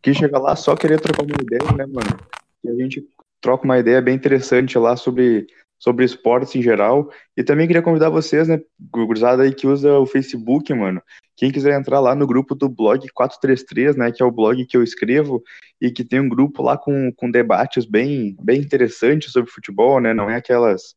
quem 0.00 0.14
chega 0.14 0.38
lá 0.38 0.54
só 0.54 0.76
querer 0.76 1.00
trocar 1.00 1.22
uma 1.22 1.34
ideia, 1.40 1.72
né, 1.72 1.86
mano? 1.86 2.18
E 2.64 2.70
a 2.70 2.74
gente 2.74 3.06
troca 3.40 3.64
uma 3.64 3.78
ideia 3.78 4.00
bem 4.00 4.14
interessante 4.14 4.78
lá 4.78 4.96
sobre 4.96 5.46
sobre 5.82 6.04
esportes 6.04 6.54
em 6.54 6.62
geral. 6.62 7.10
E 7.36 7.42
também 7.42 7.66
queria 7.66 7.82
convidar 7.82 8.08
vocês, 8.08 8.46
né, 8.46 8.60
gurizada 8.78 9.42
aí 9.42 9.52
que 9.52 9.66
usa 9.66 9.98
o 9.98 10.06
Facebook, 10.06 10.72
mano. 10.72 11.02
Quem 11.36 11.50
quiser 11.50 11.76
entrar 11.76 11.98
lá 11.98 12.14
no 12.14 12.24
grupo 12.24 12.54
do 12.54 12.68
blog 12.68 13.04
433, 13.12 13.96
né, 13.96 14.12
que 14.12 14.22
é 14.22 14.24
o 14.24 14.30
blog 14.30 14.64
que 14.64 14.76
eu 14.76 14.82
escrevo 14.84 15.42
e 15.80 15.90
que 15.90 16.04
tem 16.04 16.20
um 16.20 16.28
grupo 16.28 16.62
lá 16.62 16.78
com, 16.78 17.12
com 17.16 17.28
debates 17.28 17.84
bem, 17.84 18.36
bem 18.40 18.60
interessantes 18.60 19.32
sobre 19.32 19.50
futebol, 19.50 20.00
né? 20.00 20.14
Não 20.14 20.30
é 20.30 20.36
aquelas 20.36 20.94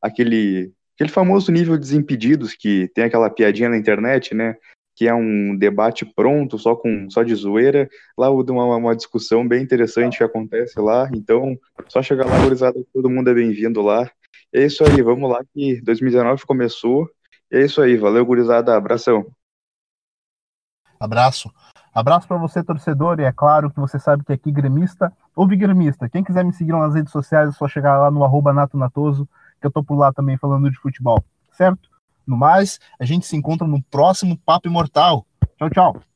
aquele 0.00 0.72
aquele 0.94 1.10
famoso 1.10 1.50
nível 1.50 1.74
de 1.74 1.80
desimpedidos 1.80 2.54
que 2.54 2.88
tem 2.94 3.04
aquela 3.04 3.30
piadinha 3.30 3.68
na 3.68 3.76
internet, 3.76 4.34
né? 4.34 4.56
que 4.98 5.06
é 5.06 5.14
um 5.14 5.56
debate 5.56 6.04
pronto, 6.04 6.58
só 6.58 6.74
com 6.74 7.08
só 7.08 7.22
de 7.22 7.32
zoeira. 7.32 7.88
Lá 8.18 8.32
uma, 8.32 8.76
uma 8.76 8.96
discussão 8.96 9.46
bem 9.46 9.62
interessante 9.62 10.18
que 10.18 10.24
acontece 10.24 10.80
lá. 10.80 11.08
Então, 11.14 11.56
só 11.86 12.02
chegar 12.02 12.26
lá, 12.26 12.36
gurizada, 12.42 12.84
todo 12.92 13.08
mundo 13.08 13.30
é 13.30 13.34
bem-vindo 13.34 13.80
lá. 13.80 14.10
É 14.52 14.64
isso 14.64 14.84
aí, 14.84 15.02
vamos 15.02 15.30
lá 15.30 15.40
que 15.52 15.80
2019 15.82 16.44
começou. 16.46 17.08
É 17.50 17.64
isso 17.64 17.80
aí, 17.80 17.96
valeu, 17.96 18.24
gurizada, 18.24 18.76
abração. 18.76 19.26
Abraço. 20.98 21.52
Abraço 21.94 22.28
para 22.28 22.36
você, 22.36 22.62
torcedor, 22.62 23.18
e 23.18 23.24
é 23.24 23.32
claro 23.32 23.70
que 23.70 23.80
você 23.80 23.98
sabe 23.98 24.24
que 24.24 24.32
aqui 24.32 24.52
gremista 24.52 25.12
ou 25.34 25.46
gremista. 25.46 26.08
Quem 26.08 26.22
quiser 26.22 26.44
me 26.44 26.52
seguir 26.52 26.72
nas 26.72 26.94
redes 26.94 27.12
sociais, 27.12 27.48
é 27.48 27.52
só 27.52 27.66
chegar 27.66 27.98
lá 27.98 28.10
no 28.10 28.24
arroba 28.24 28.52
natonatoso, 28.52 29.28
que 29.60 29.66
eu 29.66 29.70
tô 29.70 29.82
por 29.82 29.96
lá 29.96 30.12
também 30.12 30.36
falando 30.36 30.70
de 30.70 30.78
futebol, 30.78 31.24
certo? 31.50 31.88
No 32.26 32.36
mais, 32.36 32.78
a 33.00 33.04
gente 33.04 33.26
se 33.26 33.36
encontra 33.36 33.66
no 33.66 33.82
próximo 33.84 34.38
Papo 34.38 34.68
Imortal. 34.68 35.26
Tchau, 35.56 35.70
tchau. 35.70 36.07